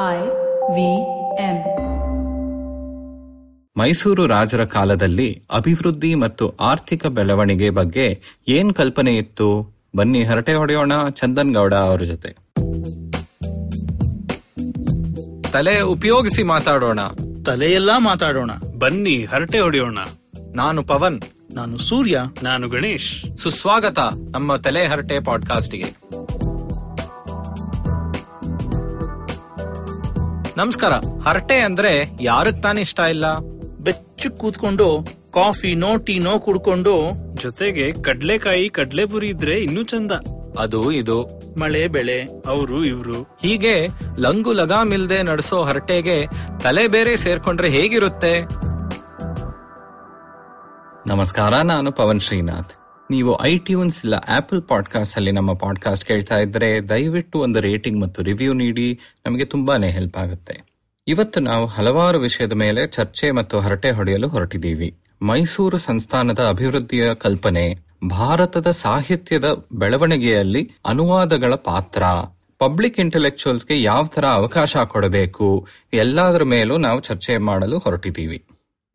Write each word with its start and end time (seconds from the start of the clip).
I 0.00 0.16
V 0.74 1.02
M 1.42 1.56
Mysuru 3.76 4.26
ರಾಜರ 4.26 4.64
ಕಾಲದಲ್ಲಿ 4.64 5.42
ಅಭಿವೃದ್ಧಿ 5.54 6.14
ಮತ್ತು 6.14 6.50
ಆರ್ಥಿಕ 6.60 7.06
ಬೆಳವಣಿಗೆ 7.06 7.70
ಬಗ್ಗೆ 7.70 8.20
ಏನ್ 8.48 8.74
ಕಲ್ಪನೆ 8.74 9.16
ಇತ್ತು? 9.16 9.76
ಬನ್ನಿ 9.96 10.24
ಹರಟೆ 10.24 10.54
ಹೊಡೆಯೋಣ 10.54 10.92
ಚಂದನ್ 11.10 11.54
ಗೌಡ 11.54 11.74
ಅವರ 11.74 12.02
ಜೊತೆ. 12.02 12.28
ತಲೆ 15.52 15.80
ಉಪಯೋಗಿಸಿ 15.80 16.42
ಮಾತಾಡೋಣ. 16.42 17.00
ತಲೆಯೆಲ್ಲಾ 17.46 17.98
ಮಾತಾಡೋಣ. 17.98 18.50
ಬನ್ನಿ 18.78 19.24
ಹರಟೆ 19.24 19.58
ಹೊಡೆಯೋಣ. 19.58 19.98
ನಾನು 20.54 20.82
ಪವನ್. 20.82 21.20
ನಾನು 21.54 21.78
ಸೂರ್ಯ. 21.78 22.20
ನಾನು 22.42 22.68
ಗಣೇಶ್. 22.68 23.36
ಸುಸ್ವಾಗತ 23.36 23.98
ನಮ್ಮ 24.30 24.56
ತಲೆ 24.56 24.86
ಹರಟೆ 24.86 25.24
ಪಾಡ್ಕಾಸ್ಟ್ಗೆ. 25.24 25.84
ನಮಸ್ಕಾರ. 30.60 30.92
ಹರಟೆ 31.28 31.58
ಅಂದ್ರೆ 31.58 32.10
ಯಾರಕ್ 32.20 32.62
ತಾನೇ 32.62 32.80
ಇಷ್ಟ 32.80 33.00
ಇಲ್ಲ? 33.00 33.38
ಬೆಚ್ಚ 33.78 34.26
ಕೂತ್ಕೊಂಡು 34.26 35.06
ಕಾಫಿ 35.34 35.74
ನೋ 35.74 35.96
ಟೀ 35.96 36.18
ನೋ 36.18 36.38
ಕುಡ್ಕೊಂಡು 36.38 37.12
ಜೊತೆಗೆ 37.36 37.92
ಕಡ್ಲೆಕಾಯಿ 37.92 38.68
ಕಡ್ಲೆಪುರಿ 38.68 39.28
ಇದ್ರೆ 39.28 39.60
ಇನ್ನೂ 39.60 39.82
ಚಂದ. 39.82 40.12
ಅದು 40.58 40.92
ಇದು. 40.92 41.22
ಮಳೆ 41.58 41.88
ಬೆಳೆ 41.88 42.22
ಅವರು 42.22 42.84
ಇವ್ರು. 42.84 43.22
ಹೀಗೆ 43.42 43.88
ಲಂಗು 44.18 44.52
ಲಗಾಮಿಲ್ದೆ 44.52 45.22
ನಡೆಸೋ 45.22 45.62
ಹರಟೆಗೆ 45.62 46.26
ತಲೆ 46.60 46.88
ಬೇರೆ 46.88 47.16
ಸೇರ್ಕೊಂಡ್ರೆ 47.16 47.70
ಹೇಗಿರುತ್ತೆ? 47.70 48.40
ನಮಸ್ಕಾರ 51.06 51.56
ನಾನು 51.56 51.92
ಪವನ್ 51.92 52.20
ಶ್ರೀನಾಥ್. 52.20 52.79
ನೀವು 53.10 53.42
ಐಟ್ಯೂನ್ಸ್ 53.42 54.04
ಇಲ್ಲ 54.04 54.14
ಆಪಲ್ 54.14 54.62
ಪಾಡ್ಕಾಸ್ಟ್ 54.68 55.16
ಅಲ್ಲಿ 55.16 55.32
ನಮ್ಮ 55.32 55.52
ಪಾಡ್ಕಾಸ್ಟ್ 55.52 56.04
ಕೇಳ್ತಾ 56.04 56.38
ಇದ್ರೆ 56.38 56.88
ದಯವಿಟ್ಟು 56.88 57.38
ಒಂದು 57.38 57.60
ರೇಟಿಂಗ್ 57.60 58.00
ಮತ್ತು 58.00 58.22
ರಿವ್ಯೂ 58.22 58.52
ನೀಡಿ. 58.52 59.00
ನಮಗೆ 59.26 59.44
ತುಂಬಾನೇ 59.44 59.90
ಹೆಲ್ಪ್ 59.90 60.16
ಆಗುತ್ತೆ. 60.16 60.60
ಇವತ್ತು 61.08 61.40
ನಾವು 61.40 61.66
ಹಲವಾರು 61.66 62.18
ವಿಷಯದ 62.18 62.52
ಮೇಲೆ 62.52 62.86
ಚರ್ಚೆ 62.86 63.30
ಮತ್ತು 63.30 63.60
ಹರಟೆ 63.60 63.90
ಹೊಡೆಯಲು 63.90 64.28
ಹೊರಟಿದ್ದೀವಿ. 64.28 64.94
ಮೈಸೂರು 65.22 65.78
ಸಂಸ್ಥಾನದ 65.78 66.38
ಅಭಿವೃದ್ಧಿಯ 66.48 67.14
ಕಲ್ಪನೆ, 67.14 67.78
ಭಾರತದ 68.10 68.70
ಸಾಹಿತ್ಯದ 68.70 69.66
ಬೆಳವಣಿಗೆಯಲ್ಲಿ 69.72 70.70
ಅನುವಾದಗಳ 70.86 71.54
ಪಾತ್ರ. 71.54 72.02
ಪಬ್ಲಿಕ್ 72.58 73.00
ಇಂಟೆಲೆಕ್ಚುಯಲ್ಸ್ಗೆ 73.00 73.82
ಯಾವ 73.82 74.06
ತರ 74.06 74.24
ಅವಕಾಶ 74.26 74.76
ಕೊಡಬೇಕು, 74.76 75.68
ಎಲ್ಲದರ 75.92 76.42
ಮೇಲೂ 76.42 76.76
ನಾವು 76.76 77.00
ಚರ್ಚೆ 77.00 77.36
ಮಾಡಲು 77.36 77.78
ಹೊರಟಿದ್ದೀವಿ. 77.78 78.44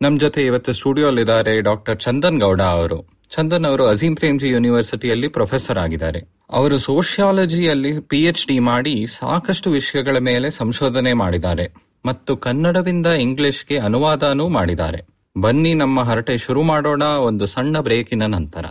ನಮ್ 0.02 0.20
ಜೊತೆ 0.20 0.46
ಇವತ್ತು 0.46 0.72
ಸ್ಟುಡಿಯೋಲಿದ್ದಾರೆ 0.72 1.62
ಡಾಕ್ಟರ್ 1.62 2.00
ಚಂದನ್ 2.00 2.40
ಗೌಡ 2.40 2.62
ಅವರು. 2.62 3.15
ಚಂದನ್ 3.30 3.66
ಅವರು 3.66 3.86
ಅಜೀಂ 3.86 4.16
ಪ್ರೇಮ್ಜಿ 4.16 4.50
ಯೂನಿವರ್ಸಿಟಿಯಲ್ಲಿ 4.50 5.28
ಪ್ರೊಫೆಸರ್ 5.28 5.78
ಆಗಿದ್ದಾರೆ. 5.78 6.20
ಅವರು 6.50 6.78
ಸೋಷಿಯಾಲಜಿಯಲ್ಲಿ 6.78 8.00
ಪಿ 8.00 8.24
ಎಚ್ 8.24 8.48
ಡಿ 8.48 8.60
ಮಾಡಿ 8.60 9.06
ಸಾಕಷ್ಟು 9.08 9.70
ವಿಷಯಗಳ 9.70 10.18
ಮೇಲೆ 10.18 10.50
ಸಂಶೋಧನೆ 10.50 11.14
ಮಾಡಿದ್ದಾರೆ 11.14 11.74
ಮತ್ತು 12.06 12.38
ಕನ್ನಡದಿಂದ 12.38 13.06
ಇಂಗ್ಲಿಷ್ಗೆ 13.06 13.78
ಅನುವಾದನೂ 13.78 14.48
ಮಾಡಿದ್ದಾರೆ. 14.48 15.08
ಬನ್ನಿ 15.38 15.74
ನಮ್ಮ 15.74 16.02
ಹರಟೆ 16.02 16.38
ಶುರು 16.38 16.64
ಮಾಡೋಣ 16.64 17.04
ಒಂದು 17.04 17.46
ಸಣ್ಣ 17.46 17.80
ಬ್ರೇಕಿನ 17.80 18.26
ನಂತರ. 18.26 18.66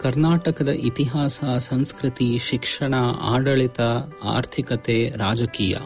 ಕರ್ನಾಟಕದ 0.00 0.68
ಇತಿಹಾಸ, 0.68 1.44
ಸಂಸ್ಕೃತಿ, 1.58 2.38
ಶಿಕ್ಷಣ, 2.38 2.94
ಆಡಳಿತ, 3.22 3.80
ಆರ್ಥಿಕತೆ, 4.24 5.12
ರಾಜಕೀಯ 5.16 5.76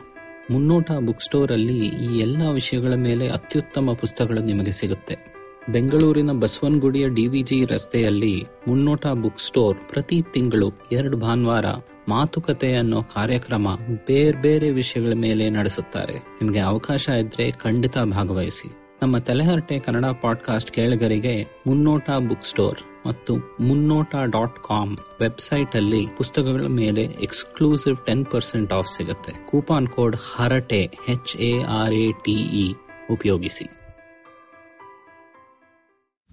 ಮುನ್ನೋಟ 0.50 0.90
ಬುಕ್ 0.92 1.20
ಸ್ಟೋರ್ 1.20 1.52
ಅಲ್ಲಿ 1.52 1.78
ಈ 1.78 2.18
ಎಲ್ಲ 2.18 2.48
ವಿಷಯಗಳ 2.52 2.94
ಮೇಲೆ 2.94 3.28
ಅತ್ಯುತ್ತಮ 3.28 3.92
ಪುಸ್ತಕಗಳು 3.92 4.40
ನಿಮಗೆ 4.40 4.72
ಸಿಗುತ್ತೆ. 4.72 5.25
ಬೆಂಗಳೂರಿನ 5.70 6.32
ಬಸವನಗುಡಿಯ 6.32 7.08
ಡಿವಿಜಿ 7.08 7.64
ರಸ್ತೆಯಲ್ಲಿ 7.64 8.44
ಮುನ್ನೋಟ 8.68 9.06
ಬುಕ್ 9.06 9.38
ಸ್ಟೋರ್ 9.38 9.78
ಪ್ರತಿ 9.88 10.22
ತಿಂಗಳು 10.32 10.72
ಎರಡು 10.92 11.16
ಭಾನುವಾರ 11.16 11.64
ಮಾತುಕತೆ 12.08 12.76
ಅನ್ನೋ 12.76 13.02
ಕಾರ್ಯಕ್ರಮ 13.02 13.68
ಬೇರೆ 14.06 14.42
ಬೇರೆ 14.42 14.70
ವಿಷಯಗಳ 14.70 15.12
ಮೇಲೆ 15.14 15.50
ನಡೆಸುತ್ತಾರೆ. 15.50 16.12
ನಿಮಗೆ 16.12 16.58
ಅವಕಾಶ 16.58 17.08
ಇದ್ರೆ 17.08 17.50
ಖಂಡಿತ 17.50 17.98
ಭಾಗವಹಿಸಿ. 17.98 18.72
ನಮ್ಮ 19.02 19.18
ತಲೆಹರಟೆ 19.18 19.78
ಕನ್ನಡ 19.78 20.04
ಪಾಡ್ಕಾಸ್ಟ್ 20.04 20.70
ಕೇಳಗರಿಗೆ 20.70 21.62
ಮುನ್ನೋಟ 21.66 22.10
ಬುಕ್ 22.28 22.44
ಸ್ಟೋರ್ 22.44 23.06
ಮತ್ತು 23.06 23.36
ಮುನ್ನೋಟ 23.36 24.14
ಡಾಟ್ 24.24 24.56
ಕಾಮ್ 24.56 24.96
ವೆಬ್ಸೈಟ್ 25.20 25.76
ಅಲ್ಲಿ 25.76 26.06
ಪುಸ್ತಕಗಳ 26.16 26.66
ಮೇಲೆ 26.66 27.02
ಎಕ್ಸ್ಕ್ಲೂಸಿವ್ 27.02 28.06
ಟೆನ್ 28.06 28.26
ಪರ್ಸೆಂಟ್ 28.26 28.72
ಆಫ್ 28.72 28.96
ಸಿಗುತ್ತೆ. 28.96 29.32
Coupon 29.46 29.86
code 29.86 30.16
Harate 30.36 30.90
H 31.08 31.36
A 31.36 31.62
R 31.62 31.94
A 31.94 32.12
T E 32.12 32.72
ಉಪಯೋಗಿಸಿ. 33.10 33.75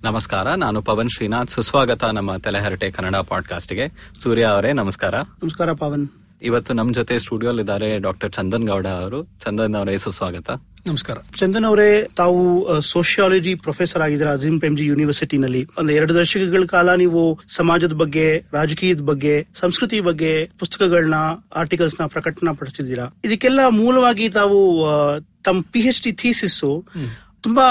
ನಮಸ್ಕಾರ 0.04 0.48
ನಾನು 0.54 0.82
ಪವನ್ 0.82 1.10
ಶ್ರೀನಾಥ್. 1.10 1.50
ಸುಸ್ವಾಗತ 1.50 2.04
ನಮ್ಮ 2.04 2.38
ತಲೆಹರಟೆ 2.38 2.92
ಕನ್ನಡ 2.92 3.16
ಪಾಡ್ಕಾಸ್ಟ್ಗೆ. 3.16 3.88
ಸೂರ್ಯ 4.24 4.44
ಅವರೇ 4.44 4.74
ನಮಸ್ಕಾರ. 4.74 5.16
ನಮಸ್ಕಾರ 5.16 5.74
ಪವನ್. 5.74 6.08
ಇವತ್ತು 6.42 6.74
ನಮ್ 6.74 6.94
ಜೊತೆ 6.94 7.20
ಸ್ಟುಡಿಯೋಲಿದ್ದಾರೆ 7.20 8.00
ಡಾಕ್ಟರ್ 8.00 8.32
ಚಂದನ್ 8.32 8.68
ಗೌಡ 8.68 8.88
ಅವರು. 8.88 9.24
ಚಂದನ್ 9.24 9.76
ಅವರೇ 9.76 9.98
ಸುಸ್ವಾಗತ. 9.98 10.50
ನಮಸ್ಕಾರ. 10.88 11.18
ಚಂದನ್ 11.40 11.66
ಅವರೇ 11.66 12.08
ತಾವು 12.18 12.42
ಸೋಷಿಯಾಲಜಿ 12.82 13.56
ಪ್ರೊಫೆಸರ್ 13.56 14.02
ಆಗಿದ್ದಾರೆ 14.02 14.32
ಅಜೀಂ 14.32 14.60
ಪ್ರೇಮ್ಜಿ 14.60 14.86
ಯೂನಿವರ್ಸಿಟಿನಲ್ಲಿ. 14.86 15.68
ಒಂದು 15.78 15.94
ಎರಡು 15.94 16.16
ದಶಕಗಳ 16.16 16.66
ಕಾಲ 16.66 16.96
ನೀವು 16.96 17.40
ಸಮಾಜದ 17.50 17.94
ಬಗ್ಗೆ 17.94 18.46
ರಾಜಕೀಯದ 18.54 19.02
ಬಗ್ಗೆ 19.02 19.48
ಸಂಸ್ಕೃತಿ 19.56 20.00
ಬಗ್ಗೆ 20.00 20.52
ಪುಸ್ತಕಗಳನ್ನ 20.60 21.16
ಆರ್ಟಿಕಲ್ಸ್ನ 21.56 22.06
ಪ್ರಕಟಣೆ 22.06 22.56
ಪಡಿಸಿದ್ದೀರಾ 22.56 23.16
ಇದಕ್ಕೆಲ್ಲ 23.26 23.60
ಮೂಲವಾಗಿ 23.70 24.30
ತಾವು 24.30 24.60
ಆ, 24.88 25.20
ತಮ್ಮ 25.44 25.62
ಪಿ 25.72 25.80
ಎಚ್ 25.80 26.04
ಡಿ 26.04 26.12
ಥೀಸಿಸ್ 26.12 26.84
ತುಂಬಾ 27.42 27.66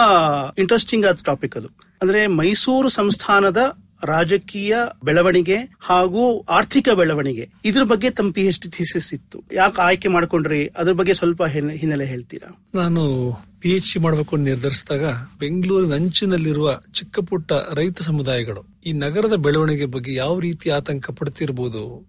ಇಂಟ್ರೆಸ್ಟಿಂಗ್ 0.58 1.06
ಆದ 1.06 1.18
ಟಾಪಿಕ್ 1.24 1.56
ಅದು. 1.56 1.81
ಅಂದ್ರೆ 2.02 2.26
ಮೈಸೂರು 2.26 2.88
ಸಂಸ್ಥಾನದ 2.88 3.56
ರಾಜಕೀಯ 4.04 4.76
ಬೆಳವಣಿಗೆ 5.04 5.56
ಹಾಗೂ 5.80 6.40
ಆರ್ಥಿಕ 6.40 6.88
ಬೆಳವಣಿಗೆ. 6.88 7.48
ಇದ್ರ 7.64 7.82
ಬಗ್ಗೆ 7.82 8.10
ತಮ್ಮ 8.10 8.32
ಪಿ 8.32 8.40
ಎಚ್ 8.40 8.60
ಡಿ 8.60 8.68
ಥೀಸಿಸ್ 8.68 9.14
ಇತ್ತು. 9.14 9.42
ಯಾಕೆ 9.52 9.82
ಆಯ್ಕೆ 9.82 10.08
ಮಾಡ್ಕೊಂಡ್ರಿ? 10.08 10.66
ಅದ್ರ 10.66 10.92
ಬಗ್ಗೆ 10.92 11.14
ಸ್ವಲ್ಪ 11.14 11.44
ಹಿನ್ನೆ- 11.44 11.76
ಹಿನ್ನೆಲೆ 11.76 12.04
ಹೇಳ್ತೀರಾ? 12.04 12.64
ನಾನು 12.74 13.32
ಪಿ 13.60 13.70
ಎಚ್ 13.70 13.94
ಡಿ 13.94 14.00
ಮಾಡಬೇಕು 14.00 14.36
ಅಂತ 14.36 14.44
ನಿರ್ಧರಿಸಿದಾಗ 14.44 15.04
ಬೆಂಗಳೂರಿನ 15.38 15.94
ಅಂಚಿನಲ್ಲಿರುವ 15.94 16.80
ಚಿಕ್ಕ 16.92 17.20
ಪುಟ್ಟ 17.20 17.52
ರೈತ 17.52 18.02
ಸಮುದಾಯಗಳು 18.02 18.66
ಈ 18.86 18.92
ನಗರದ 18.92 19.34
ಬೆಳವಣಿಗೆ 19.34 19.86
ಬಗ್ಗೆ 19.86 20.14
ಯಾವ 20.14 20.38
ರೀತಿ 20.38 20.70
ಆತಂಕ 20.70 21.10
ಪಡ್ತಿರ್ಬೋದು 21.10 22.08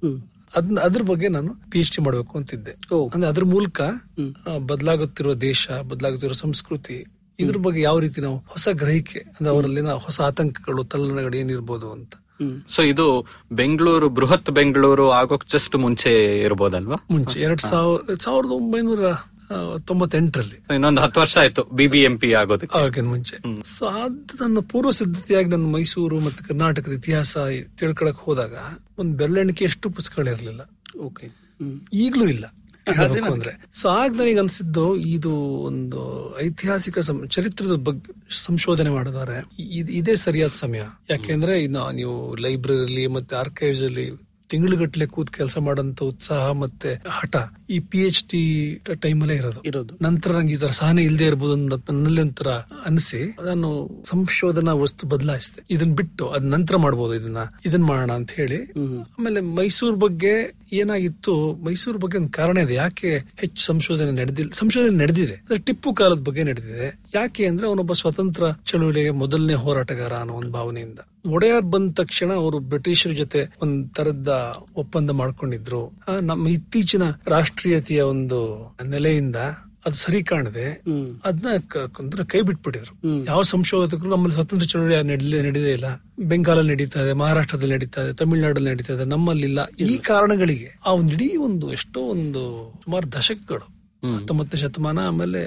ಅದನ್ನ 0.56 0.80
ಅದ್ರ 0.80 1.02
ಬಗ್ಗೆ 1.02 1.28
ನಾನು 1.28 1.72
ಪಿ 1.72 1.80
ಎಚ್ 1.80 1.92
ಡಿ 1.92 2.04
ಮಾಡಬೇಕು 2.04 2.38
ಅಂತಿದ್ದೆ. 2.38 2.72
ಅಂದ್ರೆ 3.14 3.30
ಅದ್ರ 3.30 3.44
ಮೂಲಕ. 3.44 3.82
ಬದಲಾಗುತ್ತಿರುವ 4.58 5.34
ದೇಶ 5.34 5.68
ಬದಲಾಗುತ್ತಿರುವ 5.88 6.34
ಸಂಸ್ಕೃತಿ 6.34 7.06
ಇದ್ರ 7.40 7.58
ಬಗ್ಗೆ 7.58 7.82
ಯಾವ 7.82 8.00
ರೀತಿ 8.00 8.22
ನಾವು 8.22 8.38
ಹೊಸ 8.38 8.70
ಗ್ರಹಿಕೆ 8.72 9.20
ಅಂದ್ರೆ 9.20 9.50
ಅವರಲ್ಲಿನ 9.50 9.92
ಹೊಸ 9.92 10.22
ಆತಂಕಗಳು 10.22 10.84
ತಲ್ಲಣಗಳು 10.84 11.36
ಏನಿರ್ಬೋದು 11.36 11.92
ಅಂತ? 11.92 12.14
ಸೊ 12.68 12.82
ಇದು 12.82 13.28
ಬೆಂಗಳೂರು 13.52 14.10
ಬೃಹತ್ 14.10 14.50
ಬೆಂಗಳೂರು 14.50 15.12
ಆಗೋಕ್ 15.12 15.50
ಜಸ್ಟ್ 15.50 15.76
ಮುಂಚೆ 15.76 16.42
ಇರ್ಬೋದಲ್ವಾ? 16.42 16.96
ಮುಂಚೆ 17.12 17.40
ಎರಡ್ 17.40 17.62
ಸಾವಿರ 17.62 18.14
ಸಾವಿರದ 18.22 18.50
ಒಂಬೈನೂರ 18.50 19.00
ತೊಂಬತ್ತೆಂಟರಲ್ಲಿ. 19.86 20.76
ಇನ್ನೊಂದು 20.76 21.02
ಹತ್ತು 21.02 21.20
ವರ್ಷ 21.20 21.38
ಆಯ್ತು 21.38 21.64
ಬಿಬಿಎಂಪಿ 21.64 22.34
ಆಗೋದಕ್ಕೆ. 22.34 23.02
ಮುಂಚೆ. 23.02 23.64
ಸೊ 23.64 23.86
ಅದು 23.86 24.44
ನನ್ನ 24.44 24.58
ಪೂರ್ವ 24.60 24.92
ಸಿದ್ಧತೆಯಾಗಿ 24.92 25.50
ನನ್ನ 25.50 25.74
ಮೈಸೂರು 25.74 26.20
ಮತ್ತೆ 26.20 26.48
ಕರ್ನಾಟಕದ 26.48 26.92
ಇತಿಹಾಸ 26.92 27.38
ತಿಳ್ಕೊಳಕ್ 27.78 28.18
ಹೋದಾಗ 28.18 28.54
ಒಂದ್ 28.98 29.18
ಬೆರಳೆಣಿಕೆ 29.18 29.66
ಎಷ್ಟು 29.66 29.90
ಪುಸ್ತಕಗಳಿರ್ಲಿಲ್ಲ. 29.90 30.62
ಓಕೆ 31.00 31.28
ಈಗಲೂ 31.94 32.28
ಇಲ್ಲ. 32.28 32.46
ಅಂದ್ರೆ 33.32 33.68
ಸೊ 33.74 33.90
ಆಗ 33.90 34.12
ನನಗೆ 34.12 34.40
ಅನ್ಸಿದ್ದು 34.40 34.96
ಇದು 34.96 35.32
ಒಂದು 35.40 36.34
ಐತಿಹಾಸಿಕ 36.46 37.00
ಚರಿತ್ರದ 37.28 37.72
ಬಗ್ಗೆ 37.72 38.14
ಸಂಶೋಧನೆ 38.46 38.90
ಮಾಡಿದ್ದಾರೆ. 38.90 39.64
ಇದ್- 39.64 40.16
ಸರಿಯಾದ 40.16 40.52
ಸಮಯ. 40.60 40.82
ಯಾಕೆಂದ್ರೆ 41.10 41.64
ಇನ್ನು 41.64 41.92
ನೀವು 41.92 42.36
ಲೈಬ್ರರಿಲಿ 42.36 43.08
ಮತ್ತೆ 43.08 43.36
ಆರ್ಕೈವ್ಸ್ 43.36 43.84
ಅಲ್ಲಿ 43.84 44.34
ತಿಂಗಳುಗಟ್ಟಲೆ 44.50 45.06
ಕೂತ್ 45.06 45.32
ಕೆಲಸ 45.32 45.58
ಮಾಡೋಂತ 45.58 46.04
ಉತ್ಸಾಹ 46.04 46.52
ಮತ್ತೆ 46.52 47.02
ಹಠ 47.08 47.36
ಈ 47.70 47.80
ಪಿ 47.80 47.98
ಎಚ್ 48.00 48.24
ಡಿ 48.24 48.76
ಟೈಮಲ್ಲೇ 49.02 49.36
ಇರೋದು. 49.36 49.62
ಇರೋದು. 49.62 49.94
ನಂತರ 50.02 50.32
ನಂಗೆ 50.32 50.54
ಈ 50.54 50.56
ತರ 50.56 50.68
ಸಹನೆ 50.68 51.04
ಇಲ್ಲದೆ 51.04 51.26
ಇರಬಹುದು 51.26 51.54
ಅಂತ 51.54 51.92
ನನ್ನಲ್ಲಿ 51.92 52.22
ಒಂಥರ 52.22 52.48
ಅನಿಸಿ 52.86 53.36
ನಾನು 53.46 53.90
ಸಂಶೋಧನಾ 54.10 54.74
ವಸ್ತು 54.74 55.08
ಬದಲಾಯಿಸಿದೆ. 55.08 55.66
ಇದನ್ನ 55.72 55.94
ಬಿಟ್ಟು 55.94 56.30
ಅದ್ 56.30 56.46
ನಂತರ 56.46 56.78
ಮಾಡಬಹುದು 56.78 57.16
ಇದನ್ನ. 57.16 57.38
ಇದನ್ 57.66 57.86
ಮಾಡೋಣ 57.86 58.12
ಅಂತ 58.12 58.32
ಹೇಳಿ. 58.32 58.64
ಆಮೇಲೆ 59.20 59.42
ಮೈಸೂರು 59.42 59.96
ಬಗ್ಗೆ 59.96 60.63
ಏನಾಗಿತ್ತು, 60.74 61.56
ಮೈಸೂರು 61.64 62.00
ಬಗ್ಗೆ 62.00 62.18
ಒಂದು 62.18 62.30
ಕಾರಣ 62.30 62.58
ಇದೆ. 62.58 62.74
ಯಾಕೆ 62.74 63.18
ಹೆಚ್ಚು 63.38 63.64
ಸಂಶೋಧನೆ 63.66 64.12
ನಡೆದಿಲ್ಲ 64.12 64.52
ಸಂಶೋಧನೆ 64.54 64.98
ನಡೆದಿದೆ. 64.98 65.34
ಅಂದ್ರೆ 65.34 65.60
ಟಿಪ್ಪು 65.60 65.94
ಕಾಲದ 65.94 66.20
ಬಗ್ಗೆ 66.20 66.44
ನಡೆದಿದೆ. 66.44 67.00
ಯಾಕೆ 67.16 67.46
ಅಂದ್ರೆ 67.46 67.68
ಅವನೊಬ್ಬ 67.68 67.94
ಸ್ವತಂತ್ರ 67.94 68.44
ಚಳುವಳಿಯ 68.66 69.12
ಮೊದಲನೇ 69.12 69.54
ಹೋರಾಟಗಾರ 69.54 70.14
ಅನ್ನೋ 70.14 70.34
ಒಂದು 70.34 70.52
ಭಾವನೆಯಿಂದ. 70.52 71.00
ಒಡೆಯರ್ 71.26 71.66
ಬಂದ 71.66 71.92
ತಕ್ಷಣ 71.94 72.34
ಅವರು 72.34 72.60
ಬ್ರಿಟಿಷರ 72.60 73.10
ಜೊತೆ 73.10 73.48
ಒಂದ್ 73.62 73.90
ತರದ 73.90 74.58
ಒಪ್ಪಂದ 74.76 75.10
ಮಾಡ್ಕೊಂಡಿದ್ರು. 75.10 75.82
ನಮ್ಮ 76.22 76.48
ಇತ್ತೀಚಿನ 76.48 77.02
ರಾಷ್ಟ್ರೀಯತೆಯ 77.28 78.02
ಒಂದು 78.02 78.40
ನೆಲೆಯಿಂದ 78.90 79.36
ಅದು 79.86 79.96
ಸರಿ 79.96 80.20
ಕಾಣದೆ 80.24 80.66
ಅದನ್ನ 81.26 82.24
ಕೈ 82.34 82.42
ಬಿಟ್ಬಿಟ್ಟಿದ್ರು. 82.42 82.94
ಯಾವ 83.26 83.42
ಸಂಶೋಧಕರು 83.52 84.10
ನಮ್ಮಲ್ಲಿ 84.10 84.36
ಸ್ವತಂತ್ರ 84.36 84.66
ಚಳುವಳಿ 84.66 84.96
ನಡೆದೇ 85.08 85.42
ನಡೀದೇ 85.42 85.72
ಇಲ್ಲ. 85.72 85.88
ಬೆಂಗಾಲಲ್ಲಿ 86.32 86.74
ನಡೀತಾ 86.74 87.00
ಇದೆ 87.04 87.14
ಮಹಾರಾಷ್ಟ್ರದಲ್ಲಿ 87.14 87.76
ನಡೀತಾ 87.76 88.02
ಇದೆ 88.06 88.14
ತಮಿಳುನಾಡಲ್ಲಿ 88.14 88.70
ನಡೀತಾ 88.70 88.94
ಇದೆ 88.94 89.06
ನಮ್ಮಲ್ಲಿಲ್ಲ 89.06 89.60
ಈ 89.88 89.98
ಕಾರಣಗಳಿಗೆ? 90.12 90.70
ಆ 90.86 90.94
ಒಂದು 91.00 91.14
ಇಡೀ 91.14 91.30
ಒಂದು 91.48 91.66
ಎಷ್ಟೋ 91.72 92.02
ಒಂದು 92.16 92.44
ಸುಮಾರು 92.84 93.08
ದಶಕಗಳು 93.12 93.68
ಹತ್ತೊಂಬತ್ತನೇ 94.16 94.60
ಶತಮಾನ 94.62 95.00
ಆಮೇಲೆ 95.08 95.42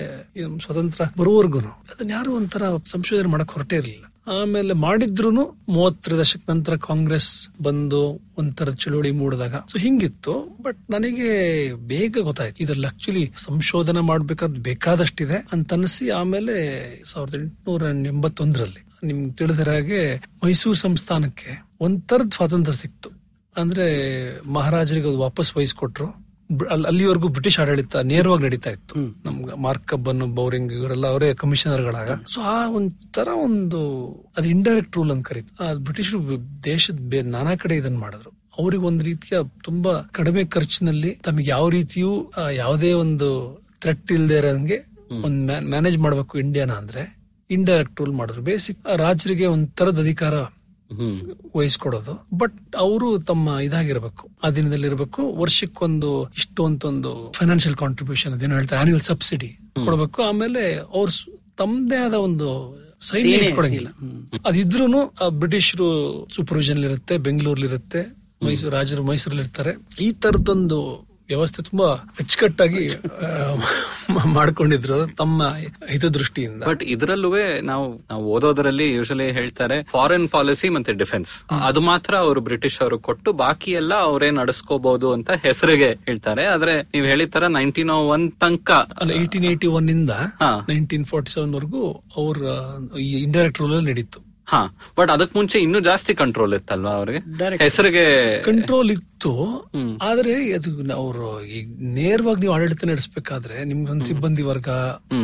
ಸ್ವತಂತ್ರ 0.64 1.02
ಬರುವವರೆಗೂ 1.18 1.58
ಅದನ್ನ 1.92 2.10
ಯಾರು 2.10 2.30
ಒಂಥರ 2.32 2.62
ಸಂಶೋಧನೆ 2.92 3.30
ಮಾಡಕ್ 3.34 3.52
ಹೊರಟೇ 3.52 3.76
ಇರಲಿಲ್ಲ. 3.76 4.06
ಆಮೇಲೆ 4.28 4.74
ಮಾಡಿದ್ರು 4.74 5.30
ಮೂವತ್ತರ 5.68 6.16
ದಶಕ 6.16 6.50
ನಂತರ 6.50 6.76
ಕಾಂಗ್ರೆಸ್ 6.76 7.48
ಬಂದು 7.62 8.20
ಒಂಥರ 8.38 8.70
ಚಳುವಳಿ 8.70 9.10
ಮೂಡಿದಾಗ. 9.10 9.54
ಸೊ 9.54 9.78
ಹಿಂಗಿತ್ತು 9.78 10.58
ಬಟ್ 10.62 10.90
ನನಗೆ 10.90 11.72
ಬೇಗ 11.74 12.16
ಗೊತ್ತಾಯ್ತು. 12.22 12.62
ಇದ್ರಲ್ಲಿ 12.62 12.86
ಆಕ್ಚುಲಿ 12.86 13.32
ಸಂಶೋಧನೆ 13.36 14.00
ಮಾಡ್ಬೇಕಾದ್ 14.00 14.58
ಬೇಕಾದಷ್ಟಿದೆ 14.58 15.48
ಅಂತ 15.52 15.72
ಅನಿಸಿ 15.72 16.10
ಆಮೇಲೆ 16.10 16.54
ಸಾವಿರದ 17.06 17.34
ಎಂಟುನೂರ 17.34 17.82
ಎಂಬತ್ತೊಂದರಲ್ಲಿ. 18.06 18.86
ನಿಮ್ಗೆ 19.06 19.32
ತಿಳಿದಿರ 19.32 19.68
ಹಾಗೆ 19.68 20.22
ಮೈಸೂರು 20.44 20.76
ಸಂಸ್ಥಾನಕ್ಕೆ 20.76 21.64
ಒಂಥರದ 21.80 22.30
ಸ್ವಾತಂತ್ರ್ಯ 22.34 22.78
ಸಿಕ್ತು. 22.78 23.10
ಅಂದ್ರೆ 23.56 24.40
ಮಹಾರಾಜರಿಗೆ 24.48 25.08
ಅದು 25.08 25.18
ವಾಪಸ್ 25.18 25.56
ವಹಿಸ್ಕೊಟ್ರು. 25.56 26.25
ಅಲ್ಲಿವರೆಗೂ 26.70 27.28
ಬ್ರಿಟಿಷ್ 27.28 27.58
ಆಡಳಿತ 27.60 27.96
ನೇರವಾಗಿ 27.96 28.42
ನಡೀತಾ 28.42 28.70
ಇತ್ತು. 28.70 28.94
ನಮ್ಗೆ 29.24 29.54
ಮಾರ್ಕಬ್ಬನ್ 29.62 30.22
ಬೌರಿಂಗ್ 30.34 30.72
ಇವರೆಲ್ಲ 30.72 31.06
ಅವರೇ 31.06 31.34
ಕಮಿಷನರ್ಗಳಾಗ. 31.34 32.10
ಸೊ 32.34 32.40
ಆ 32.40 32.68
ಒಂಥರ 32.68 33.28
ಒಂದು 33.44 33.80
ಅದು 34.36 34.48
ಇಂಡೈರೆಕ್ಟ್ 34.48 34.96
ರೂಲ್ 34.96 35.10
ಅಂತ 35.10 35.26
ಕರೀತು. 35.26 35.64
ಆ 35.64 35.72
ಬ್ರಿಟಿಷರು 35.74 36.20
ದೇಶದ 36.64 37.14
ನಾನಾ 37.24 37.56
ಕಡೆ 37.56 37.76
ಇದನ್ನ 37.76 37.98
ಮಾಡಿದ್ರು. 37.98 38.30
ಅವ್ರಿಗೆ 38.58 38.84
ಒಂದು 38.84 39.04
ರೀತಿಯ 39.04 39.38
ತುಂಬಾ 39.64 39.94
ಕಡಿಮೆ 40.12 40.44
ಖರ್ಚಿನಲ್ಲಿ 40.44 41.10
ತಮಗೆ 41.10 41.50
ಯಾವ 41.50 41.68
ರೀತಿಯೂ 41.68 42.32
ಯಾವುದೇ 42.52 42.92
ಒಂದು 42.92 43.28
ಥ್ರೆಟ್ 43.80 44.12
ಇಲ್ದೇ 44.12 44.36
ಇರೋಂಗೆ 44.36 44.78
ಒಂದು 45.24 45.68
ಮ್ಯಾನೇಜ್ 45.68 45.98
ಮಾಡ್ಬೇಕು 45.98 46.38
ಇಂಡಿಯಾನ 46.38 46.70
ಅಂದ್ರೆ 46.70 47.02
ಇಂಡೈರೆಕ್ಟ್ 47.50 48.00
ರೂಲ್ 48.00 48.12
ಮಾಡಿದ್ರು. 48.12 48.42
ಬೇಸಿಕ್ 48.42 48.78
ರಾಜರಿಗೆ 48.96 49.46
ಒಂಥರದ 49.46 49.98
ಅಧಿಕಾರ 49.98 50.34
ವಹಿಸ್ಕೊಡೋದು. 51.56 52.12
ಬಟ್ 52.38 52.56
ಅವರು 52.76 53.08
ತಮ್ಮ 53.18 53.58
ಇದಾಗಿರ್ಬೇಕು. 53.66 54.24
ದಿನದಲ್ಲಿ 54.56 54.86
ಇರಬೇಕು 54.86 55.22
ವರ್ಷಕ್ಕೊಂದು 55.34 56.10
ಇಷ್ಟು 56.36 56.66
ಅಂತ 56.66 56.84
ಒಂದು 56.84 57.12
ಫೈನಾನ್ಷಿಯಲ್ 57.36 57.76
ಕಾಂಟ್ರಿಬ್ಯೂಷನ್ 57.76 58.32
ಅದೇನು 58.32 58.54
ಹೇಳ್ತಾರೆ 58.54 58.80
ಆನ್ಯುವಲ್ 58.80 59.02
ಸಬ್ಸಿಡಿ 59.02 59.50
ಕೊಡಬೇಕು. 59.84 60.22
ಆಮೇಲೆ 60.22 60.62
ಅವ್ರ 60.76 61.08
ತಮ್ಮದೇ 61.56 61.96
ಆದ 61.96 62.14
ಒಂದು 62.28 62.48
ಸೈನ್ಯ 63.00 63.50
ಕೊಡಂಗಿಲ್ಲ. 63.50 63.88
ಅದಿದ್ರು 64.46 64.86
ಬ್ರಿಟಿಷರು 65.38 65.88
ಸೂಪರ್ವಿಷನ್ 66.36 66.84
ಇರುತ್ತೆ 66.84 67.18
ಬೆಂಗಳೂರಲ್ಲಿ 67.18 67.66
ಇರುತ್ತೆ 67.66 68.02
ಮೈಸೂರು 68.46 68.72
ರಾಜರು 68.76 69.02
ಮೈಸೂರಲ್ಲಿ 69.04 69.44
ಇರ್ತಾರೆ 69.44 69.72
ಈ 70.00 70.12
ತರದೊಂದು 70.12 70.78
ವ್ಯವಸ್ಥೆ 71.30 71.60
ತುಂಬಾ 71.68 71.88
ಅಚ್ಚುಕಟ್ಟಾಗಿ 72.20 72.82
ಮಾಡ್ಕೊಂಡಿದ್ರು 74.36 74.98
ತಮ್ಮ 75.20 75.48
ಹಿತದೃಷ್ಟಿಯಿಂದ. 75.92 76.62
ಬಟ್ 76.70 76.82
ಇದರಲ್ಲೂ 76.94 77.30
ನಾವು 77.70 77.86
ನಾವು 78.10 78.24
ಓದೋದ್ರಲ್ಲಿ 78.34 78.86
ಯೂಶಲಿ 78.96 79.26
ಹೇಳ್ತಾರೆ 79.38 79.76
ಫಾರಿನ್ 79.94 80.26
ಪಾಲಿಸಿ 80.34 80.68
ಮತ್ತೆ 80.76 80.94
ಡಿಫೆನ್ಸ್ 81.02 81.32
ಅದು 81.68 81.82
ಮಾತ್ರ 81.90 82.12
ಅವರು 82.26 82.42
ಬ್ರಿಟಿಷ್ 82.48 82.78
ಅವರು 82.84 82.98
ಕೊಟ್ಟು 83.08 83.32
ಬಾಕಿ 83.42 83.72
ಎಲ್ಲ 83.80 83.94
ಅವರೇ 84.10 84.28
ನಡೆಸ್ಕೋಬಹುದು 84.40 85.08
ಅಂತ 85.16 85.30
ಹೆಸರಿಗೆ 85.46 85.90
ಹೇಳ್ತಾರೆ. 86.08 86.44
ಆದ್ರೆ 86.54 86.76
ನೀವು 86.94 87.08
ಹೇಳಿದ 87.12 87.32
ತರ 87.36 87.46
ನೈನ್ಟೀನ್ 87.58 87.92
ಒನ್ 88.14 88.26
ತನಕ 88.44 88.70
ಅಲ್ಲ 89.00 89.10
ಏಯ್ಟೀನ್ 89.20 89.48
ಏಯ್ಟಿ 89.52 89.70
ಒನ್ 89.80 89.90
ಇಂದ. 89.96 90.12
ನೈನ್ಟೀನ್ 90.72 91.06
ಫೋರ್ಟಿ 91.12 91.32
ಸೆವೆನ್ 91.36 91.54
ವರೆಗೂ 91.58 91.84
ಅವ್ರ 92.20 92.38
ಇಂಡೈರೆಕ್ಟ್ 93.26 93.60
ರೂಲ್ 93.62 93.74
ಅಲ್ಲಿ 93.78 93.90
ನಡೀತು. 93.92 94.20
ಹಾ 94.46 94.78
ಬಟ್ 94.98 95.10
ಅದಕ್ 95.10 95.36
ಮುಂಚೆ 95.36 95.58
ಇನ್ನೂ 95.58 95.80
ಜಾಸ್ತಿ 95.80 96.14
ಕಂಟ್ರೋಲ್ 96.14 96.54
ಇತ್ತಲ್ವಾ 96.54 96.90
ಅವ್ರಿಗೆ? 96.90 97.18
ಹೆಸರಿಗೆ 97.56 98.04
ಕಂಟ್ರೋಲ್ 98.42 98.90
ಇತ್ತು 98.90 99.32
ಆದ್ರೆ 100.02 100.52
ಅದು 100.52 100.94
ಅವರು 100.94 101.44
ಈಗ 101.44 101.76
ನೇರವಾಗಿ 101.80 102.40
ನೀವು 102.40 102.52
ಆಡಳಿತ 102.52 102.84
ನಡೆಸಬೇಕಾದ್ರೆ 102.84 103.64
ನಿಮ್ಗೊಂದು 103.64 104.04
ಸಿಬ್ಬಂದಿ 104.04 104.42
ವರ್ಗ 104.42 104.68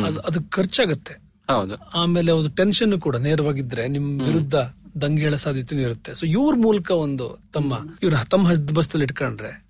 ಅದ್- 0.05 0.49
ಖರ್ಚಾಗತ್ತೆ. 0.49 1.13
ಹೌದು. 1.49 1.75
ಆಮೇಲೆ 1.75 2.31
ಒಂದು 2.31 2.49
ಟೆನ್ಷನ್ 2.49 3.01
ಕೂಡ 3.01 3.15
ನೇರವಾಗಿದ್ರೆ 3.15 3.87
ನಿಮ್ 3.87 4.21
ವಿರುದ್ಧ 4.21 4.55
ದಂಗೆಳ 5.01 5.35
ಸಾಧ್ಯತೆ 5.35 5.75
ಇರುತ್ತೆ. 5.75 6.15
ಸೊ 6.15 6.25
ಇವ್ರ 6.25 6.55
ಮೂಲಕ 6.55 6.91
ಒಂದು 6.91 7.39
ತಮ್ಮ 7.53 7.73
ಇವ್ರ 8.03 8.15
ತಮ್ಮ 8.29 8.47
ಹಸ್ತಬಸ್ತಲ್ಲಿ 8.47 9.03
ಇಟ್ಕೊಂಡ್ರೆ 9.03 9.63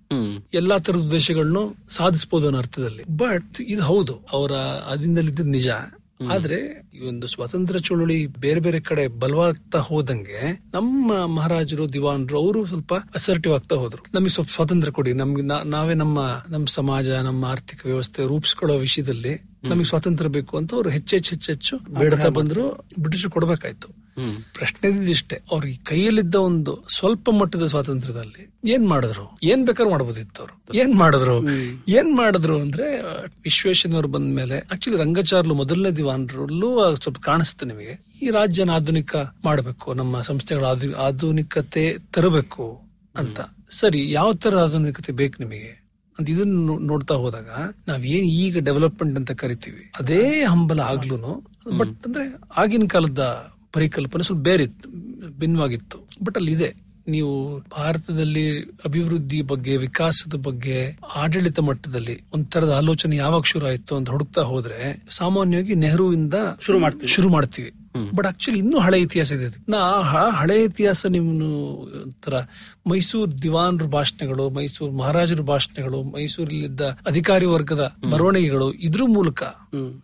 ಎಲ್ಲಾ 0.54 0.78
ತರದ 0.78 0.96
ಉದ್ದೇಶಗಳನ್ನು 0.96 1.74
ಸಾಧಿಸಬಹುದು 1.88 2.46
ಅನ್ನೋ 2.46 2.58
ಅರ್ಥದಲ್ಲಿ. 2.58 3.04
ಬಟ್ 3.16 3.60
ಇದು 3.60 3.82
ಹೌದು 3.82 4.20
ಅವರ 4.32 4.52
ಅದಿಂದಲಿದ್ದ 4.90 5.40
ನಿಜ. 5.40 5.68
ಆದ್ರೆ 6.32 6.88
ಈ 6.94 7.00
ಒಂದು 7.00 7.26
ಸ್ವಾತಂತ್ರ್ಯ 7.26 7.80
ಚಳುವಳಿ 7.80 8.26
ಬೇರೆ 8.26 8.60
ಬೇರೆ 8.60 8.80
ಕಡೆ 8.80 9.08
ಬಲವಾಗ್ತಾ 9.08 9.78
ಹೋದಂಗೆ 9.78 10.62
ನಮ್ಮ 10.74 11.26
ಮಹಾರಾಜರು 11.26 11.92
ದಿವಾನ್ರು 11.92 12.38
ಅವರು 12.38 12.66
ಸ್ವಲ್ಪ 12.66 12.94
ಅಸರ್ಟಿವ್ 12.94 13.54
ಆಗ್ತಾ 13.54 13.76
ಹೋದ್ರು. 13.76 14.04
ನಮಗೆ 14.14 14.28
ಸ್ವಲ್ಪ 14.28 14.50
ಸ್ವಾತಂತ್ರ್ಯ 14.50 14.92
ಕೊಡಿ. 14.92 15.12
ನಮ್ಗೆ 15.12 15.42
ನಾವೇ 15.68 15.94
ನಮ್ಮ 15.94 16.42
ನಮ್ಮ 16.48 16.66
ಸಮಾಜ 16.66 17.10
ನಮ್ಮ 17.10 17.44
ಆರ್ಥಿಕ 17.44 17.86
ವ್ಯವಸ್ಥೆ 17.86 18.26
ರೂಪಿಸ್ಕೊಳ್ಳೋ 18.26 18.78
ವಿಷಯದಲ್ಲಿ 18.78 19.42
ನಮಗೆ 19.64 19.84
ಸ್ವಾತಂತ್ರ್ಯ 19.84 20.30
ಬೇಕು 20.30 20.56
ಅಂತ 20.56 20.74
ಅವ್ರು 20.74 20.90
ಹೆಚ್ಚೆಚ್ಚು 20.90 21.30
ಹೆಚ್ಚೆಚ್ಚು 21.34 21.78
ಬೇಡತಾ 22.00 22.28
ಬಂದ್ರು 22.28 22.84
ಬ್ರಿಟಿಷರು 22.98 23.30
ಕೊಡ್ಬೇಕಾಯ್ತು. 23.30 24.03
ಪ್ರಶ್ನೆ 24.54 24.90
ಇದಿಷ್ಟೇ 24.90 25.40
ಅವ್ರಿಗೆ 25.50 25.78
ಕೈಯಲ್ಲಿದ್ದ 25.84 26.34
ಒಂದು 26.34 26.84
ಸ್ವಲ್ಪ 26.88 27.30
ಮಟ್ಟದ 27.30 27.66
ಸ್ವಾತಂತ್ರ್ಯದಲ್ಲಿ 27.66 28.50
ಏನ್ 28.64 28.88
ಮಾಡಿದ್ರು? 28.88 29.38
ಏನ್ 29.42 29.66
ಬೇಕಾದ್ರೂ 29.66 29.90
ಮಾಡಬಹುದಿತ್ತು 29.90 30.42
ಅವರು 30.42 30.78
ಏನ್ 30.78 30.94
ಮಾಡಿದ್ರು? 30.94 31.50
ಏನ್ 31.88 32.16
ಮಾಡಿದ್ರು 32.16 32.60
ಅಂದ್ರೆ 32.60 33.02
ವಿಶ್ವೇಶ್ವರಯ್ಯನವರು 33.44 34.08
ಬಂದ 34.08 34.34
ಮೇಲೆ 34.36 34.58
ಆಕ್ಚುಲಿ 34.58 34.96
ರಂಗಚಾರ್ಲು 34.96 35.54
ಮೊದಲನೇ 35.54 35.90
ದಿವಾನರಲ್ಲೂ 35.90 36.96
ಸ್ವಲ್ಪ 36.96 37.18
ಕಾಣಿಸ್ತು 37.18 37.66
ನಿಮಗೆ. 37.66 37.98
ಈ 38.22 38.30
ರಾಜ್ಯನ 38.30 38.70
ಆಧುನಿಕ 38.70 39.16
ಮಾಡಬೇಕು 39.16 39.94
ನಮ್ಮ 39.94 40.20
ಸಂಸ್ಥೆಗಳ 40.20 40.64
ಆಧು- 40.64 40.94
ಆಧುನಿಕತೆ 40.94 41.96
ತರಬೇಕು 42.12 42.82
ಅಂತ. 43.16 43.40
ಸರಿ 43.70 44.10
ಯಾವ 44.10 44.32
ತರ 44.32 44.56
ಆಧುನಿಕತೆ 44.56 45.12
ಬೇಕು 45.12 45.34
ನಿಮಗೆ? 45.38 45.84
ಅಂತ 46.18 46.30
ಇದನ್ನ 46.30 46.70
ನೋಡ್ತಾ 46.80 47.14
ಹೋದಾಗ 47.14 47.48
ನಾವ್ 47.88 48.04
ಏನ್ 48.04 48.26
ಈಗ 48.26 48.58
ಡೆವಲಪ್ಮೆಂಟ್ 48.58 49.18
ಅಂತ 49.18 49.30
ಕರಿತೀವಿ 49.30 49.92
ಅದೇ 50.00 50.44
ಹಂಬಲ 50.44 50.80
ಆಗ್ಲೂನು. 50.80 51.54
ಬಟ್ 51.78 52.06
ಅಂದ್ರೆ 52.06 52.38
ಆಗಿನ 52.56 52.86
ಕಾಲದ 52.86 53.53
ಪರಿಕಲ್ಪನೆ 53.74 54.22
ಸ್ವಲ್ಪ 54.22 54.42
ಬೇರೆ 54.42 54.62
ಇತ್ತು 54.62 54.88
ಭಿನ್ನವಾಗಿತ್ತು. 55.38 55.98
ಬಟ್ 56.24 56.36
ಅಲ್ಲಿ 56.36 56.52
ಇದೆ. 56.52 56.70
ನೀವು 57.08 57.32
ಭಾರತದಲ್ಲಿ 57.78 58.44
ಅಭಿವೃದ್ಧಿ 58.60 59.42
ಬಗ್ಗೆ 59.42 59.76
ವಿಕಾಸದ 59.76 60.34
ಬಗ್ಗೆ 60.36 60.76
ಆಡಳಿತ 61.14 61.60
ಮಟ್ಟದಲ್ಲಿ 61.60 62.24
ಒಂಥರದ 62.34 62.70
ಆಲೋಚನೆ 62.70 63.16
ಯಾವಾಗ 63.16 63.42
ಶುರು 63.42 63.66
ಆಯ್ತು 63.66 63.96
ಅಂತ 63.96 64.10
ಹುಡುಕ್ತಾ 64.10 64.42
ಹೋದ್ರೆ 64.42 64.78
ಸಾಮಾನ್ಯವಾಗಿ 65.10 65.74
ನೆಹರುವಿಂದ 65.74 66.34
ಶುರು 66.60 66.78
ಮಾಡ್ತೀವಿ. 66.78 67.08
ಶುರು 67.08 67.28
ಮಾಡ್ತೀವಿ. 67.28 67.70
ಬಟ್ 68.14 68.26
ಆಕ್ಚುಲಿ 68.26 68.58
ಇನ್ನೂ 68.58 68.78
ಹಳೆ 68.80 68.98
ಇತಿಹಾಸ 69.00 69.32
ಇದೆ 69.32 69.48
ನಾ 69.68 69.80
ಹಳೆ 70.30 70.64
ಇತಿಹಾಸ 70.64 71.06
ನಿಮ್ನು 71.06 71.50
ಒಂಥರ 72.04 72.36
ಮೈಸೂರು 72.90 73.42
ದಿವಾನ್ರ 73.42 73.86
ಭಾಷಣಗಳು 73.86 74.50
ಮೈಸೂರು 74.50 74.92
ಮಹಾರಾಜರ 74.92 75.40
ಭಾಷಣಗಳು 75.40 76.02
ಮೈಸೂರಲ್ಲಿದ್ದ 76.02 76.80
ಅಧಿಕಾರಿ 77.06 77.46
ವರ್ಗದ 77.46 77.84
ಬರವಣಿಗೆಗಳು 78.10 78.72
ಇದ್ರ 78.72 79.02
ಮೂಲಕ 79.08 79.42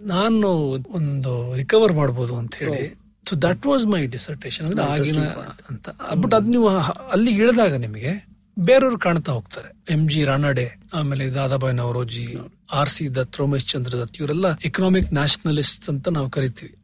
ನಾನು 0.06 0.50
ಒಂದು 0.90 1.32
ರಿಕವರ್ 1.56 1.93
ಮಾಡಬಹುದು 1.93 2.37
ಅಂತ 2.37 2.55
ಹೇಳಿ 2.55 2.84
so 3.26 3.37
that 3.37 3.67
was 3.67 3.87
my 3.87 4.06
dissertation 4.06 4.67
ಅಂದ್ರೆ 4.67 4.84
ಆಗಿನ 4.84 5.22
ಅಂತ. 5.70 5.88
ಬಟ್ 6.14 6.34
ಅದ್ 6.34 6.49
ನೀವು 6.49 6.69
ಅಲ್ಲಿ 7.11 7.31
ಇಳಿದಾಗ 7.31 7.75
ನಿಮಗೆ 7.75 8.12
ಬೇರೆಯವ್ರು 8.58 8.99
ಕಾಣ್ತಾ 8.99 9.32
ಹೋಗ್ತಾರೆ. 9.32 9.69
ಎಂ 9.90 10.08
ಜಿ 10.11 10.25
ರಾನಡೆ 10.25 10.78
ಆಮೇಲೆ 10.94 11.31
ದಾದಾಬಾಯಿ 11.31 11.76
ನವರೋಜಿ 11.76 12.37
ಆರ್ 12.72 12.88
ಸಿ 12.88 13.14
ದತ್ 13.14 13.37
ರೋಮೇಶ್ 13.38 13.67
ಚಂದ್ರ 13.67 13.93
ದತ್ 13.94 14.19
ಇವರೆಲ್ಲ 14.20 14.58
ಎಕನಾಮಿಕ್ 14.64 15.12
ನ್ಯಾಷನಲಿಸ್ಟ್ 15.12 15.90
ಅಂತ 15.90 16.08
ನಾವು 16.08 16.31
ಕರಿತೀವಿ. 16.31 16.75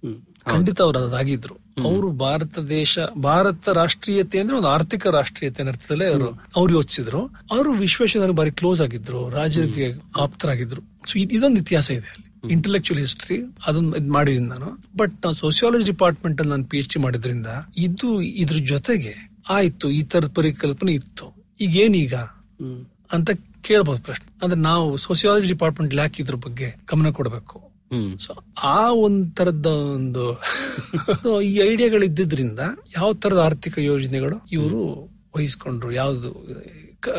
ಖಂಡಿತ 0.45 0.83
ಅವ್ರು 0.83 0.99
ಅದಾಗಿದ್ರು. 0.99 1.55
ಅವರು 1.85 2.11
ಭಾರತ 2.11 2.59
ದೇಶ 2.59 2.99
ಭಾರತ 3.23 3.69
ರಾಷ್ಟ್ರೀಯತೆ 3.69 4.39
ಅಂದ್ರೆ 4.41 4.57
ಒಂದು 4.57 4.69
ಆರ್ಥಿಕ 4.69 5.07
ರಾಷ್ಟ್ರೀಯತೆ 5.07 5.63
ಅರ್ಥದಲ್ಲೇ 5.63 6.07
ಅವರು 6.07 6.29
ಅವ್ರು 6.57 6.75
ಯೋಚಿಸಿದ್ರು. 6.75 7.27
ಅವರು 7.27 7.73
ವಿಶ್ವೇಶ್ವರ 7.73 8.31
ಬಾರಿ 8.31 8.51
ಕ್ಲೋಸ್ 8.51 8.83
ಆಗಿದ್ರು 8.83 9.31
ರಾಜರಿಗೆ 9.31 9.89
ಆಪ್ತರಾಗಿದ್ರು. 10.21 10.83
ಸೊ 10.83 11.19
ಇದೊಂದು 11.19 11.61
ಇತಿಹಾಸ 11.61 11.91
ಇದೆ 11.91 12.09
ಅಲ್ಲಿ. 12.09 12.26
ಇಂಟೆಲೆಕ್ಚುಯಲ್ 12.51 13.01
ಹಿಸ್ಟ್ರಿ 13.01 13.39
ಅದನ್ನ 13.67 13.95
ಇದ್ 13.97 14.09
ಮಾಡಿದೀನಿ 14.09 14.47
ನಾನು. 14.47 14.69
ಬಟ್ 14.97 15.15
ನಾವು 15.25 15.35
ಸೋಸಿಯಾಲಜಿ 15.35 15.85
ಡಿಪಾರ್ಟ್ಮೆಂಟ್ 15.85 16.41
ಅಲ್ಲಿ 16.41 16.51
ನಾನು 16.51 16.65
ಪಿ 16.65 16.79
ಎಚ್ 16.79 16.89
ಡಿ 16.89 17.03
ಮಾಡಿದ್ರಿಂದ 17.03 17.47
ಇದು 17.77 18.23
ಇದ್ರ 18.23 18.57
ಜೊತೆಗೆ 18.65 19.15
ಆಯ್ತು 19.49 19.91
ಈ 19.91 20.03
ತರದ 20.03 20.33
ಪರಿಕಲ್ಪನೆ 20.33 20.93
ಇತ್ತು. 20.93 21.27
ಈಗ 21.61 21.77
ಏನೀಗ 21.77 22.15
ಅಂತ 23.13 23.31
ಕೇಳಬಹುದು 23.63 24.03
ಪ್ರಶ್ನೆ. 24.03 24.29
ಅಂದ್ರೆ 24.43 24.61
ನಾವು 24.61 24.97
ಸೋಸಿಯಾಲಜಿ 24.97 25.49
ಡಿಪಾರ್ಟ್ಮೆಂಟ್ 25.49 25.95
ಯಾಕೆ 25.95 26.23
ಇದ್ರ 26.23 26.35
ಬಗ್ಗೆ 26.37 26.77
ಗಮನ 26.87 27.11
ಕೊಡಬೇಕು? 27.11 27.57
ಸೊ 28.19 28.33
ಆ 28.63 28.91
ಒಂದ್ 28.91 29.37
ತರದ 29.37 29.67
ಒಂದು 29.67 30.23
ಈ 31.43 31.61
ಐಡಿಯಾಗಳು 31.61 32.05
ಇದ್ದಿದ್ರಿಂದ 32.05 32.61
ಯಾವ 32.97 33.13
ತರದ 33.13 33.39
ಆರ್ಥಿಕ 33.39 33.79
ಯೋಜನೆಗಳು 33.79 34.37
ಇವರು 34.53 34.81
ವಹಿಸ್ಕೊಂಡ್ರು 35.37 35.93
ಯಾವ್ದು 35.93 36.31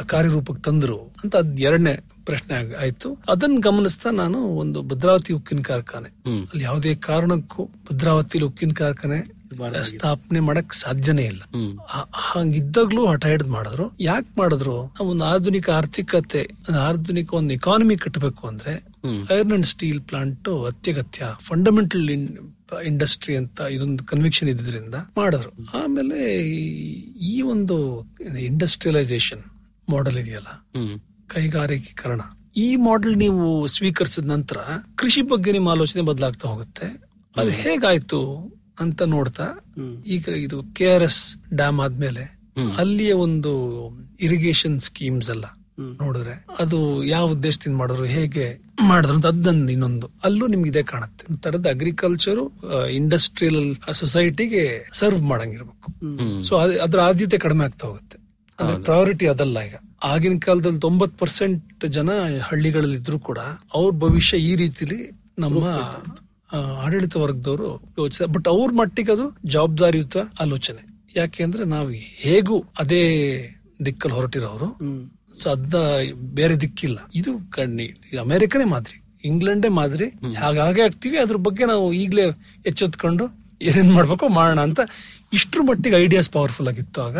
ಕಾರ್ಯರೂಪಕ್ಕೆ 0.05 0.63
ತಂದ್ರು 0.63 0.99
ಅಂತ 1.23 1.35
ಅದ್ 1.35 1.59
ಎರಡನೇ 1.59 1.93
ಪ್ರಶ್ನೆ 2.27 2.75
ಆಯ್ತು. 2.75 3.23
ಅದನ್ನ 3.29 3.57
ಗಮನಿಸ್ತಾ 3.59 4.09
ನಾನು 4.09 4.37
ಒಂದು 4.37 4.81
ಭದ್ರಾವತಿ 4.81 5.33
ಉಕ್ಕಿನ 5.33 5.61
ಕಾರ್ಖಾನೆ. 5.61 6.09
ಅಲ್ಲಿ 6.39 6.63
ಯಾವುದೇ 6.63 6.95
ಕಾರಣಕ್ಕೂ 6.95 7.63
ಭದ್ರಾವತಿಲಿ 7.63 8.45
ಉಕ್ಕಿನ 8.45 8.71
ಕಾರ್ಖಾನೆ 8.71 9.37
ಸ್ಥಾಪನೆ 9.83 10.39
ಮಾಡಕ್ 10.39 10.73
ಸಾಧ್ಯನೇ 10.73 11.21
ಇಲ್ಲ. 11.21 11.41
ಹಂಗಿದ್ದಾಗ್ಲೂ 12.13 13.05
ಹಠ 13.05 13.25
ಹಿಡಿದ್ 13.25 13.49
ಮಾಡಿದ್ರು. 13.49 13.91
ಯಾಕೆ 13.99 14.27
ಮಾಡಿದ್ರು? 14.37 14.85
ನಾವು 14.85 15.07
ಒಂದು 15.09 15.25
ಆಧುನಿಕ 15.25 15.69
ಆರ್ಥಿಕತೆ 15.69 16.49
ಆಧುನಿಕ 16.79 17.33
ಒಂದು 17.33 17.53
ಎಕಾನಮಿ 17.53 17.97
ಕಟ್ಟಬೇಕು 17.97 18.47
ಅಂದ್ರೆ. 18.47 18.85
ಐರನ್ 19.33 19.51
ಅಂಡ್ 19.51 19.65
ಸ್ಟೀಲ್ 19.65 20.01
ಪ್ಲಾಂಟ್ 20.01 20.65
ಅತ್ಯಗತ್ಯ 20.67 21.25
ಫಂಡಮೆಂಟಲ್ 21.39 22.09
ಇಂಡಸ್ಟ್ರಿ 22.85 23.37
ಅಂತ 23.37 23.61
ಇದೊಂದು 23.69 24.03
ಕನ್ವಿಕ್ಷನ್ 24.03 24.49
ಇದ್ರಿಂದ 24.49 24.95
ಮಾಡಿದ್ರು. 24.95 25.49
ಆಮೇಲೆ 25.83 26.47
ಈ- 27.17 27.41
ಒಂದು 27.41 28.05
ಇಂಡಸ್ಟ್ರಿಯಲೈಸೇಷನ್ 28.39 29.41
ಮಾಡೆಲ್ 29.89 30.17
ಇದೆಯಲ್ಲ? 30.17 30.65
ಕೈಗಾರಿಕೀಕರಣ. 31.27 32.21
ಈ 32.57 32.75
ಮಾಡೆಲ್ 32.75 33.17
ನೀವು 33.17 33.67
ಸ್ವೀಕರಿಸಿದ 33.67 34.25
ನಂತರ 34.25 34.57
ಕೃಷಿ 34.95 35.21
ಬಗ್ಗೆ 35.21 35.51
ನಿಮ್ಮ 35.51 35.69
ಆಲೋಚನೆ 35.69 36.01
ಬದಲಾಗ್ತಾ 36.01 36.49
ಹೋಗುತ್ತೆ. 36.49 36.87
ಅದು 37.35 37.49
ಹೇಗಾಯ್ತು 37.49 38.51
ಅಂತ 38.79 39.01
ನೋಡ್ತಾ 39.01 39.65
ಈಗ 40.07 40.27
ಇದು 40.27 40.63
ಕೆ 40.73 40.85
ಆರ್ 40.85 41.03
ಎಸ್ 41.03 41.35
ಡ್ಯಾಮ್ 41.55 41.79
ಆದ್ಮೇಲೆ 41.79 42.37
ಅಲ್ಲಿಯ 42.77 43.13
ಒಂದು 43.13 43.51
ಇರಿಗೇಷನ್ 44.19 44.79
ಸ್ಕೀಮ್ಸ್ 44.79 45.29
ಎಲ್ಲ 45.29 45.45
ನೋಡಿದ್ರೆ 46.01 46.45
ಅದು 46.59 47.03
ಯಾವ 47.03 47.27
ಉದ್ದೇಶದಿಂದ 47.27 47.77
ಮಾಡಿದ್ರು 47.77 48.05
ಹೇಗೆ 48.05 48.59
ಮಾಡಿದ್ರು 48.81 49.15
ಅಂತ 49.15 49.25
ಅದನ್ನ 49.25 49.69
ಇನ್ನೊಂದು. 49.69 50.11
ಅಲ್ಲೂ 50.23 50.47
ನಿಮ್ಗೆ 50.47 50.69
ಇದೇ 50.69 50.83
ಕಾಣುತ್ತೆ. 50.83 51.41
ತರದ 51.41 51.67
ಅಗ್ರಿಕಲ್ಚರ್ 51.69 52.39
ಇಂಡಸ್ಟ್ರಿಯಲ್ 52.91 53.93
ಸೊಸೈಟಿಗೆ 53.93 54.89
ಸರ್ವ್ 54.91 55.21
ಮಾಡಂಗಿರ್ಬೇಕು. 55.21 55.87
ಸೊ 56.43 56.55
ಅದ್ರ 56.57 56.99
ಆದ್ಯತೆ 57.01 57.37
ಕಡಿಮೆ 57.37 57.65
ಆಗ್ತಾ 57.65 57.87
ಹೋಗುತ್ತೆ. 57.87 58.26
ಪ್ರಯಾರಿಟಿ 58.83 59.27
ಅದಲ್ಲ 59.27 59.59
ಈಗ. 59.59 59.75
ಆಗಿನ 60.03 60.37
ಕಾಲದಲ್ಲಿ 60.45 60.79
ತೊಂಬತ್ 60.79 61.19
ಪರ್ಸೆಂಟ್ 61.19 61.87
ಜನ 61.87 62.09
ಹಳ್ಳಿಗಳಲ್ಲಿ 62.41 62.97
ಇದ್ರು 62.97 63.19
ಕೂಡ 63.19 63.39
ಅವ್ರ 63.73 63.95
ಭವಿಷ್ಯ 63.95 64.37
ಈ 64.37 64.55
ರೀತಿಲಿ 64.55 64.99
ನಮ್ಮ 65.39 65.63
ಆಡಳಿತ 66.83 67.15
ವರ್ಗದವರು 67.15 67.83
ಯೋಚಿಸ 67.99 68.21
ಬಟ್ 68.21 68.47
ಅವ್ರ 68.47 68.71
ಮಟ್ಟಿಗೆ 68.71 69.11
ಅದು 69.11 69.37
ಜವಾಬ್ದಾರಿಯುತ 69.45 70.17
ಆಲೋಚನೆ. 70.39 70.81
ಯಾಕೆ 71.15 71.43
ಅಂದ್ರೆ 71.43 71.63
ನಾವು 71.63 71.87
ಹೇಗೂ 72.17 72.63
ಅದೇ 72.79 73.01
ದಿಕ್ಕಲ್ಲಿ 73.85 74.15
ಹೊರಟಿರೋರು. 74.15 74.79
ಸೊ 75.39 75.49
ಅದ 75.49 75.75
ಬೇರೆ 76.33 76.61
ದಿಕ್ಕಿಲ್ಲ. 76.61 77.09
ಇದು 77.15 77.51
ಕಣ್ಣಿ 77.51 77.87
ಅಮೆರಿಕನೇ 78.19 78.63
ಮಾದರಿ. 78.63 79.03
ಇಂಗ್ಲೆಂಡೇ 79.25 79.67
ಮಾದರಿ. 79.67 80.07
ಹಾಗಾಗೆ 80.33 80.81
ಆಗ್ತೀವಿ. 80.81 81.17
ಅದ್ರ 81.17 81.35
ಬಗ್ಗೆ 81.35 81.65
ನಾವು 81.65 81.93
ಈಗ್ಲೇ 81.93 82.25
ಎಚ್ಚೆತ್ಕೊಂಡು 82.65 83.25
ಏನೇನ್ 83.61 83.93
ಮಾಡ್ಬೇಕು 83.93 84.27
ಮಾಡೋಣ 84.29 84.61
ಅಂತ 84.61 84.79
ಇಷ್ಟ್ರ 85.33 85.61
ಮಟ್ಟಿಗೆ 85.61 85.95
ಐಡಿಯಾಸ್ 85.95 86.29
ಪವರ್ಫುಲ್ 86.29 86.67
ಆಗಿತ್ತು 86.67 87.01
ಆಗ. 87.01 87.17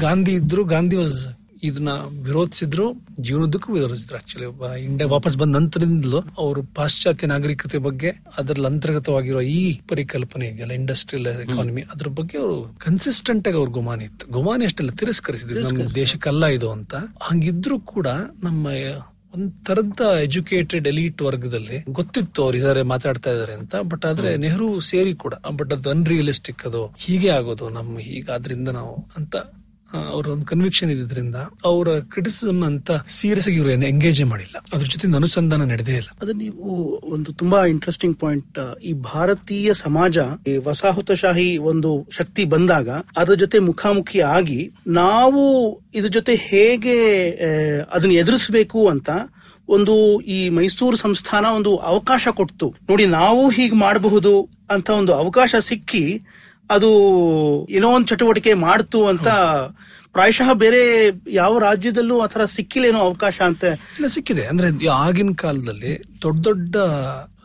ಗಾಂಧಿ 0.00 0.32
ಇದ್ರು 0.32 0.64
ಗಾಂಧಿ 0.64 0.96
ವಾಸ್ 0.96 1.20
ಇದನ್ನ 1.62 1.88
ವಿರೋಧಿಸಿದ್ರು 2.22 2.86
ಜೀವನದಕ್ಕೂ 3.20 3.72
ವಿರೋಧಿಸಿದ್ರು 3.72 4.16
ಆಕ್ಚುಲಿ 4.16 4.46
ಇಂಡಿಯಾ 4.84 5.08
ವಾಪಸ್ 5.10 5.36
ಬಂದ 5.36 5.56
ನಂತರದಿಂದಲೂ 5.56 6.18
ಅವರು 6.38 6.62
ಪಾಶ್ಚಾತ್ಯ 6.62 7.26
ನಾಗರಿಕತೆ 7.26 7.78
ಬಗ್ಗೆ 7.78 8.08
ಅದರಲ್ಲಿ 8.38 8.66
ಅಂತರ್ಗತವಾಗಿರೋ 8.66 9.40
ಈ 9.40 9.80
ಪರಿಕಲ್ಪನೆ 9.88 10.46
ಇದೆಯಲ್ಲ 10.46 10.72
ಇಂಡಸ್ಟ್ರಿಯಲ್ 10.72 11.26
ಎಕಾನಮಿ 11.26 11.82
ಅದ್ರ 11.82 12.08
ಬಗ್ಗೆ 12.08 12.38
ಅವರು 12.38 12.76
ಕನ್ಸಿಸ್ಟೆಂಟ್ 12.78 13.48
ಆಗಿ 13.48 13.56
ಅವ್ರ 13.56 13.68
ಗುಮಾನಿ 13.70 14.04
ಇತ್ತು. 14.04 14.26
ಗುಮಾನಿ 14.32 14.64
ಅಷ್ಟೆಲ್ಲ 14.64 14.90
ತಿರಸ್ಕರಿಸಿದ್ರು 14.90 15.60
ನಮ್ಮ 15.60 15.94
ದೇಶಕ್ಕಲ್ಲ 15.94 16.46
ಇದು 16.46 16.70
ಅಂತ. 16.70 16.94
ಹಂಗಿದ್ರು 17.22 17.80
ಕೂಡ 17.80 18.06
ನಮ್ಮ 18.42 18.66
ಒಂದ್ 19.34 19.66
ತರದ 19.66 20.18
ಎಜುಕೇಟೆಡ್ 20.22 20.88
ಎಲೀಟ್ 20.88 21.22
ವರ್ಗದಲ್ಲಿ 21.22 21.84
ಗೊತ್ತಿತ್ತು 21.90 22.42
ಅವ್ರು 22.42 22.58
ಇದಾರೆ 22.58 22.82
ಮಾತಾಡ್ತಾ 22.82 23.30
ಇದಾರೆ 23.30 23.52
ಅಂತ. 23.52 23.76
ಬಟ್ 23.82 24.04
ಆದ್ರೆ 24.04 24.36
ನೆಹರು 24.36 24.80
ಸೇರಿ 24.80 25.14
ಕೂಡ 25.14 25.34
ಬಟ್ 25.50 25.72
ಅದು 25.72 25.90
ಅನ್ರಿಯಲಿಸ್ಟಿಕ್ 25.90 26.66
ಅದು 26.66 26.86
ಹೀಗೆ 26.96 27.28
ಆಗೋದು 27.28 27.68
ನಮ್ 27.68 27.98
ಹೀಗಾದ್ರಿಂದ 27.98 28.68
ನಾವು 28.68 29.08
ಅಂತ 29.16 29.36
ಅವ್ರ 30.14 30.24
ಒಂದು 30.34 30.46
ಕನ್ವಿಕ್ಷನ್ 30.50 30.90
ಇದ್ರಿಂದ 30.94 31.38
ಅವರ 31.70 31.88
ಕ್ರಿಟಿಸಿಸಮ್ 32.12 32.62
ಅಂತ 32.70 32.90
ಸೀರಿಯಸ್ 33.18 33.48
ಆಗಿ 33.48 33.58
ಇವ್ರು 33.60 33.72
ಎಂಗೇಜ್ 33.90 34.20
ಮಾಡಿಲ್ಲ. 34.32 34.56
ಅದ್ರ 34.74 34.86
ಜೊತೆ 34.94 35.10
ಅನುಸಂಧಾನ 35.20 35.64
ನಡೆದೇ 35.72 35.94
ಇಲ್ಲ. 36.00 36.10
ಅದು 36.22 36.32
ನೀವು 36.42 36.64
ಒಂದು 37.14 37.30
ತುಂಬಾ 37.40 37.60
ಇಂಟ್ರೆಸ್ಟಿಂಗ್ 37.74 38.16
ಪಾಯಿಂಟ್ 38.22 38.58
ಈ 38.88 38.92
ಭಾರತೀಯ 39.10 39.74
ಸಮಾಜ, 39.84 40.18
ಈ 40.50 40.54
ವಸಾಹತುಶಾಹಿ 40.68 41.50
ಒಂದು 41.72 41.92
ಶಕ್ತಿ 42.18 42.44
ಬಂದಾಗ 42.54 42.88
ಅದ್ರ 43.16 43.34
ಜೊತೆ 43.34 43.60
ಮುಖಾಮುಖಿ 43.70 44.20
ಆಗಿ 44.36 44.60
ನಾವು 45.00 45.42
ಇದ್ರ 45.94 46.10
ಜೊತೆ 46.18 46.34
ಹೇಗೆ 46.48 46.96
ಅದನ್ನ 47.94 48.12
ಎದುರಿಸಬೇಕು 48.22 48.82
ಅಂತ 48.88 49.10
ಒಂದು 49.68 49.94
ಈ 50.36 50.38
ಮೈಸೂರು 50.48 50.96
ಸಂಸ್ಥಾನ 50.96 51.44
ಒಂದು 51.58 51.72
ಅವಕಾಶ 51.92 52.28
ಕೊಟ್ಟು 52.38 52.66
ನೋಡಿ, 52.88 53.04
ನಾವು 53.18 53.42
ಹೀಗೆ 53.50 53.76
ಮಾಡಬಹುದು 53.76 54.32
ಅಂತ 54.70 54.88
ಒಂದು 55.00 55.12
ಅವಕಾಶ 55.14 55.54
ಸಿಕ್ಕಿ 55.68 56.04
ಅದು 56.72 56.90
ಏನೋ 57.70 57.90
ಒಂದು 57.90 58.06
ಚಟುವಟಿಕೆ 58.06 58.54
ಮಾಡ್ತು 58.54 59.06
ಅಂತ 59.06 59.28
ಪ್ರಾಯಶಃ 60.12 60.52
ಬೇರೆ 60.52 60.80
ಯಾವ 61.32 61.58
ರಾಜ್ಯದಲ್ಲೂ 61.58 62.20
ಆತರ 62.20 62.44
ಸಿಕ್ಕಿಲ್ಲೇನೋ 62.44 62.98
ಅವಕಾಶ 62.98 63.40
ಅಂತ. 63.40 63.64
ಸಿಕ್ಕಿದೆ. 64.06 64.46
ಅಂದ್ರೆ 64.46 64.86
ಆಗಿನ 64.86 65.30
ಕಾಲದಲ್ಲಿ 65.36 65.92
ದೊಡ್ಡ 66.22 66.44
ದೊಡ್ಡ 66.44 66.76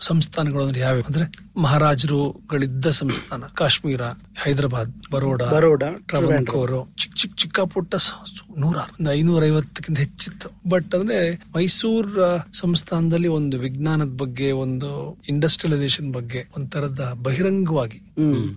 ಸಂಸ್ಥಾನಗಳು 0.01 0.63
ಅಂದ್ರೆ 0.63 0.79
ಯಾವ 0.79 0.95
ಅಂದ್ರೆ 1.07 1.25
ಮಹಾರಾಜರುಗಳಿದ್ದ 1.61 2.87
ಸಂಸ್ಥಾನ 2.89 3.43
ಕಾಶ್ಮೀರ 3.53 4.01
ಹೈದರಾಬಾದ್ 4.43 4.91
ಬರೋಡಾ 5.11 5.45
ಬರೋಡಾ, 5.51 5.89
ಟ್ರಾವಂಕೋರು 6.07 6.79
ಚಿಕ್ಕ 6.97 7.15
ಚಿಕ್ಕ 7.15 7.35
ಚಿಕ್ಕ 7.37 7.59
ಪುಟ್ಟ 7.73 7.95
ನೂರಾರು 8.57 8.93
ಒಂದು 8.99 9.11
ಐನೂರ 9.11 9.45
ಐವತ್ತಕ್ಕಿಂತ 9.45 9.99
ಹೆಚ್ಚಿತ್ತು. 9.99 10.49
ಬಟ್ 10.69 10.95
ಅಂದ್ರೆ 10.95 11.19
ಮೈಸೂರ್ 11.55 12.11
ಸಂಸ್ಥಾನದಲ್ಲಿ 12.53 13.27
ಒಂದು 13.27 13.57
ವಿಜ್ಞಾನದ 13.57 14.13
ಬಗ್ಗೆ 14.17 14.51
ಒಂದು 14.51 14.89
ಇಂಡಸ್ಟ್ರಿಯಲೈಸೇಷನ್ 15.29 16.13
ಬಗ್ಗೆ 16.13 16.41
ಒಂಥರದ 16.57 17.13
ಬಹಿರಂಗವಾಗಿ 17.23 18.01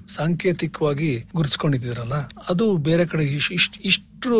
ಸಾಂಕೇತಿಕವಾಗಿ 0.08 1.10
ಗುರುತಿಸ್ಕೊಂಡಿದ್ದೀರಲ್ಲ 1.34 2.18
ಅದು 2.48 2.76
ಬೇರೆ 2.76 3.06
ಕಡೆ 3.06 3.24
ಇಷ್ಟ್ 3.24 3.78
ಇಷ್ಟು 3.84 4.38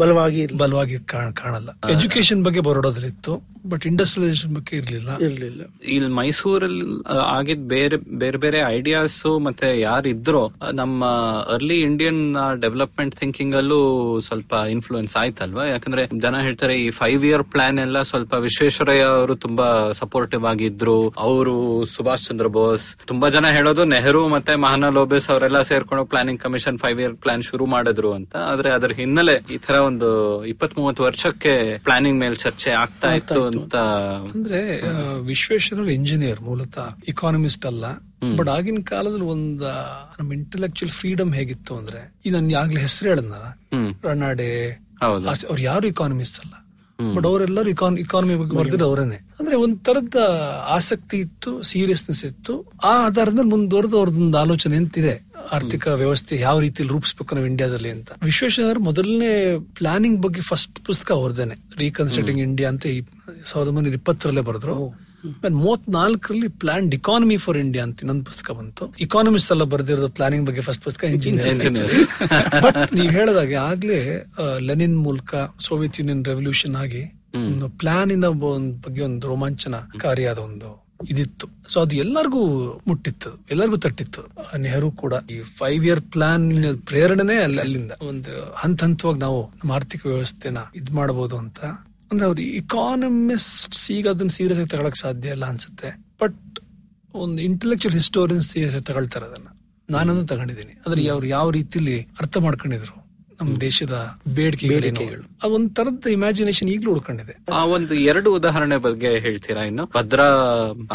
ಬಲವಾಗಿ 0.00 0.42
ಬಲವಾಗಿ 0.62 0.96
ಕಾಣಲ್ಲ. 1.42 1.70
ಎಜುಕೇಶನ್ 1.90 2.42
ಬಗ್ಗೆ 2.48 2.60
ಬರೋಡೋದ್ರಲ್ಲಿ 2.60 3.12
ಇತ್ತು 3.14 3.32
ಬಟ್ 3.70 3.84
ಇಂಡಸ್ಟ್ರಿಯಲೈಸೇಷನ್ 3.86 4.52
ಬಗ್ಗೆ 4.56 4.74
ಇರ್ಲಿಲ್ಲ. 4.76 5.10
ಇರ್ಲಿಲ್ಲ. 5.26 5.62
ಇಲ್ಲಿ 5.94 6.10
ಮೈಸೂರಲ್ಲಿ 6.18 6.84
ಆಗಿದ್ 7.36 7.64
ಬೇರೆ 7.72 7.96
ಬೇರೆ 8.20 8.38
ಬೇರೆ 8.38 8.58
ಐಡಿಯಾಸ್ 8.76 9.16
ಮತ್ತೆ 9.46 9.68
ಯಾರಿದ್ರೋ 9.80 10.42
ನಮ್ಮ 10.72 11.04
ಅರ್ಲಿ 11.54 11.78
ಇಂಡಿಯನ್ 11.80 12.20
ಡೆವಲಪ್ಮೆಂಟ್ 12.62 13.14
ಥಿಂಕಿಂಗ್ 13.16 13.56
ಅಲ್ಲೂ 13.60 13.80
ಸ್ವಲ್ಪ 14.20 14.52
ಇನ್ಫ್ಲೂಯೆನ್ಸ್ 14.70 15.14
ಆಯ್ತಲ್ವಾ? 15.22 15.64
ಯಾಕಂದ್ರೆ 15.66 16.04
ಜನ 16.24 16.40
ಹೇಳ್ತಾರೆ 16.46 16.76
ಈ 16.84 16.86
ಫೈವ್ 17.00 17.24
ಇಯರ್ 17.30 17.44
ಪ್ಲಾನ್ 17.54 17.80
ಎಲ್ಲ 17.86 18.02
ಸ್ವಲ್ಪ 18.02 18.32
ವಿಶ್ವೇಶ್ವರಯ್ಯ 18.46 19.08
ಅವರು 19.16 19.36
ತುಂಬಾ 19.46 19.68
ಸಪೋರ್ಟಿವ್ 19.92 20.46
ಆಗಿದ್ರು. 20.52 20.96
ಅವರು 21.26 21.56
ಸುಭಾಷ್ 21.94 22.26
ಚಂದ್ರ 22.28 22.46
ಬೋಸ್. 22.58 22.86
ತುಂಬಾ 23.06 23.28
ಜನ 23.36 23.46
ಹೇಳೋದು 23.58 23.84
ನೆಹರು 23.94 24.22
ಮತ್ತೆ 24.36 24.54
ಮಹಾನ 24.66 24.90
ಲೋಬೇಸ್ 24.98 25.28
ಅವರೆಲ್ಲ 25.30 25.60
ಸೇರ್ಕೊಂಡು 25.72 26.06
planning 26.14 26.42
commission 26.46 26.80
five 26.84 27.00
year 27.04 27.16
plan 27.24 27.44
ಶುರು 27.50 27.66
ಮಾಡಿದ್ರು 27.66 28.12
ಅಂತ. 28.12 28.34
ಆದ್ರೆ 28.52 28.70
ಅದರ 28.78 28.92
ಹಿನ್ನೆಲೆ 29.02 29.36
ಈ 29.54 29.58
ತರ 29.66 29.76
ಒಂದು 29.88 30.08
ಇಪ್ಪತ್ 30.44 30.78
ಮೂವತ್ತು 30.78 31.02
ವರ್ಷಕ್ಕೆ 31.02 31.78
ಪ್ಲಾನಿಂಗ್ 31.78 32.20
ಮೇಲೆ 32.20 32.34
ಚರ್ಚೆ 32.34 32.70
ಆಗ್ತಾ 32.70 33.14
ಇತ್ತು 33.14 33.44
ಅಂತ 33.44 33.76
ಅಂದ್ರೆ 34.34 34.60
ವಿಶ್ವೇಶ್ವರ 35.20 35.88
ಇಂಜಿನಿಯರ್ 35.90 36.40
ಮೂಲತಃ 36.40 36.88
ಇಕಾನಮಿಸ್ಟ್ 37.08 37.66
ಅಲ್ಲ. 37.66 37.84
ಬಟ್ 38.36 38.48
ಆಗಿನ 38.48 38.80
ಕಾಲದಲ್ಲಿ 38.84 39.24
ಒಂದ 39.24 39.62
ನಮ್ 40.20 40.32
ಇಂಟೆಲೆಕ್ಚುಯಲ್ 40.32 40.92
ಫ್ರೀಡಮ್ 40.92 41.34
ಹೇಗಿತ್ತು 41.34 41.76
ಅಂದ್ರೆ 41.76 42.14
ಈ 42.26 42.30
ನನ್ 42.30 42.52
ಆಗ್ಲೇ 42.52 42.80
ಹೆಸರು 42.80 43.08
ಹೇಳಿದ್ನಲ್ಲ 43.08 43.48
ರಣಾಡೆ 43.72 44.08
ರನಾಡೆ 44.08 44.48
ಹೌದು 45.02 45.28
ಅವ್ರು 45.28 45.62
ಯಾರು 45.62 45.86
ಇಕಾನಮಿಸ್ಟ್ 45.86 46.46
ಅಲ್ಲ. 46.46 46.54
ಬಟ್ 47.14 47.26
ಅವರೆಲ್ಲರೂ 47.26 47.68
ಇಕಾನಮಿ 47.98 48.34
ಬಗ್ಗೆ 48.34 48.56
ಬರ್ತಿದ್ದು 48.56 48.84
ಅವರೇನೆ. 48.84 49.18
ಅಂದ್ರೆ 49.40 49.56
ಒಂದ್ 49.56 49.78
ತರದ 49.84 50.20
ಆಸಕ್ತಿ 50.68 51.16
ಇತ್ತು 51.16 51.62
ಸೀರಿಯಸ್ನೆಸ್ 51.62 52.24
ಇತ್ತು. 52.24 52.54
ಆ 52.84 52.92
ಆಧಾರದ 53.06 53.34
ಮೇಲೆ 53.34 53.48
ಮುಂದುವರೆದು 53.48 53.98
ಅವ್ರದ್ದೊಂದು 53.98 54.38
ಆಲೋಚನೆ 54.38 54.76
ಅಂತಿದೆ. 54.76 55.14
ಆರ್ಥಿಕ 55.50 55.86
ವ್ಯವಸ್ಥೆ 55.96 56.36
ಯಾವ 56.38 56.60
ರೀತಿಯಲ್ಲಿ 56.60 56.92
ರೂಪಿಸಬೇಕು 56.92 57.34
ನಾವು 57.34 57.46
ಇಂಡಿಯಾದಲ್ಲಿ 57.46 57.90
ಅಂತ. 57.90 58.10
ವಿಶ್ವೇಶ್ವರ 58.22 58.78
ಮೊದಲನೇ 58.84 59.32
ಪ್ಲಾನಿಂಗ್ 59.74 60.22
ಬಗ್ಗೆ 60.22 60.40
ಫಸ್ಟ್ 60.42 60.78
ಪುಸ್ತಕ 60.84 61.10
ಹೊರದೇನೆ 61.18 61.56
ರೀಕನ್ಸ್ಟ್ರಕ್ಟಿಂಗ್ 61.78 62.40
ಇಂಡಿಯಾ 62.42 62.68
ಅಂತ 62.70 62.86
ಈ 62.88 62.98
ಸಾವಿರದ 63.46 63.68
ಒಂಬೈನೂರ 63.68 63.94
ಇಪ್ಪತ್ತರಲ್ಲೇ 63.94 64.40
ಬರೆದ್ರು. 64.42 64.76
ಮೂವತ್ನಾಲ್ಕರಲ್ಲಿ 65.58 66.48
ಪ್ಲಾನ್ 66.58 66.92
ಇಕಾನಮಿ 66.94 67.36
ಫಾರ್ 67.36 67.58
ಇಂಡಿಯಾ 67.58 67.84
ಅಂತ 67.84 68.00
ಇನ್ನೊಂದು 68.00 68.24
ಪುಸ್ತಕ 68.24 68.50
ಬಂತು. 68.52 68.84
ಇಕಾನಮಿಸ್ಟ್ 69.00 69.50
ಎಲ್ಲ 69.50 69.64
ಬರೆದಿರೋದು 69.64 70.08
ಪ್ಲಾನಿಂಗ್ 70.10 70.46
ಬಗ್ಗೆ 70.46 70.60
ಫಸ್ಟ್ 70.60 70.84
ಪುಸ್ತಕ 70.84 71.04
ಇಂಜಿನಿಯರ್ 71.12 71.48
ಬಟ್ 72.66 72.92
ನೀವು 72.94 73.10
ಹೇಳದಾಗೆ 73.10 73.56
ಆಗ್ಲೇ 73.64 74.00
ಆ, 74.38 74.46
ಲೆನಿನ್ 74.60 74.98
ಮೂಲಕ 74.98 75.32
ಸೋವಿಯತ್ 75.60 75.98
ಯೂನಿಯನ್ 76.00 76.24
ರೆವಲ್ಯೂಷನ್ 76.24 76.76
ಆಗಿ 76.76 77.02
ಒಂದು 77.48 77.68
ಪ್ಲಾನ್ 77.80 78.12
ಇಂದ 78.12 78.26
ಒಂದ್ 78.50 78.70
ಬಗ್ಗೆ 78.84 79.02
ಒಂದು 79.02 79.28
ರೋಮಾಂಚನಕಾರಿಯಾದ 79.28 80.38
ಒಂದು 80.46 80.68
ಇದಿತ್ತು. 81.06 81.48
ಸೊ 81.68 81.80
ಅದು 81.80 81.96
ಎಲ್ಲರಿಗೂ 81.96 82.72
ಮುಟ್ಟಿತ್ತು 82.88 83.30
ಎಲ್ಲರಿಗೂ 83.50 83.76
ತಟ್ಟಿತ್ತು. 83.76 84.22
ನೆಹರು 84.58 84.90
ಕೂಡ 84.90 85.14
ಈ 85.30 85.42
ಫೈವ್ 85.42 85.84
ಇಯರ್ 85.84 86.00
ಪ್ಲಾನ್ 86.00 86.78
ಪ್ರೇರಣೆನೇ 86.86 87.36
ಅಲ್ಲಿ 87.36 87.60
ಅಲ್ಲಿಂದ. 87.60 87.92
ಒಂದು 88.02 88.54
ಹಂತ 88.56 88.84
ಹಂತವಾಗಿ 88.84 89.18
ನಾವು 89.18 89.48
ನಮ್ಮ 89.48 89.72
ಆರ್ಥಿಕ 89.72 90.06
ವ್ಯವಸ್ಥೆನ 90.06 90.58
ಇದ್ 90.74 90.90
ಮಾಡಬಹುದು 90.90 91.36
ಅಂತ. 91.36 91.58
ಅಂದ್ರೆ 92.12 92.26
ಅವ್ರು 92.26 92.40
ಇಕಾನಮಿಸ್ಟ್ 92.40 93.92
ಈಗ 93.92 94.08
ಅದನ್ನ 94.08 94.28
ಸೀರಿಯಸ್ 94.28 94.60
ಆಗಿ 94.60 94.68
ತಗೊಳಕ್ 94.68 94.96
ಸಾಧ್ಯ 94.96 95.28
ಇಲ್ಲ 95.28 95.46
ಅನ್ಸುತ್ತೆ. 95.46 96.06
ಬಟ್ 96.22 96.58
ಒಂದು 97.14 97.42
ಇಂಟೆಲೆಕ್ಚುಯಲ್ 97.42 97.94
ಹಿಸ್ಟೋರಿಯನ್ಸ್ 97.94 98.50
ಸೀರಿಯಸ್ 98.50 98.74
ಆಗಿ 98.74 98.84
ತಗೊಳ್ತಾರೆ 98.84 99.26
ಅದನ್ನ. 99.26 99.46
ನಾನಂದು 99.90 100.26
ತಗೊಂಡಿದ್ದೀನಿ. 100.26 100.72
ಅಂದ್ರೆ 100.86 101.08
ಅವ್ರು 101.08 101.26
ಯಾವ 101.26 101.50
ರೀತಿಲಿ 101.50 102.02
ಅರ್ಥ 102.02 102.36
ಮಾಡ್ಕೊಂಡಿದ್ರು 102.36 103.07
ನಮ್ಮ 103.38 103.52
ದೇಶದ 103.60 103.94
ಬೇಡಿಕೆಗಳೇನು 104.36 105.02
ಅದು 105.42 105.50
ಒಂದ್ 105.54 105.70
ತರದ 105.74 106.06
ಇಮ್ಯಾಜಿನೇಷನ್ 106.12 106.70
ಈಗಲೂ 106.70 106.90
ಉಳ್ಕೊಂಡಿದೆ 106.92 107.34
ಆ 107.52 107.60
ಒಂದು 107.74 107.94
ಎರಡು 108.10 108.28
ಉದಾಹರಣೆ 108.34 108.76
ಬಗ್ಗೆ 108.78 109.10
ಹೇಳ್ತೀರಾ 109.18 109.62
ಇನ್ನು? 109.62 109.84
ಭದ್ರಾ 109.94 110.26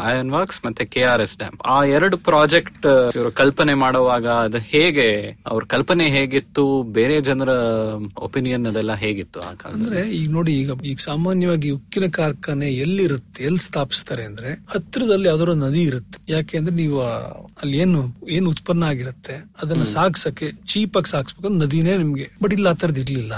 ಐರನ್ 0.05 0.31
ವರ್ಕ್ಸ್ 0.31 0.59
ಮತ್ತೆ 0.65 0.85
ಕೆ 0.85 1.03
ಆರ್ 1.03 1.21
ಎಸ್ 1.21 1.35
ಡ್ಯಾಮ್ 1.38 1.57
ಆ 1.67 1.77
ಎರಡು 1.93 2.17
ಪ್ರಾಜೆಕ್ಟ್ 2.25 2.88
ಇವರು 3.15 3.31
ಕಲ್ಪನೆ 3.33 3.73
ಮಾಡುವಾಗ 3.83 4.27
ಅದು 4.45 4.59
ಹೇಗೆ 4.69 5.07
ಅವ್ರ 5.47 5.63
ಕಲ್ಪನೆ 5.65 6.07
ಹೇಗಿತ್ತು? 6.09 6.65
ಬೇರೆ 6.93 7.15
ಜನರ 7.21 7.51
ಒಪಿನಿಯನ್ 8.23 8.67
ಅದೆಲ್ಲ 8.67 8.93
ಹೇಗಿತ್ತು 8.95 9.39
ಅಂದ್ರೆ 9.69 10.01
ಈಗ 10.13 10.27
ನೋಡಿ 10.31 10.53
ಈಗ 10.57 10.71
ಈಗ 10.83 11.00
ಸಾಮಾನ್ಯವಾಗಿ 11.03 11.69
ಉಕ್ಕಿನ 11.71 12.07
ಕಾರ್ಖಾನೆ 12.12 12.69
ಎಲ್ಲಿರುತ್ತೆ 12.77 13.43
ಎಲ್ಲಿ 13.43 13.63
ಸ್ಥಾಪಿಸ್ತಾರೆ 13.63 14.23
ಅಂದ್ರೆ 14.25 14.51
ಹತ್ತಿರದಲ್ಲಿ 14.73 15.27
ಯಾವ್ದಾದ್ರು 15.27 15.55
ನದಿ 15.63 15.83
ಇರುತ್ತೆ. 15.83 16.17
ಯಾಕೆ 16.29 16.57
ಅಂದ್ರೆ 16.57 16.75
ನೀವು 16.75 17.00
ಅಲ್ಲಿ 17.62 17.77
ಏನು 17.77 18.01
ಏನು 18.29 18.47
ಉತ್ಪನ್ನ 18.50 18.83
ಆಗಿರುತ್ತೆ 18.85 19.35
ಅದನ್ನ 19.62 19.83
ಸಾಗ್ಸಕ್ಕೆ 19.93 20.47
ಚೀಪ್ 20.67 20.97
ಆಗಿ 20.97 21.09
ಸಾಗಿಸ್ಬೇಕು. 21.09 21.50
ನದಿನೇ 21.55 21.95
ನಿಮ್ಗೆ 21.97 22.27
ಬಟ್ 22.41 22.53
ಇಲ್ಲ 22.53 22.67
ಆ 22.67 22.73
ತರದ್ 22.73 22.99
ಇರ್ಲಿಲ್ಲ. 22.99 23.35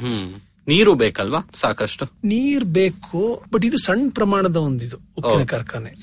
ಹ್ಮ್. 0.00 0.34
ನೀರು 0.68 0.94
ಬೇಕಲ್ವಾ? 0.94 1.50
ಸಾಕಷ್ಟು. 1.54 2.06
ನೀರ್ 2.24 2.64
ಬೇಕು 2.64 3.44
ಬಟ್ 3.52 3.64
ಇದು 3.64 3.78
ಸಣ್ಣ 3.78 4.10
ಪ್ರಮಾಣದ 4.14 4.56
ಒಂದಿದು 4.56 4.96
ಉಕ್ಕಿನ 4.96 5.32
ಉಪ್ಪಿನ 5.32 5.44
ಕಾರ್ಖಾನೆ. 5.44 5.94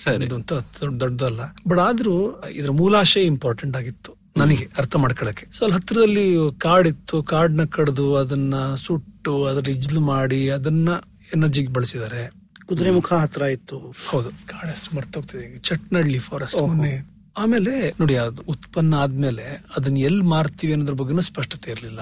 ದೊಡ್ಡದಲ್ಲ. 1.00 1.40
ಬಟ್ 1.68 1.80
ಆದ್ರೂ 1.80 2.42
ಇದ್ರ 2.42 2.72
ಮೂಲಾಶಯ 2.72 3.22
ಇಂಪಾರ್ಟೆಂಟ್ 3.22 3.78
ಆಗಿತ್ತು 3.78 4.14
ನನಗೆ 4.38 4.68
ಅರ್ಥ 4.78 4.96
ಮಾಡ್ಕೊಳಕ್ಕೆ. 4.96 5.48
ಸೊ 5.52 5.66
ಅಲ್ಲಿ 5.66 5.82
ಹತ್ರದಲ್ಲಿ 5.82 6.36
ಕಾಡಿತ್ತು 6.58 7.24
ಕಾಡ್ನ 7.24 7.66
ಕಡ್ದು 7.66 8.16
ಅದನ್ನ 8.16 8.76
ಸುಟ್ಟು 8.76 9.46
ಅದ್ರ 9.46 9.72
ಇಜ್ಲು 9.72 10.02
ಮಾಡಿ 10.02 10.50
ಅದನ್ನ 10.50 10.90
ಎನರ್ಜಿಗೆ 11.36 11.74
ಬಳಸಿದ್ದಾರೆ. 11.74 12.32
ಕುದುರೆ 12.66 12.92
ಮುಖ 12.92 13.14
ಹತ್ರ 13.14 13.42
ಇತ್ತು. 13.42 13.94
ಹೌದು. 14.10 14.30
ಕಾಡ್ 14.30 14.70
ಹೆಸರು 14.70 14.98
ಮರ್ತೋಗ್ತಿದೆ 14.98 15.60
ಚಟ್ನಳ್ಳಿ 15.60 16.20
ಫಾರೆಸ್ಟ್ 16.20 16.62
ಮೊನ್ನೆ 16.62 17.15
ಆಮೇಲೆ 17.38 17.90
ನೋಡಿ 18.00 18.16
ಅದು 18.16 18.42
ಉತ್ಪನ್ನ 18.42 18.94
ಆದ್ಮೇಲೆ 18.94 19.66
ಅದನ್ನ 19.78 19.98
ಎಲ್ಲಿ 19.98 20.24
ಮಾರ್ತೀವಿ 20.24 20.74
ಅನ್ನೋದ್ರ 20.74 20.94
ಬಗ್ಗೆನೂ 20.94 21.22
ಸ್ಪಷ್ಟತೆ 21.22 21.72
ಇರ್ಲಿಲ್ಲ. 21.72 22.02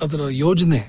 ಅದರ 0.00 0.20
ಯೋಜನೆ 0.30 0.80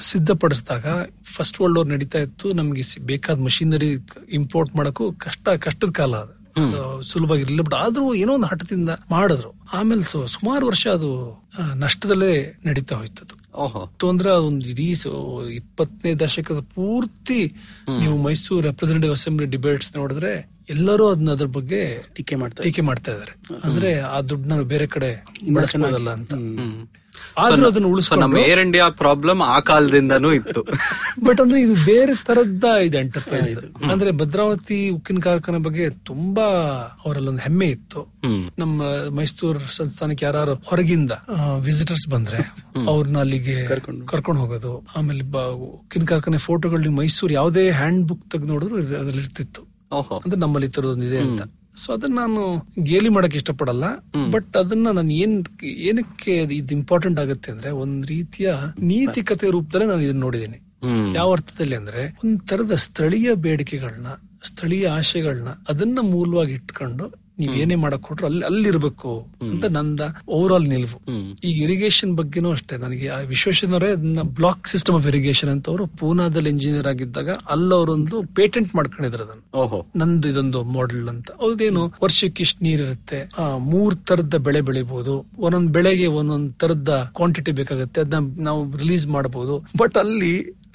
ಸಿದ್ಧಪಡಿಸಿದಾಗ 0.00 0.86
ಫಸ್ಟ್ 1.24 1.60
ವರ್ಲ್ಡ್ 1.60 1.78
ವಾರ್ 1.78 1.88
ನಡೀತಾ 1.88 2.18
ಇತ್ತು. 2.18 2.52
ನಮ್ಗೆ 2.52 2.82
ಬೇಕಾದ 3.00 3.38
ಮಷಿನರಿ 3.40 3.96
ಇಂಪೋರ್ಟ್ 4.30 4.76
ಮಾಡಕ್ಕೂ 4.76 5.12
ಕಷ್ಟ 5.12 5.48
ಕಷ್ಟದ 5.48 5.90
ಕಾಲ 5.90 6.16
ಅದು. 6.16 6.36
ಇರಲಿಲ್ಲ 6.60 7.02
ಸುಲಭವಾಗಿರ್ಲಿಲ್ಲ. 7.02 7.62
ಬಟ್ 7.62 7.74
ಆದ್ರೂ 7.74 8.14
ಏನೋ 8.14 8.32
ಒಂದು 8.32 8.46
ಹಠದಿಂದ 8.46 8.90
ಮಾಡಿದ್ರು. 9.10 9.54
ಆಮೇಲೆ 9.72 10.02
ಸುಮಾರು 10.26 10.66
ವರ್ಷ 10.66 10.86
ಅದು 10.86 11.10
ನಷ್ಟದಲ್ಲೇ 11.74 12.60
ನಡೀತಾ 12.64 12.96
ಹೋಯ್ತು 12.96 13.24
ಅದು 13.24 13.34
ಓಹೋ. 13.64 13.80
ಎಷ್ಟು 13.86 14.08
ಅಂದ್ರೆ 14.08 14.30
ಅದೊಂದು 14.30 14.68
ಇಡೀ 14.68 14.94
ಇಪ್ಪತ್ತನೇ 15.54 16.14
ದಶಕದ 16.14 16.60
ಪೂರ್ತಿ 16.74 17.54
ನೀವು 17.98 18.22
ಮೈಸೂರು 18.22 18.60
ರೆಪ್ರೆಸೆಂಟೇಟಿವ್ 18.60 19.12
ಅಸೆಂಬ್ಲಿ 19.12 19.48
ಡಿಬೇಟ್ಸ್ 19.48 19.96
ನೋಡಿದ್ರೆ 19.96 20.55
ಎಲ್ಲರೂ 20.70 21.08
ಅದನ್ನ 21.08 21.30
ಅದ್ರ 21.30 21.46
ಬಗ್ಗೆ 21.46 22.06
ಟೀಕೆ 22.14 22.34
ಮಾಡ್ತಾರೆ 22.34 22.68
ಟೀಕೆ 22.68 22.82
ಮಾಡ್ತಾ 22.82 23.12
ಇದಾರೆ. 23.12 23.36
ಅಂದ್ರೆ 23.64 24.00
ಆ 24.00 24.20
ದುಡ್ಡನ್ನ 24.20 24.60
ಬೇರೆ 24.60 24.86
ಕಡೆ 24.86 25.24
ಬಳಸಬಹುದಲ್ಲ 25.54 26.10
ಅಂತ. 26.10 26.32
ಆದ್ರೂ 27.38 27.66
ಅದನ್ನ 27.66 27.84
ಉಳಿಸೋ 27.84 27.92
ಉಳಿಸ್ಕೊಂಡು 27.92 28.26
ನಮ್ಮ 28.26 28.36
ಏರ್ 28.36 28.60
ಇಂಡಿಯಾ 28.60 28.88
ಪ್ರಾಬ್ಲಮ್ 28.88 29.42
ಆ 29.42 29.60
ಕಾಲದಿಂದನೂ 29.60 30.32
ಇತ್ತು. 30.32 30.62
ಬಟ್ 31.24 31.40
ಅಂದ್ರೆ 31.40 31.60
ಇದು 31.60 31.74
ಬೇರೆ 31.84 32.24
ತರದ್ದ 32.26 32.64
ಇದೆ 32.64 32.98
ಎಂಟರ್ಪ್ರೈಸ್ 32.98 33.84
ಅಂದ್ರೆ 33.90 34.10
ಭದ್ರಾವತಿ 34.10 34.88
ಉಕ್ಕಿನ 34.88 35.18
ಕಾರ್ಖಾನೆ 35.18 35.58
ಬಗ್ಗೆ 35.58 35.90
ತುಂಬಾ 35.90 36.44
ಅವರಲ್ಲೊಂದು 37.06 37.40
ಹೆಮ್ಮೆ 37.40 37.66
ಇತ್ತು. 37.66 38.12
ನಮ್ಮ 38.58 38.82
ಮೈಸೂರು 39.10 39.58
ಸಂಸ್ಥಾನಕ್ಕೆ 39.58 40.24
ಯಾರು 40.24 40.54
ಹೊರಗಿಂದ 40.54 41.10
ವಿಸಿಟರ್ಸ್ 41.58 42.10
ಬಂದ್ರೆ 42.10 42.54
ಅವ್ರನ್ನ 42.86 43.18
ಅಲ್ಲಿಗೆ 43.18 43.66
ಕರ್ಕೊಂಡು 44.06 44.40
ಹೋಗೋದು. 44.40 44.86
ಆಮೇಲೆ 44.96 45.22
ಬ- 45.22 45.38
ಉಕ್ಕಿನ 45.38 46.04
ಕಾರ್ಖಾನೆ 46.04 46.38
ಫೋಟೋಗಳು 46.38 46.90
ಮೈಸೂರು 46.90 47.34
ಯಾವುದೇ 47.34 47.70
ಹ್ಯಾಂಡ್ 47.70 48.08
ಬುಕ್ 48.08 48.30
ತೆಗೆದು 48.30 48.48
ನೋಡಿದ್ರು 48.48 48.82
ಇದು 48.82 48.94
ಅದ್ರಲ್ಲಿ 48.94 49.22
ಇರ್ತಿತ್ತು. 49.22 49.75
ಅಂದ್ರೆ 49.90 50.40
ನಮ್ಮಲ್ಲಿ 50.40 50.68
ಇದೆ 51.06 51.18
ಅಂತ. 51.18 51.42
ಸೊ 51.76 51.92
ಅದನ್ನ 51.92 52.14
ನಾನು 52.14 52.66
ಗೇಲಿ 52.82 53.08
ಮಾಡಕ್ 53.08 53.34
ಇಷ್ಟಪಡಲ್ಲ. 53.34 53.84
ಬಟ್ 54.30 54.56
ಅದನ್ನ 54.56 54.90
ನಾನು 54.90 55.12
ಏನ್ 55.12 55.44
ಏನಕ್ಕೆ 55.64 56.36
ಇದು 56.36 56.74
ಇಂಪಾರ್ಟೆಂಟ್ 56.74 57.20
ಆಗುತ್ತೆ 57.20 57.52
ಅಂದ್ರೆ 57.52 57.70
ಒಂದ್ 57.70 58.06
ರೀತಿಯ 58.06 58.54
ನೀತಿಕತೆ 58.80 59.50
ರೂಪದಲ್ಲೇ 59.50 59.86
ನಾನು 59.86 60.00
ಇದನ್ನ 60.00 60.20
ನೋಡಿದ್ದೀನಿ. 60.20 60.62
ಯಾವ 61.14 61.32
ಅರ್ಥದಲ್ಲಿ 61.32 61.76
ಅಂದ್ರೆ 61.76 62.16
ಒಂದ್ 62.24 62.48
ತರದ 62.48 62.74
ಸ್ಥಳೀಯ 62.74 63.34
ಬೇಡಿಕೆಗಳನ್ನ 63.34 64.06
ಸ್ಥಳೀಯ 64.42 64.88
ಆಶೆಗಳನ್ನ 64.88 65.48
ಅದನ್ನ 65.68 65.98
ಮೂಲವಾಗಿ 66.02 66.52
ಇಟ್ಕೊಂಡು 66.52 67.25
ನೀವ್ 67.38 67.54
ಏನೇ 67.56 67.76
ಮಾಡಕ್ 67.76 68.02
ಕೊಟ್ರು 68.02 68.26
ಅಲ್ಲಿ 68.26 68.44
ಅಲ್ಲಿರ್ಬೇಕು 68.44 69.10
ಅಂತ 69.46 69.64
ನಂದ 69.72 70.02
ಓವರ್ 70.30 70.52
ಆಲ್ 70.52 70.68
ನಿಲುವು 70.68 70.98
ಈಗ 71.44 71.56
ಇರಿಗೇಷನ್ 71.62 72.12
ಬಗ್ಗೆನೂ 72.16 72.50
ಅಷ್ಟೇ 72.52 72.76
ನನಗೆ 72.76 73.08
ಆ 73.08 73.18
ವಿಶ್ವೇಶ್ವರಯ್ಯ 73.30 73.92
ಅದನ್ನ 73.92 74.22
ಬ್ಲಾಕ್ 74.36 74.68
ಸಿಸ್ಟಮ್ 74.68 74.96
ಆಫ್ 74.96 75.06
ಇರಿಗೇಷನ್ 75.06 75.50
ಅಂತ 75.50 75.66
ಅವರು 75.68 75.86
ಪೂನಾದಲ್ಲಿ 75.98 76.50
ಇಂಜಿನಿಯರ್ 76.50 76.88
ಆಗಿದ್ದಾಗ 76.88 77.28
ಅಲ್ಲವರೊಂದು 77.48 78.16
ಪೇಟೆಂಟ್ 78.34 78.70
ಮಾಡ್ಕೊಂಡಿದ್ರು 78.74 79.22
ಅದನ್ನ. 79.24 79.42
ಓಹೋ. 79.54 79.80
ನಂದು 79.96 80.28
ಇದೊಂದು 80.28 80.62
ಮಾಡೆಲ್ 80.72 81.08
ಅಂತ. 81.08 81.28
ಅದೇನು 81.46 81.82
ವರ್ಷಕ್ಕೆ 82.02 82.42
ಇಷ್ಟು 82.42 82.64
ನೀರಿರುತ್ತೆ 82.64 83.20
ಮೂರ್ 83.68 83.96
ತರದ 84.06 84.36
ಬೆಳೆ 84.46 84.60
ಬೆಳಿಬಹುದು 84.62 85.14
ಒಂದೊಂದ್ 85.38 85.72
ಬೆಳೆಗೆ 85.72 86.06
ಒಂದೊಂದ್ 86.16 86.50
ತರದ 86.58 86.90
ಕ್ವಾಂಟಿಟಿ 87.14 87.52
ಬೇಕಾಗುತ್ತೆ 87.52 88.00
ಅದನ್ನ 88.00 88.20
ನಾವು 88.42 88.62
ರಿಲೀಸ್ 88.78 89.06
ಮಾಡಬಹುದು 89.08 89.56
ಬಟ್ 89.76 89.96
ಅಲ್ಲಿ 89.96 90.34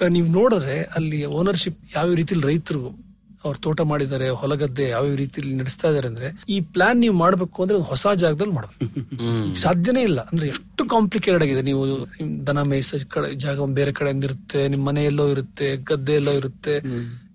ನೀವು 0.10 0.27
ನೋಡಿದ್ರೆ 0.32 0.77
ಅಲ್ಲಿ 0.96 1.18
ಓನರ್ಶಿಪ್ 1.36 1.80
ಯಾವ 1.96 2.13
ರೀತಿಲಿ 2.13 2.44
ರೈತರು 2.48 2.84
ಅವ್ರು 3.46 3.60
ತೋಟ 3.60 3.82
ಮಾಡಿದ್ದಾರೆ 3.82 4.30
ಹೊಲಗದ್ದೆ 4.30 4.90
ಯಾವ 4.90 5.16
ರೀತಿಯಲ್ಲಿ 5.16 5.56
ನಡೆಸ್ತಾ 5.56 5.90
ಇದಾರೆ 5.90 6.08
ಅಂದ್ರೆ 6.08 6.46
ಈ 6.50 6.62
ಪ್ಲಾನ್ 6.62 7.00
ನೀವು 7.00 7.16
ಮಾಡ್ಬೇಕು 7.16 7.62
ಅಂದ್ರೆ 7.62 7.78
ಒಂದು 7.78 7.88
ಹೊಸ 7.88 8.08
ಜಾಗದಲ್ಲಿ 8.16 8.54
ಮಾಡಬೇಕು. 8.54 9.56
ಸಾಧ್ಯನೇ 9.56 10.02
ಇಲ್ಲ. 10.02 10.20
ಅಂದ್ರೆ 10.20 10.48
ಎಷ್ಟು 10.48 10.86
ಕಾಂಪ್ಲಿಕೇಟೆಡ್ 10.86 11.44
ಆಗಿದೆ. 11.44 11.62
ನೀವು 11.62 11.84
ದನ 12.48 12.62
ಮೇಯಿಸ 12.62 12.96
ಕಡೆ 13.10 13.34
ಜಾಗ 13.36 13.66
ಬೇರೆ 13.66 13.92
ಕಡೆಯಿಂದ 13.92 14.24
ಇರುತ್ತೆ 14.24 14.68
ನಿಮ್ 14.68 14.86
ಮನೆ 14.86 15.06
ಎಲ್ಲೋ 15.06 15.30
ಇರುತ್ತೆ 15.30 15.78
ಗದ್ದೆ 15.78 16.14
ಎಲ್ಲೋ 16.14 16.32
ಇರುತ್ತೆ 16.32 16.80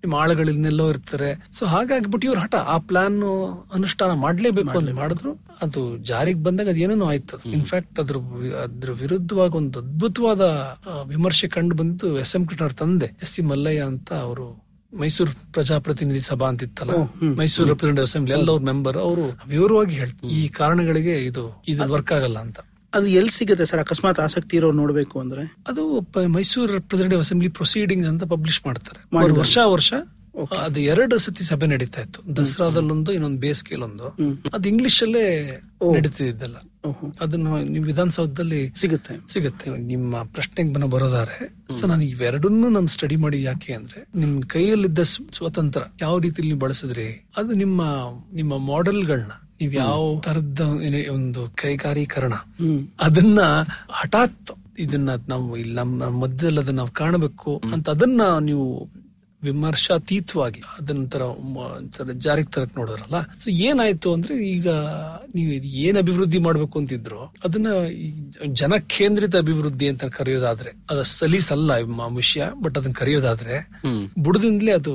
ನಿಮ್ 0.03 0.15
ಆಳುಗಳನ್ನೆಲ್ಲೋ 0.15 0.89
ಇರ್ತಾರೆ. 0.89 1.49
ಸೊ 1.53 1.67
ಹಾಗಾಗ್ಬಿಟ್ಟು 1.67 2.29
ಇವ್ರ 2.29 2.39
ಹಠ 2.39 2.55
ಆ 2.55 2.79
ಪ್ಲಾನ್ 2.79 3.23
ಅನುಷ್ಠಾನ 3.75 4.13
ಮಾಡ್ಲೇಬೇಕು 4.13 4.79
ಅಂತ 4.79 4.91
ಮಾಡಿದ್ರು. 4.91 5.47
ಅದು 5.63 5.97
ಜಾರಿಗೆ 5.99 6.43
ಬಂದಾಗ 6.43 6.69
ಅದ್ 6.69 6.79
ಏನೇನೋ 6.79 7.07
ಆಯ್ತು 7.07 7.51
ಇನ್ಫ್ಯಾಕ್ಟ್ 7.51 8.01
ಅದ್ರ 8.01 8.17
ಅದ್ರ 8.63 8.93
ವಿರುದ್ಧವಾಗಿ 8.93 9.57
ಒಂದು 9.57 9.79
ಅದ್ಭುತವಾದ 9.79 10.41
ವಿಮರ್ಶೆ 11.09 11.49
ಕಂಡು 11.49 11.75
ಬಂದಿದ್ದು 11.75 12.19
ಎಸ್ 12.19 12.37
ಎಂ 12.37 12.47
ಕೃಷ್ಣ 12.47 12.67
ತಂದೆ 12.67 13.07
ಎಸ್ 13.23 13.33
ಸಿ 13.33 13.43
ಮಲ್ಲಯ್ಯ 13.43 13.81
ಅಂತ 13.81 14.13
ಅವರು. 14.13 14.66
ಮೈಸೂರು 14.93 15.33
ಪ್ರಜಾಪ್ರತಿನಿಧಿ 15.53 16.19
ಸಭಾ 16.21 16.49
ಅಂತಿತ್ತಲ್ಲ? 16.49 16.93
ಮೈಸೂರು 17.39 17.69
ರೆಪ್ರೆಸೆಂಟೇಟಿವ್ 17.69 18.09
ಅಸೆಂಬ್ಲಿ 18.11 18.35
ಎಲ್ಲ 18.35 18.51
ಅವ್ರ 18.51 18.63
ಮೆಂಬರ್ 18.63 18.97
ಅವರು 18.97 19.25
ವಿವರವಾಗಿ 19.49 19.95
ಹೇಳ್ತಾರೆ 19.95 20.33
ಈ 20.33 20.49
ಕಾರಣಗಳಿಗೆ 20.49 21.15
ಇದು 21.25 21.45
ಇದು 21.69 21.89
ವರ್ಕ್ 21.95 22.13
ಆಗಲ್ಲ 22.13 22.39
ಅಂತ. 22.39 22.59
ಅದು 22.93 23.07
ಎಲ್ಲಿ 23.19 23.31
ಸಿಗುತ್ತೆ 23.31 23.65
ಸರ್? 23.67 23.81
ಅಕಸ್ಮಾತ್ 23.81 24.21
ಆಸಕ್ತಿ 24.21 24.55
ಇರೋ 24.57 24.69
ನೋಡ್ಬೇಕು 24.73 25.17
ಅಂದ್ರೆ? 25.21 25.43
ಅದು 25.69 25.83
ಮೈಸೂರು 26.37 26.73
ರೆಪ್ರೆಸೆಂಟೇಟಿವ್ 26.73 27.21
ಅಸೆಂಬ್ಲಿ 27.21 27.49
ಪ್ರೊಸೀಡಿಂಗ್ 27.49 28.07
ಅಂತ 28.07 28.25
ಪಬ್ಲಿಷ್ 28.25 28.61
ಮಾಡ್ತಾರೆ. 28.67 29.01
ವರ್ಷ 29.41 29.59
ವರ್ಷ 29.77 29.91
ಅದು 30.59 30.81
ಎರಡು 30.81 31.19
ಸತಿ 31.19 31.45
ಸಭೆ 31.45 31.67
ನಡೀತಾ 31.67 32.01
ಇತ್ತು. 32.01 32.37
ದಸರಾದಲ್ಲೊಂದು 32.37 33.13
ಇನ್ನೊಂದು 33.13 33.39
ಬೇಸಿಗೆಲೊಂದು 33.39 34.07
ಅದು 34.55 34.69
ಇಂಗ್ಲಿಷ್ 34.69 35.03
ಅಲ್ಲೇ 35.03 35.25
ನಡೀತಿದ್ದಲ್ಲ. 35.95 36.57
ಅದನ್ನು 36.57 37.13
ಅದನ್ನ 37.21 37.69
ನೀವು 37.69 37.85
ವಿಧಾನಸೌಧದಲ್ಲಿ 37.85 38.73
ಸಿಗುತ್ತೆ. 38.77 39.33
ಸಿಗುತ್ತೆ. 39.33 39.71
ನಿಮ್ಮ 39.71 40.23
ಪ್ರಶ್ನೆಗೆ 40.23 40.73
ಬನ್ನ 40.73 40.85
ಬರೋದಾರೆ 40.85 41.37
ಸೊ 41.81 41.87
ನಾನು 41.87 42.03
ಇವೆರಡನ್ನೂ 42.05 42.69
ನಾನು 42.69 42.87
ಸ್ಟಡಿ 42.87 43.17
ಮಾಡಿ 43.17 43.43
ಯಾಕೆ 43.43 43.73
ಅಂದ್ರೆ 43.73 44.09
ನಿಮ್ 44.15 44.43
ಕೈಯಲ್ಲಿದ್ದ 44.43 44.99
ಸ್ವ- 44.99 45.33
ಸ್ವತಂತ್ರ 45.33 45.83
ಯಾವ 46.01 46.19
ರೀತಿಲಿ 46.19 46.49
ನೀವು 46.49 46.59
ಬಳಸಿದ್ರಿ? 46.59 47.27
ಅದು 47.37 47.53
ನಿಮ್ಮ 47.53 47.83
ನಿಮ್ಮ 48.33 48.59
ಮಾಡೆಲ್ಗಳನ್ನ 48.59 49.33
ನೀವ್ 49.61 49.75
ಯಾವ 49.75 50.21
ತರದ 50.25 50.61
ಒಂದು 51.13 51.49
ಕೈಗಾರೀಕರಣ 51.55 52.33
ಅದನ್ನ 53.01 53.41
ಹಠಾತ್ 53.91 54.51
ಇದನ್ನ 54.79 55.11
ನಾವು 55.29 55.57
ಇಲ್ಲಿ 55.57 55.75
ನಮ್ಮ 55.75 56.05
ಮಧ್ಯದಲ್ಲಿ 56.05 56.61
ಅದನ್ನ 56.61 56.77
ನಾವು 56.77 56.91
ಕಾಣಬೇಕು 56.91 57.63
ಅಂತ 57.73 57.91
ಅದನ್ನ 57.91 58.21
ನೀವು 58.41 58.67
ವಿಮರ್ಶಾತೀತವಾಗಿ. 59.47 60.61
ಅದನ್ನ 60.77 61.03
ತರ 61.07 61.23
ಮ- 61.51 61.67
ತರ 61.95 62.07
ಜಾರಿಗೆ 62.25 62.51
ತರಕ್ 62.51 62.75
ನೋಡೋರಲ್ಲ 62.77 63.19
ಸೊ 63.35 63.47
ಏನಾಯ್ತು 63.65 64.09
ಅಂದ್ರೆ 64.15 64.35
ಈಗ 64.49 64.69
ನೀವು 65.35 65.51
ಇದು 65.53 65.69
ಏನ್ 65.83 65.99
ಅಭಿವೃದ್ಧಿ 65.99 66.39
ಮಾಡ್ಬೇಕು 66.41 66.79
ಅಂತಿದ್ರು 66.79 67.21
ಅದನ್ನ 67.45 67.69
ಜನ 68.55 68.73
ಕೇಂದ್ರಿತ 68.93 69.37
ಅಭಿವೃದ್ಧಿ 69.37 69.89
ಅಂತ 69.89 70.05
ಕರೆಯೋದಾದ್ರೆ 70.17 70.73
ಅದ 70.91 71.03
ಸಲೀಸಲ್ಲ 71.15 71.71
ವಿಷಯ 72.17 72.45
ಬಟ್ 72.63 72.79
ಅದನ್ನ 72.79 72.95
ಕರೆಯೋದಾದ್ರೆ 72.95 73.57
ಬುಡದಿಂದಲೇ 74.21 74.73
ಅದು 74.73 74.95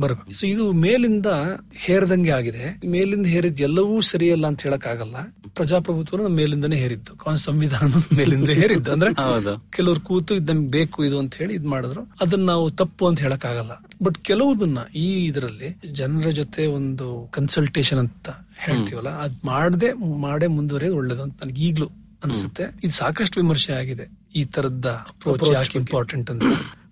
ಬರಬೇಕು 0.00 0.34
ಸೊ 0.34 0.46
ಇದು 0.46 0.72
ಮೇಲಿಂದ 0.72 1.28
ಹೇರದಂಗೆ 1.76 2.30
ಆಗಿದೆ. 2.30 2.64
ಮೇಲಿಂದ 2.86 3.26
ಹೇರಿದ್ 3.26 3.60
ಎಲ್ಲವೂ 3.60 4.00
ಸರಿಯಲ್ಲ 4.00 4.46
ಅಂತ 4.46 4.62
ಹೇಳಕ್ 4.62 4.86
ಆಗಲ್ಲ 4.86 5.16
ಪ್ರಜಾಪ್ರಭುತ್ವ 5.54 6.28
ಮೇಲಿಂದನೇ 6.28 6.76
ಹೇರಿದ್ದು. 6.76 7.12
ಸಂವಿಧಾನ 7.36 7.90
ಮೇಲಿಂದ 8.16 8.48
ಹೇರಿದ್ದು. 8.48 8.92
ಅಂದ್ರೆ 8.92 9.10
ಕೆಲವರು 9.14 9.70
ಕೆಲವ್ರು 9.70 10.00
ಕೂತು 10.00 10.34
ಇದ್ 10.34 10.50
ನಮ್ಗೆ 10.50 10.70
ಬೇಕು 10.70 11.04
ಇದು 11.04 11.18
ಅಂತ 11.18 11.34
ಹೇಳಿ 11.34 11.54
ಇದ್ 11.54 11.66
ಮಾಡಿದ್ರು. 11.66 12.02
ಅದನ್ನ 12.20 12.46
ನಾವು 12.46 12.70
ತಪ್ಪು 12.70 13.06
ಅಂತ 13.06 13.20
ಹೇಳಕ್ 13.20 13.44
ಆಗಲ್ಲ 13.44 13.72
ಬಟ್ 14.02 14.18
ಕೆಲವುದನ್ನ 14.18 14.78
ಈ 14.96 15.24
ಇದರಲ್ಲಿ 15.24 15.70
ಜನರ 15.92 16.30
ಜೊತೆ 16.30 16.66
ಒಂದು 16.66 17.28
ಕನ್ಸಲ್ಟೇಷನ್ 17.32 17.98
ಅಂತ 17.98 18.28
ಹೇಳ್ತೀವಲ್ಲ 18.58 19.08
ಅದ್ 19.08 19.36
ಮಾಡದೆ 19.44 19.90
ಮಾಡೇ 20.20 20.46
ಮುಂದುವರಿಯೋದು 20.46 20.96
ಒಳ್ಳೇದು 20.96 21.22
ಅಂತ 21.22 21.44
ನನಗೆ 21.44 21.62
ಈಗ್ಲೂ 21.62 21.88
ಅನ್ಸುತ್ತೆ. 22.24 22.64
ಇದು 22.84 22.92
ಸಾಕಷ್ಟು 22.92 23.40
ವಿಮರ್ಶೆ 23.40 23.72
ಆಗಿದೆ. 23.72 24.06
ಈ 24.34 24.44
ತರದ 24.44 24.86
ಅಪ್ರೋಚ್ 25.08 25.52
ಯಾಕೆ 25.52 25.78
ಇಂಪಾರ್ಟೆಂಟ್ 25.78 26.30
ಅಂತ. 26.30 26.42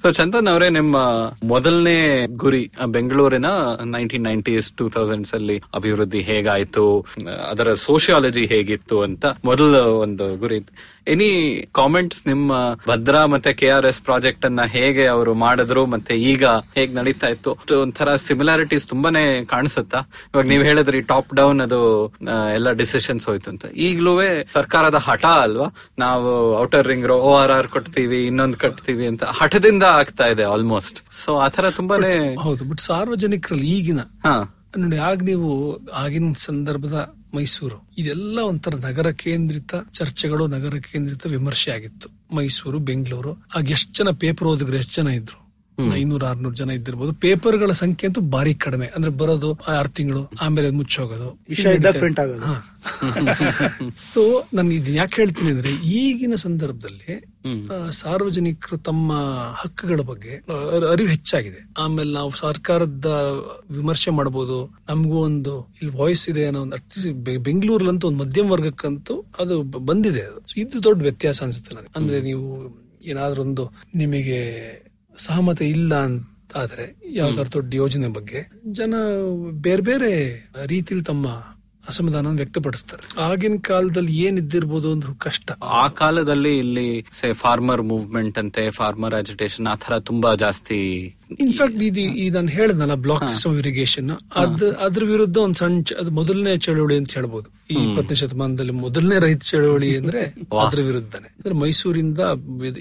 ಸೊ 0.03 0.11
ಚಂದನ್ 0.19 0.49
ಅವರೇ 0.51 0.69
ನಿಮ್ಮ 0.79 0.97
ಮೊದಲನೇ 1.53 1.99
ಗುರಿ 2.43 2.63
ಬೆಂಗಳೂರಿನ 2.97 3.49
ನೈನ್ಟೀನ್ 3.95 4.27
ನೈನ್ಟೀಸ್ 4.29 4.69
ಟೂ 4.79 4.85
ತೌಸಂಡ್ಸ್ 4.97 5.33
ಅಲ್ಲಿ 5.39 5.57
ಅಭಿವೃದ್ಧಿ 5.79 6.21
ಹೇಗಾಯ್ತು, 6.31 6.85
ಅದರ 7.53 7.69
ಸೋಷಿಯಾಲಜಿ 7.87 8.45
ಹೇಗಿತ್ತು 8.53 8.99
ಅಂತ 9.07 9.25
ಮೊದಲ 9.51 9.81
ಒಂದು 10.05 10.27
ಗುರಿ 10.43 10.59
ಎನಿ 11.13 11.29
ಕಾಮೆಂಟ್ಸ್ 11.79 12.21
ನಿಮ್ಮ 12.29 12.53
ಭದ್ರಾ 12.89 13.21
ಮತ್ತೆ 13.33 13.51
ಕೆ 13.59 13.67
ಆರ್ 13.75 13.87
ಎಸ್ 13.91 14.01
ಪ್ರಾಜೆಕ್ಟ್ 14.07 14.47
ಅನ್ನ 14.49 14.63
ಹೇಗೆ 14.77 15.05
ಅವರು 15.13 15.33
ಮಾಡಿದ್ರು, 15.43 15.83
ಮತ್ತೆ 15.93 16.15
ಈಗ 16.31 16.45
ಹೇಗ್ 16.77 16.95
ನಡೀತಾ 16.99 17.29
ಇತ್ತು? 17.35 17.51
ಒಂಥರ 17.83 18.15
ಸಿಮಿಲಾರಿಟೀಸ್ 18.29 18.87
ತುಂಬಾನೇ 18.93 19.23
ಕಾಣಿಸುತ್ತಾ? 19.53 20.01
ಇವಾಗ 20.31 20.45
ನೀವ್ 20.53 20.65
ಹೇಳಿದ್ರಿ 20.71 21.01
ಟಾಪ್ 21.13 21.33
ಡೌನ್ 21.41 21.61
ಅದು 21.67 21.81
ಎಲ್ಲ 22.57 22.73
ಡಿಸಿಷನ್ಸ್ 22.83 23.27
ಹೋಯ್ತು 23.31 23.51
ಅಂತ. 23.55 23.65
ಈಗ್ಲೂ 23.89 24.15
ಸರ್ಕಾರದ 24.57 25.01
ಹಠ 25.09 25.25
ಅಲ್ವಾ? 25.45 25.69
ನಾವು 26.05 26.31
outer 26.63 26.89
ring 26.93 27.07
O 27.19 27.33
R 27.43 27.55
R 27.59 27.71
ಕಟ್ತೀವಿ 27.77 28.21
ಇನ್ನೊಂದು 28.31 28.59
ಕಟ್ತೀವಿ 28.65 29.07
ಅಂತ. 29.13 29.25
ಹಠದಿಂದ 29.41 29.86
ಆಗ್ತಾ 29.87 30.27
ಇದೆ 30.27 30.45
ಆಲ್ಮೋಸ್ಟ್ 30.45 31.13
ಸೊ 31.25 31.37
ಆತರ 31.37 31.71
ತುಂಬಾನೇ 31.71 32.37
ಹೌದು 32.37 32.65
ಬಟ್ 32.65 32.81
ಸಾರ್ವಜನಿಕರಲ್ಲಿ 32.81 33.67
ಈಗಿನ 33.67 34.01
ಹಾ. 34.01 34.53
ನೋಡಿ 34.79 34.97
ಆಗ 34.97 35.23
ನೀವು 35.23 35.81
ಆಗಿನ 35.93 36.33
ಸಂದರ್ಭದ 36.39 37.15
ಮೈಸೂರು. 37.35 37.91
ಇದೆಲ್ಲ 37.99 38.39
ಒಂಥರ 38.39 38.75
ನಗರ 38.75 39.11
ಕೇಂದ್ರಿತ 39.11 39.75
ಚರ್ಚೆಗಳು 39.93 40.47
ನಗರ 40.47 40.77
ಕೇಂದ್ರಿತ 40.77 41.27
ವಿಮರ್ಶೆ 41.27 41.71
ಆಗಿತ್ತು. 41.71 42.37
ಮೈಸೂರು 42.37 42.79
ಬೆಂಗಳೂರು. 42.79 43.49
ಆಗ 43.55 43.71
ಎಷ್ಟು 43.71 43.93
ಜನ 43.93 44.11
ಪೇಪರ್ 44.11 44.49
ಓದಿದ್ರು 44.49 44.77
ಎಷ್ಟು 44.77 45.03
ಜನ 45.03 45.09
ಇದ್ರು? 45.09 45.46
ಐನೂರ 45.95 46.25
ಆರ್ನೂರು 46.25 46.57
ಜನ 46.57 46.71
ಇದ್ದಿರ್ಬೋದು. 46.71 47.13
ಪೇಪರ್ಗಳ 47.13 47.71
ಸಂಖ್ಯೆ 47.73 48.07
ಅಂತೂ 48.07 48.21
ಭಾರಿ 48.21 48.55
ಕಡಿಮೆ. 48.55 48.87
ಅಂದ್ರೆ 48.97 49.13
ಬರೋದು 49.13 49.51
ಆರ್ 49.69 49.89
ತಿಂಗಳು 49.89 50.23
ಆಮೇಲೆ 50.41 50.71
ಮುಚ್ಚೋಗೋದು. 50.71 51.41
ವಿಷಯ 51.49 51.75
ಇದ್ದಾಗ 51.75 51.97
ಪ್ರಿಂಟ್ 51.99 52.21
ಆಗೋದು. 52.21 52.51
ಸೊ 54.13 54.45
ನಾನು 54.55 54.71
ಇದನ್ನ 54.71 54.97
ಯಾಕೆ 54.97 55.17
ಹೇಳ್ತೀನಿ 55.17 55.51
ಅಂದ್ರೆ 55.51 55.73
ಈಗಿನ 55.75 56.35
ಸಂದರ್ಭದಲ್ಲಿ 56.35 57.25
ಸಾರ್ವಜನಿಕರು 57.91 58.79
ತಮ್ಮ 58.79 59.13
ಹಕ್ಕುಗಳ 59.55 60.01
ಬಗ್ಗೆ 60.01 60.33
ಅರಿವು 60.91 61.09
ಹೆಚ್ಚಾಗಿದೆ. 61.09 61.61
ಆಮೇಲೆ 61.79 62.13
ನಾವು 62.13 62.31
ಸರ್ಕಾರದ 62.31 63.07
ವಿಮರ್ಶೆ 63.71 64.11
ಮಾಡಬಹುದು 64.11 64.79
ನಮಗೂ 64.89 65.19
ಒಂದು 65.19 65.69
ಇಲ್ಲಿ 65.83 65.97
ವಾಯ್ಸ್ 65.97 66.31
ಇದೆ 66.31 66.47
ಅನ್ನೋ 66.47 66.61
ಒಂದು 66.61 66.75
ಅಟ್ಲೀಸ್ಟ್ 66.75 67.13
ಬೆಂಗಳೂರ್ಲಂತೂ 67.45 68.09
ಒಂದು 68.09 68.25
ಮಧ್ಯಮ 68.25 68.53
ವರ್ಗಕ್ಕಂತೂ 68.53 69.25
ಅದು 69.39 69.63
ಬಂದಿದೆ 69.63 70.21
ಅದು. 70.21 70.41
ಇದು 70.57 70.85
ದೊಡ್ಡ 70.85 71.03
ವ್ಯತ್ಯಾಸ 71.03 71.43
ಅನ್ಸುತ್ತೆ 71.43 71.77
ನನಗೆ. 71.77 71.93
ಅಂದ್ರೆ 71.97 72.21
ನೀವು 72.21 72.47
ಏನಾದ್ರೂ 73.05 73.43
ಒಂದು 73.43 73.65
ನಿಮಗೆ 73.95 74.41
ಸಹಮತ 75.17 75.63
ಇಲ್ಲ 75.63 75.95
ಅಂತ 75.95 76.27
ಆದ್ರೆ 76.57 76.97
ಯಾವ್ದಾದ್ರು 77.13 77.53
ದೊಡ್ಡ 77.53 77.75
ಯೋಜನೆ 77.75 78.09
ಬಗ್ಗೆ 78.09 78.51
ಜನ 78.73 78.95
ಬೇರೆ 79.51 79.83
ಬೇರೆ 79.83 80.45
ರೀತಿಲಿ 80.67 81.03
ತಮ್ಮ 81.03 81.29
ಅಸಮಾಧಾನ 81.89 82.27
ವ್ಯಕ್ತಪಡಿಸ್ತಾರೆ. 82.27 83.21
ಆಗಿನ 83.21 83.57
ಕಾಲದಲ್ಲಿ 83.61 84.17
ಏನಿದ್ದಿರ್ಬೋದು 84.17 84.93
ಅಂದ್ರೆ 84.93 85.19
ಕಷ್ಟ. 85.19 85.51
ಆ 85.63 85.89
ಕಾಲದಲ್ಲಿ 85.89 86.59
ಇಲ್ಲಿ 86.59 87.05
ಸೇ 87.13 87.33
ಫಾರ್ಮರ್ 87.33 87.83
ಮೂವ್ಮೆಂಟ್ 87.83 88.39
ಅಂತೆ 88.39 88.71
ಫಾರ್ಮರ್ 88.71 89.15
ಅಜಿಟೇಷನ್ 89.15 89.67
ಆ 89.67 89.75
ತರ 89.75 89.99
ತುಂಬಾ 89.99 90.35
ಜಾಸ್ತಿ 90.35 90.79
ಇನ್ಫ್ಯಾಕ್ಟ್ 91.31 91.83
ಇದು 91.83 92.35
ನಾನು 92.35 92.49
ಹೇಳಿದ್ನಲ್ಲ 92.49 92.95
ಬ್ಲಾಕ್ 92.95 93.29
ಸಿಸ್ಟಮ್ 93.29 93.59
ಇರಿಗೇಷನ್ 93.59 94.11
ಅದ್ 94.37 94.65
ಅದ್ರ 94.65 95.05
ವಿರುದ್ಧ 95.05 95.39
ಒಂದ್ 95.39 95.57
ಸಣ್ಣ 95.57 95.83
ಅದು 96.01 96.11
ಮೊದಲನೇ 96.11 96.57
ಚಳವಳಿ 96.57 96.97
ಅಂತ 96.97 97.15
ಹೇಳ್ಬೋದು. 97.15 97.51
ಈ 97.71 97.75
ಇಪ್ಪತ್ತನೇ 97.75 98.15
ಶತಮಾನದಲ್ಲಿ 98.15 98.73
ಮೊದಲನೇ 98.73 99.19
ರೈತ 99.19 99.43
ಚಳವಳಿ 99.43 99.97
ಅಂದ್ರೆ 99.97 100.35
ಅದ್ರ 100.59 100.81
ವಿರುದ್ಧನೇ. 100.81 101.27
ಅಂದ್ರೆ 101.27 101.55
ಮೈಸೂರಿಂದ 101.55 102.19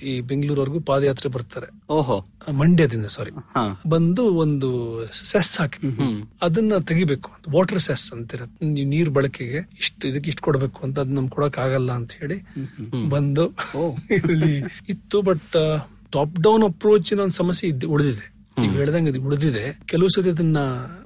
ಈ 0.03 0.21
ಬೆಂಗಳೂರವರೆಗೂ 0.21 0.79
ಪಾದಯಾತ್ರೆ 0.79 1.29
ಬರ್ತಾರೆ. 1.29 1.67
ಓಹೋ. 1.89 2.27
ಮಂಡ್ಯದಿಂದ 2.51 3.05
ಸಾರಿ 3.05 3.31
ಬಂದು 3.87 4.25
ಒಂದು 4.35 4.69
ಸೆಸ್ 5.11 5.59
ಹಾಕಿ. 5.59 5.79
ಅದನ್ನ 6.41 6.77
ತೆಗಿಬೇಕು 6.77 7.31
ವಾಟರ್ 7.49 7.79
ಸೆಸ್ 7.79 8.13
ಅಂತಿರತ್ತೆ 8.13 8.65
ನೀರ್ 8.65 9.09
ಬಳಕೆಗೆ 9.09 9.57
ಇಷ್ಟು 9.57 10.07
ಇದಕ್ಕೆ 10.07 10.29
ಇಷ್ಟು 10.29 10.43
ಕೊಡ್ಬೇಕು 10.43 10.81
ಅಂತ 10.83 10.99
ಅದ್ 10.99 11.09
ನಮ್ 11.09 11.29
ಕೊಡಕ್ 11.29 11.57
ಆಗಲ್ಲ 11.57 11.91
ಅಂತ 11.91 12.11
ಹೇಳಿ 12.11 12.39
ಬಂದು 13.09 13.47
ಇಲ್ಲಿ 14.11 14.55
ಇತ್ತು. 14.89 15.21
ಬಟ್ 15.21 15.51
ಟಾಪ್ 16.11 16.39
ಡೌನ್ 16.39 16.63
ಅಪ್ರೋಚ್ 16.63 17.13
ಒಂದು 17.13 17.31
ಸಮಸ್ಯೆ 17.31 17.71
ಉಳಿದಿದೆ. 17.85 18.34
ಈಗ 18.63 18.69
ಹೇಳ್ದಂಗೆ 18.69 19.09
ಅದು 19.09 19.21
ಉಳಿದಿದೆ. 19.21 19.79
ಕೆಲವು 19.85 20.09
ಸತಿ 20.09 20.29
ಅದನ್ನ 20.29 20.59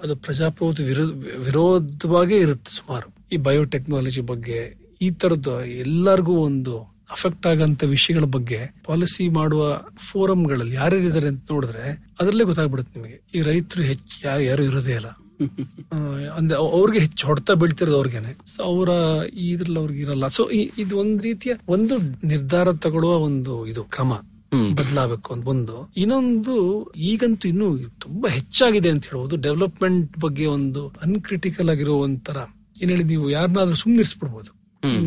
ಅದು 0.03 0.15
ಪ್ರಜಾಪ್ರಭುತ್ವ 0.15 0.83
ವಿರೋಧ 0.83 1.11
ವಿರೋಧವಾಗೇ 1.45 2.37
ಇರುತ್ತೆ 2.37 2.75
ಸುಮಾರು. 2.75 3.13
ಈ 3.31 3.37
ಬಯೋಟೆಕ್ನಾಲಜಿ 3.37 4.21
ಬಗ್ಗೆ 4.21 4.77
ಈ 5.01 5.11
ತರದ್ದು 5.11 5.65
ಎಲ್ಲರಿಗೂ 5.65 6.31
ಒಂದು 6.31 6.79
ಅಫೆಕ್ಟ್ 7.11 7.47
ಆಗಂತ 7.47 7.83
ವಿಷಯಗಳ 7.83 8.23
ಬಗ್ಗೆ 8.23 8.59
ಪಾಲಿಸಿ 8.85 9.29
ಮಾಡುವ 9.29 9.81
ಫೋರಂಗಳಲ್ಲಿ 10.11 10.73
ಯಾರ್ಯಾರಿದ್ದಾರೆ 10.73 11.27
ಅಂತ 11.27 11.51
ನೋಡಿದ್ರೆ 11.51 12.07
ಅದರಲ್ಲೇ 12.19 12.43
ಗೊತ್ತಾಗ್ಬಿಡುತ್ತೆ 12.43 12.99
ನಿಮಗೆ. 12.99 13.21
ಈ 13.35 13.41
ರೈತರು 13.41 13.83
ಹೆಚ್ಚು 13.83 14.27
ಯಾರು 14.27 14.43
ಯಾರು 14.43 14.63
ಇರೋದೇ 14.63 14.91
ಇಲ್ಲ. 14.91 15.17
ಅಂದ್ರೆ 16.37 16.57
ಅವ್- 16.57 16.71
ಅವ್ರಿಗೆ 16.71 16.99
ಹೆಚ್ಚು 16.99 17.27
ಹೊಡೆತ 17.27 17.51
ಬೀಳ್ತಿರೋದು 17.51 17.95
ಅವ್ರಿಗೆನೆ. 17.95 18.37
ಸೊ 18.47 18.63
ಅವರ 18.63 18.89
ಇದ್ರಲ್ಲಿ 19.33 19.79
ಅವ್ರಿಗೆ 19.79 20.01
ಇರಲ್ಲ 20.01 20.27
ಸೊ 20.27 20.49
ಇದು 20.77 20.97
ಒಂದ್ 20.97 21.21
ರೀತಿಯ 21.21 21.53
ಒಂದು 21.67 21.97
ನಿರ್ಧಾರ 22.27 22.73
ತಗೊಳ್ಳುವ 22.73 23.15
ಒಂದು 23.15 23.67
ಇದು 23.67 23.83
ಕ್ರಮ. 23.83 24.13
ಬದಲಾಗಬೇಕು 24.51 25.33
ಅಂತ 25.33 25.47
ಒಂದು 25.47 25.75
ಇನ್ನೊಂದು 25.97 26.55
ಈಗಂತೂ 26.95 27.47
ಇನ್ನು 27.47 27.67
ತುಂಬಾ 27.99 28.29
ಹೆಚ್ಚಾಗಿದೆ 28.29 28.89
ಅಂತ 28.89 29.05
ಹೇಳ್ಬೋದು. 29.05 29.35
ಡೆವಲಪ್ಮೆಂಟ್ 29.37 30.19
ಬಗ್ಗೆ 30.19 30.45
ಒಂದು 30.47 30.83
ಅನ್ಕ್ರಿಟಿಕಲ್ 31.01 31.69
ಆಗಿರೋ 31.69 31.93
ಒಂಥರ 31.97 32.37
ಏನ್ 32.81 32.89
ಹೇಳಿ 32.89 33.03
ನೀವು 33.03 33.29
ಯಾರನ್ನಾದ್ರೂ 33.29 33.75
ಸುಮ್ನಿರಿಸ್ಬಿಡ್ಬೋದು 33.75 34.51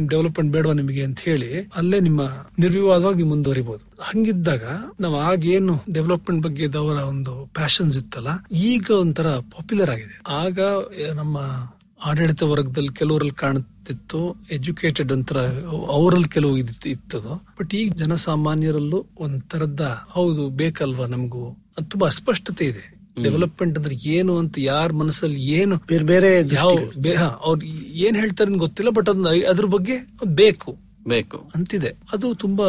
ಡೆವಲಪ್ಮೆಂಟ್ 0.08 0.52
ಬೇಡವಾ 0.52 0.72
ನಿಮಗೆ 0.72 1.02
ಅಂತ 1.02 1.20
ಹೇಳಿ 1.20 1.48
ಅಲ್ಲೇ 1.74 2.00
ನಿಮ್ಮ 2.00 2.22
ನಿರ್ವಿವಾದವಾಗಿ 2.58 3.16
ನೀವು 3.16 3.28
ಮುಂದುವರಿಬಹುದು 3.28 3.84
ಹಂಗಿದ್ದಾಗ 4.00 4.64
ನಾವು 5.00 5.16
ಆಗೇನು 5.20 5.84
ಡೆವಲಪ್ಮೆಂಟ್ 5.92 6.42
ಬಗ್ಗೆ 6.42 6.78
ಅವರ 6.78 6.96
ಒಂದು 7.04 7.34
ಪ್ಯಾಷನ್ಸ್ 7.54 7.98
ಇತ್ತಲ್ಲ 7.98 8.32
ಈಗ 8.52 8.90
ಒಂಥರ 9.00 9.26
ಪಾಪ್ಯುಲರ್ 9.54 9.90
ಆಗಿದೆ. 9.90 10.16
ಆಗ 10.42 10.58
ನಮ್ಮ 11.14 11.36
ಆಡಳಿತ 12.04 12.42
ವರ್ಗದಲ್ಲಿ 12.42 12.88
ಕೆಲವರಲ್ಲಿ 12.88 13.34
ಕಾಣುತ್ತಿತ್ತು 13.82 14.36
ಎಜುಕೇಟೆಡ್ 14.50 15.12
ಒಂಥರ 15.12 15.38
ಅವರಲ್ಲಿ 15.90 16.28
ಕೆಲವು 16.28 16.56
ಇದಿತ್ತು 16.56 16.88
ಇತ್ತದು. 16.88 17.34
ಬಟ್ 17.60 17.74
ಈಗ 17.74 17.92
ಜನಸಾಮಾನ್ಯರಲ್ಲೂ 17.92 19.06
ಒಂಥರದ 19.20 20.04
ಹೌದು 20.10 20.48
ಬೇಕಲ್ವಾ 20.48 21.06
ನಮಗೂ? 21.06 21.50
ಅದು 21.78 21.88
ತುಂಬಾ 21.88 22.06
ಅಸ್ಪಷ್ಟತೆ 22.06 22.64
ಇದೆ. 22.64 22.84
ಡೆವಲಪ್ಮೆಂಟ್ 23.22 23.78
ಅಂದ್ರೆ 23.78 23.96
ಏನು 23.96 24.38
ಅಂತ 24.38 24.54
ಯಾರ 24.58 24.92
ಮನಸ್ಸಲ್ಲಿ 24.92 25.40
ಏನು 25.40 25.76
ಬೇರೆ 25.76 26.04
ಬೇರೆ 26.04 26.54
ಯಾವ 26.54 26.78
ಅವ್ರು 27.44 27.62
ಏನ್ 28.06 28.16
ಹೇಳ್ತಾರೆ 28.16 28.52
ಗೊತ್ತಿಲ್ಲ 28.52 28.90
ಬಟ್ 28.90 29.08
ಅದನ್ನ 29.08 29.26
ಅದ್ರ 29.50 29.64
ಬಗ್ಗೆ 29.64 30.08
ಬೇಕು. 30.24 30.76
ಬೇಕು. 31.06 31.50
ಅಂತಿದೆ. 31.54 31.88
ಅದು 32.12 32.34
ತುಂಬಾ 32.34 32.66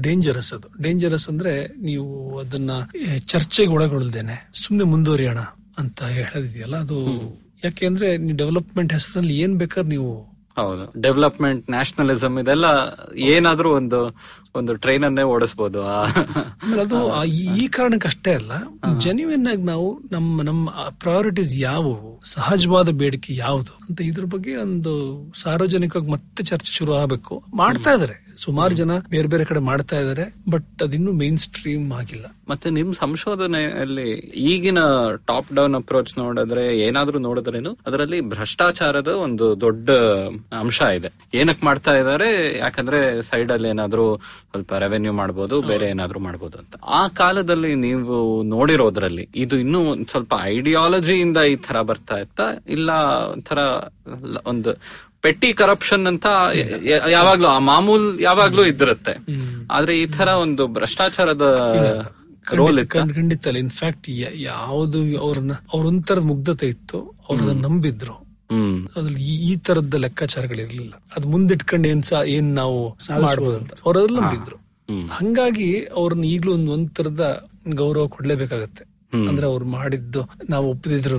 ಡೇಂಜರಸ್ 0.00 0.52
ಅದು. 0.52 0.82
ಡೇಂಜರಸ್ 0.82 1.28
ಅಂದ್ರೆ 1.28 1.66
ನೀವು 1.80 2.38
ಅದನ್ನ 2.38 2.70
ಚರ್ಚೆಗೆ 3.26 3.70
ಒಳಗೊಳ್ದೇನೆ. 3.70 4.50
ಸುಮ್ನೆ 4.54 4.84
ಮುಂದುವರಿಯೋಣ 4.84 5.38
ಅಂತ 5.78 6.02
ಹೇಳೋದಿದೆಯಲ್ಲ 6.02 6.76
ಅದು 6.76 6.98
ಯಾಕೆಂದ್ರೆ 7.64 8.16
ನೀವು 8.16 8.36
ಡೆವಲಪ್ಮೆಂಟ್ 8.36 8.92
ಹೆಸರಲ್ಲಿ 8.92 9.38
ಏನ್ 9.38 9.58
ಬೇಕಾದ್ರೆ 9.58 9.90
ನೀವು 9.90 10.35
ಹೌದು. 10.56 11.00
ಡೆವಲಪ್ಮೆಂಟ್ 11.00 11.70
ನ್ಯಾಷನಲಿಸಂ 11.70 12.38
ಇದೆಲ್ಲ 12.38 12.64
ಏನಾದ್ರೂ 13.16 13.70
ಒಂದು 13.70 14.16
ಒಂದು 14.54 14.74
ಟ್ರೈನ್ 14.74 15.04
ಅನ್ನೇ 15.04 15.22
ಓಡಿಸಬಹುದು 15.22 15.82
ಅದು 16.80 17.24
ಈ- 17.24 17.68
ಕಾರಣಕ್ಕಷ್ಟೇ 17.68 17.68
ಕಾರಣಕ್ಕೆ 17.68 18.08
ಅಷ್ಟೇ 18.08 18.34
ಅಲ್ಲ 18.34 18.52
ಜೆನ್ಯೂನ್ 18.98 19.46
ಆಗಿ 19.46 19.62
ನಾವು 19.62 20.00
ನಮ್ಮ 20.12 20.42
ನಮ್ಮ 20.42 20.70
ಪ್ರಯಾರಿಟೀಸ್ 20.90 21.56
ಯಾವುವು 21.56 22.20
ಸಹಜವಾದ 22.24 22.90
ಬೇಡಿಕೆ 22.90 23.34
ಯಾವುದು 23.34 23.78
ಅಂತ 23.88 24.00
ಇದ್ರ 24.00 24.24
ಬಗ್ಗೆ 24.24 24.56
ಒಂದು 24.56 24.94
ಸಾರ್ವಜನಿಕವಾಗಿ 25.34 26.10
ಮತ್ತೆ 26.10 26.44
ಚರ್ಚೆ 26.44 26.72
ಶುರು 26.72 26.94
ಆಗಬೇಕು. 26.94 27.44
ಮಾಡ್ತಾ 27.54 27.90
ಇದಾರೆ. 27.92 28.25
ಸುಮಾರು 28.36 28.74
ಜನ 28.74 28.90
ಬೇರೆ 29.10 29.28
ಬೇರೆ 29.28 29.44
ಕಡೆ 29.44 29.58
ಮಾಡ್ತಾ 29.58 30.00
ಇದಾರೆ 30.00 30.34
ಬಟ್ 30.50 30.82
ಅದಿನ್ನು 30.82 31.12
ಮೇನ್ 31.12 31.38
ಸ್ಟ್ರೀಮ್ 31.38 31.92
ಆಗಿಲ್ಲ. 31.92 32.26
ಮತ್ತೆ 32.48 32.70
ನಿಮ್ 32.70 32.94
ಸಂಶೋಧನೆಯಲ್ಲಿ 32.94 34.10
ಈಗಿನ 34.50 34.78
ಟಾಪ್ 35.26 35.54
ಡೌನ್ 35.54 35.74
ಅಪ್ರೋಚ್ 35.74 36.18
ನೋಡಿದ್ರೆ 36.18 36.78
ಏನಾದ್ರೂ 36.78 37.18
ನೋಡಿದ್ರೇನು 37.18 37.78
ಅದರಲ್ಲಿ 37.86 38.20
ಭ್ರಷ್ಟಾಚಾರದ 38.20 39.08
ಒಂದು 39.08 39.60
ದೊಡ್ಡ 39.60 39.90
ಅಂಶ 40.60 40.80
ಇದೆ. 40.80 41.10
ಏನಕ್ 41.34 41.64
ಮಾಡ್ತಾ 41.64 41.94
ಇದ್ದಾರೆ? 41.96 42.58
ಯಾಕಂದ್ರೆ 42.58 43.22
ಸೈಡ್ 43.22 43.52
ಅಲ್ಲಿ 43.52 43.68
ಏನಾದ್ರೂ 43.68 44.16
ಸ್ವಲ್ಪ 44.50 44.74
ರೆವೆನ್ಯೂ 44.74 45.12
ಮಾಡಬಹುದು 45.12 45.62
ಬೇರೆ 45.62 45.86
ಏನಾದ್ರೂ 45.86 46.18
ಮಾಡಬಹುದು 46.18 46.58
ಅಂತ. 46.58 46.76
ಆ 46.84 47.08
ಕಾಲದಲ್ಲಿ 47.08 47.74
ನೀವು 47.74 48.42
ನೋಡಿರೋದ್ರಲ್ಲಿ 48.42 49.28
ಇದು 49.36 49.56
ಇನ್ನೂ 49.56 50.04
ಸ್ವಲ್ಪ 50.04 50.34
ಐಡಿಯಾಲಜಿಯಿಂದ 50.42 51.36
ಈ 51.36 51.56
ತರ 51.56 51.82
ಬರ್ತಾ 51.82 52.18
ಇತ್ತಾ 52.18 52.46
ಇಲ್ಲ 52.68 52.90
ಒಂಥರ 53.32 53.58
ಒಂದು 54.46 54.70
ಪೆಟ್ಟಿ 55.26 55.52
ಕರಪ್ಷನ್ 55.52 56.06
ಅಂತ 56.06 56.26
ಯಾವಾಗ್ಲೂ 57.08 57.46
ಆ 57.48 57.58
ಮಾಮೂಲ್ 57.58 58.20
ಯಾವಾಗ್ಲೂ 58.20 58.64
ಇದ್ದಿರುತ್ತೆ. 58.64 59.10
ಆದ್ರೆ 59.70 60.00
ಈ 60.00 60.06
ತರ 60.06 60.28
ಒಂದು 60.28 60.66
ಭ್ರಷ್ಟಾಚಾರದ 60.66 61.42
ರೋಲ್ 62.52 62.78
ಇತ್ತ? 62.80 62.96
ಖಂಡಿತ- 62.96 63.48
ಅಲ್ಲ 63.48 63.58
ಇನ್ಫ್ಯಾಕ್ಟ್ 63.58 64.08
ಯಾವುದು 64.34 65.20
ಅವ್ರನ್ನ 65.20 65.52
ಅವ್ರ 65.74 65.86
ಒಂಥರದ 65.86 66.22
ಮುಗ್ಧತೆ 66.22 66.68
ಇತ್ತು. 66.68 67.00
ಅವ್ರನ್ನ 67.30 67.62
ನಂಬಿದ್ರು. 67.62 68.12
ಹ್ಮ್. 68.12 68.88
ಅದ್ರಲ್ಲಿ 68.96 69.20
ಈ- 69.20 69.56
ತರದ 69.56 69.94
ಲೆಕ್ಕಾಚಾರಗಳಿರ್ಲಿಲ್ಲ 69.94 70.92
ಅದ್ 71.16 71.26
ಮುಂದಿಟ್ಕೊಂಡು 71.26 71.88
ಏನ್ 71.88 72.02
ಸಾ 72.02 72.22
ಏನ್ 72.22 72.54
ನಾವು 72.54 72.98
ಮಾಡ್ಬೋದಂತ. 73.22 73.60
ಅಂತ 73.60 73.72
ಅವ್ರದ್ರಲ್ಲಿ 73.86 74.20
ನಂಬಿದ್ರು. 74.20 74.56
ಹಂಗಾಗಿ 75.08 75.84
ಅವ್ರನ್ನ 75.84 76.24
ಈಗ್ಲೂ 76.24 76.54
ಒಂದ್ 76.54 76.70
ಒಂದ್ 76.70 76.90
ತರದ 76.90 77.48
ಗೌರವ 77.68 78.06
ಕೊಡ್ಲೇಬೇಕಾಗತ್ತೆ. 78.06 78.95
ಅಂದ್ರೆ 79.28 79.46
ಅವ್ರು 79.46 79.66
ಮಾಡಿದ್ದು 79.66 80.22
ನಾವು 80.50 80.70
ಒಪ್ಪದಿದ್ರು 80.70 81.18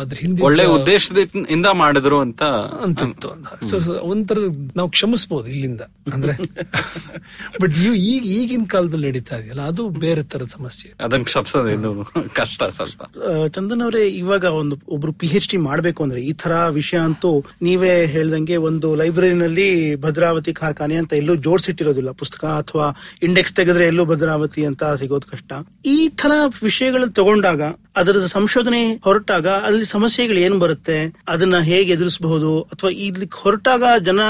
ಅದ್ರ 0.00 0.16
ಹಿಂದೆ 0.20 0.42
ಒಳ್ಳೆ 0.42 0.64
ಉದ್ದೇಶದಿಂದ 0.64 1.66
ಮಾಡಿದ್ರು 1.72 2.18
ಅಂತ 2.20 2.42
ಅಂತಿತ್ತು. 2.84 3.28
ಸೊ 3.68 3.76
ಒಂಥರದ 4.12 4.48
ನಾವು 4.76 4.88
ಕ್ಷಮಿಸ್ಬೋದು 4.90 5.48
ಇಲ್ಲಿಂದ. 5.48 5.80
ಅಂದ್ರೆ 6.14 6.32
ಬಟ್ 7.62 7.72
ನೀವು 7.78 7.94
ಈಗ 7.94 8.24
ಈಗಿನ 8.38 8.64
ಕಾಲದಲ್ಲಿ 8.68 9.06
ನಡೀತಾ 9.08 9.36
ಇದೆಯಲ್ಲ 9.36 9.60
ಅದು 9.62 9.88
ಬೇರೆ 9.88 10.22
ತರ 10.22 10.42
ಸಮಸ್ಯೆ. 10.44 10.94
ಅದನ್ನ 11.00 11.22
ಕ್ಷಮಿಸೋದು 11.22 12.04
ಕಷ್ಟ 12.34 12.62
ಸ್ವಲ್ಪ. 12.62 13.02
ಚಂದನ್ 13.48 13.82
ಅವರೇ 13.82 14.08
ಇವಾಗ 14.22 14.44
ಒಂದು 14.44 14.78
ಒಬ್ರು 14.88 15.12
ಪಿ 15.12 15.26
ಎಚ್ 15.26 15.48
ಡಿ 15.48 15.56
ಮಾಡ್ಬೇಕು 15.56 16.02
ಅಂದ್ರೆ 16.02 16.20
ಈ 16.20 16.32
ತರ 16.32 16.66
ವಿಷಯ 16.68 16.98
ಅಂತೂ 16.98 17.30
ನೀವೇ 17.62 18.06
ಹೇಳ್ದಂಗೆ 18.06 18.56
ಒಂದು 18.56 18.94
ಲೈಬ್ರರಿನಲ್ಲಿ 18.94 19.94
ಭದ್ರಾವತಿ 19.96 20.52
ಕಾರ್ಖಾನೆ 20.52 20.96
ಅಂತ 20.96 21.12
ಎಲ್ಲೂ 21.12 21.34
ಜೋಡಿಸಿಟ್ಟಿರೋದಿಲ್ಲ. 21.34 22.10
ಪುಸ್ತಕ 22.12 22.44
ಅಥವಾ 22.44 22.86
ಇಂಡೆಕ್ಸ್ 23.22 23.54
ತೆಗೆದ್ರೆ 23.54 23.86
ಎಲ್ಲೂ 23.86 24.04
ಭದ್ರಾವತಿ 24.04 24.64
ಅಂತ 24.64 24.84
ಸಿಗೋದು 24.84 25.30
ಕಷ್ಟ. 25.30 25.52
ಈ 25.86 26.08
ತರ 26.08 26.32
ವಿಷಯಗಳನ್ನ 26.62 27.12
ತಗೊಂಡಾಗ 27.30 27.62
ಅದರ 27.96 28.26
ಸಂಶೋಧನೆ 28.26 28.94
ಹೊರಟಾಗ 29.04 29.48
ಅಲ್ಲಿ 29.64 29.84
ಸಮಸ್ಯೆಗಳು 29.84 30.38
ಏನ್ 30.38 30.60
ಬರುತ್ತೆ 30.60 30.96
ಅದನ್ನ 31.28 31.58
ಹೇಗೆ 31.60 31.92
ಎದುರಿಸಬಹುದು 31.92 32.62
ಅಥವಾ 32.62 32.90
ಇಲ್ಲಿ 33.00 33.26
ಹೊರಟಾಗ 33.32 33.84
ಜನ 34.00 34.20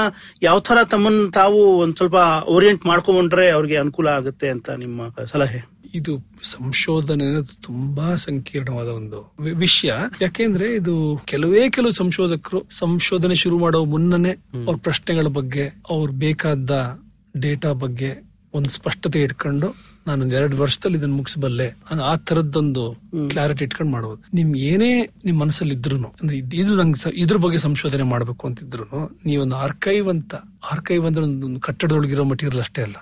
ಯಾವ 0.41 0.59
ತರ 0.59 0.83
ತಮ್ಮನ್ನ 0.83 1.29
ತಾವು 1.33 1.77
ಒಂದ್ 1.79 1.95
ಸ್ವಲ್ಪ 1.95 2.15
ಓರಿಯೆಂಟ್ 2.47 2.85
ಮಾಡ್ಕೊಂಡ್ರೆ 2.85 3.49
ಅವ್ರಿಗೆ 3.49 3.77
ಅನುಕೂಲ 3.77 4.07
ಆಗುತ್ತೆ 4.09 4.49
ಅಂತ 4.49 4.69
ನಿಮ್ಮ 4.77 5.01
ಸಲಹೆ? 5.25 5.61
ಇದು 5.95 6.13
ಸಂಶೋಧನೆ 6.43 7.25
ಅನ್ನೋದು 7.25 7.61
ತುಂಬಾ 7.61 8.15
ಸಂಕೀರ್ಣವಾದ 8.15 8.87
ಒಂದು 8.87 9.19
ವಿಷಯ. 9.55 9.91
ಯಾಕೆಂದ್ರೆ 10.21 10.73
ಇದು 10.75 10.95
ಕೆಲವೇ 11.25 11.69
ಕೆಲವು 11.69 11.91
ಸಂಶೋಧಕರು 11.91 12.61
ಸಂಶೋಧನೆ 12.71 13.35
ಶುರು 13.35 13.57
ಮಾಡೋ 13.59 13.85
ಮುನ್ನನೆ 13.85 14.33
ಅವ್ರ 14.67 14.77
ಪ್ರಶ್ನೆಗಳ 14.83 15.27
ಬಗ್ಗೆ 15.31 15.65
ಅವ್ರು 15.89 16.13
ಬೇಕಾದ 16.13 17.01
ಡೇಟಾ 17.37 17.73
ಬಗ್ಗೆ 17.73 18.11
ಒಂದು 18.53 18.69
ಸ್ಪಷ್ಟತೆ 18.69 19.21
ಇಟ್ಕೊಂಡು 19.21 19.67
ನಾನೊಂದ್ 20.11 20.33
ಎರಡು 20.33 20.57
ವರ್ಷದಲ್ಲಿ 20.57 20.97
ಇದನ್ನ 20.97 21.15
ಮುಗಿಸಬಲ್ಲೆ 21.15 21.67
ಅಂದ್ರೆ 21.87 22.05
ಆ 22.05 22.15
ತರದ್ದೊಂದು 22.23 22.83
ಕ್ಲಾರಿಟಿ 23.29 23.63
ಇಟ್ಕೊಂಡು 23.63 23.91
ಮಾಡಬಹುದು 23.91 24.21
ನಿಮ್ 24.33 24.55
ಏನೇ 24.65 24.91
ನಿಮ್ 25.25 25.39
ಮನಸ್ಸಲ್ಲಿ 25.39 25.75
ಇದ್ರು 25.75 25.97
ಅಂದ್ರೆ 26.21 26.37
ಇದ್- 26.37 26.77
ನಂಗೆ 26.79 27.11
ಇದ್ರ 27.17 27.37
ಬಗ್ಗೆ 27.39 27.59
ಸಂಶೋಧನೆ 27.59 28.07
ಮಾಡಬೇಕು 28.09 28.47
ಅಂತಿದ್ರು 28.47 28.87
ನೀವೊಂದು 29.25 29.55
ಆರ್ಕೈವ್ 29.57 30.09
ಅಂತ 30.09 30.33
ಆರ್ಕೈವ್ 30.63 31.05
ಅಂದ್ರೆ 31.05 31.23
ಒಂದು 31.23 31.59
ಕಟ್ಟಡದೊಳಗಿರೋ 31.59 32.23
ಮಟೀರಿಯಲ್ 32.23 32.59
ಅಷ್ಟೇ 32.59 32.81
ಅಲ್ಲ. 32.81 32.95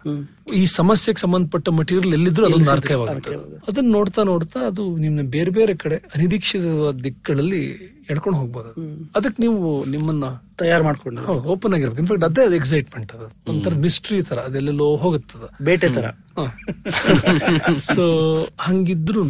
ಈ 0.54 0.66
ಸಮಸ್ಯೆಗೆ 0.66 1.20
ಸಂಬಂಧಪಟ್ಟ 1.20 1.70
ಮಟೀರಿಯಲ್ 1.70 2.14
ಎಲ್ಲಿದ್ರು 2.14 2.46
ಅದೊಂದು 2.46 2.72
ಆರ್ಕೈವ್ 2.72 3.10
ಆಗುತ್ತೆ. 3.10 3.36
ಅದನ್ನ 3.68 3.92
ನೋಡ್ತಾ 3.92 4.24
ನೋಡ್ತಾ 4.24 4.60
ಅದು 4.60 4.98
ನಿಮ್ನ 4.98 5.22
ಬೇರೆ 5.22 5.52
ಬೇರೆ 5.52 5.74
ಕಡೆ 5.74 5.96
ಅನಿರೀಕ್ಷಿತ 5.96 6.62
ದಿಕ್ಕುಗಳಲ್ಲಿ 7.04 7.94
ಎಡ್ಕೊಂಡು 8.10 8.40
ಹೋಗ್ಬೋದು 8.40 8.70
ಅದು. 8.70 9.10
ಅದಕ್ಕೆ 9.16 9.44
ನೀವು 9.44 9.86
ನಿಮ್ಮನ್ನ 9.86 10.24
ತಯಾರು 10.58 10.84
ಮಾಡ್ಕೊಂಡು 10.84 11.22
ಓಪನ್ 11.32 11.74
ಆಗಿರ್ಬೇಕು. 11.74 12.00
ಇನ್ಫ್ಯಾಕ್ಟ್ 12.00 12.26
ಅದೇ 12.26 12.42
ಅದು 12.42 12.56
ಎಕ್ಸೈಟ್ಮೆಂಟ್ 12.56 13.16
ಅದು. 13.16 13.52
ಒಂಥರ 13.52 13.74
ಮಿಸ್ಟ್ರಿ 13.74 14.22
ತರ 14.22 14.40
ಅದೆಲ್ಲೆಲ್ಲೋ 14.40 14.96
ಹೋಗುತ್ತದ. 14.96 15.50
ಬೇಟೆ 15.62 15.90
ತರ. 15.90 16.06
ಸೊ 17.74 18.06
ಹಂಗಿದ್ರು 18.60 19.24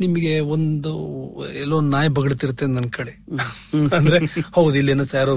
ನಿಮಗೆ 0.00 0.40
ಒಂದು 0.40 0.90
ಎಲ್ಲೋ 1.60 1.76
ಒಂದು 1.76 1.90
ನಾಯಿ 1.90 2.08
ಬಗಡ್ತಿರುತ್ತೆ 2.08 2.66
ನನ್ 2.66 2.90
ಕಡೆ. 2.90 3.12
ಅಂದ್ರೆ 3.98 4.18
ಹೌದು 4.52 4.74
ಇಲ್ಲೇನೋ 4.74 5.04
ಯಾರೋ 5.14 5.34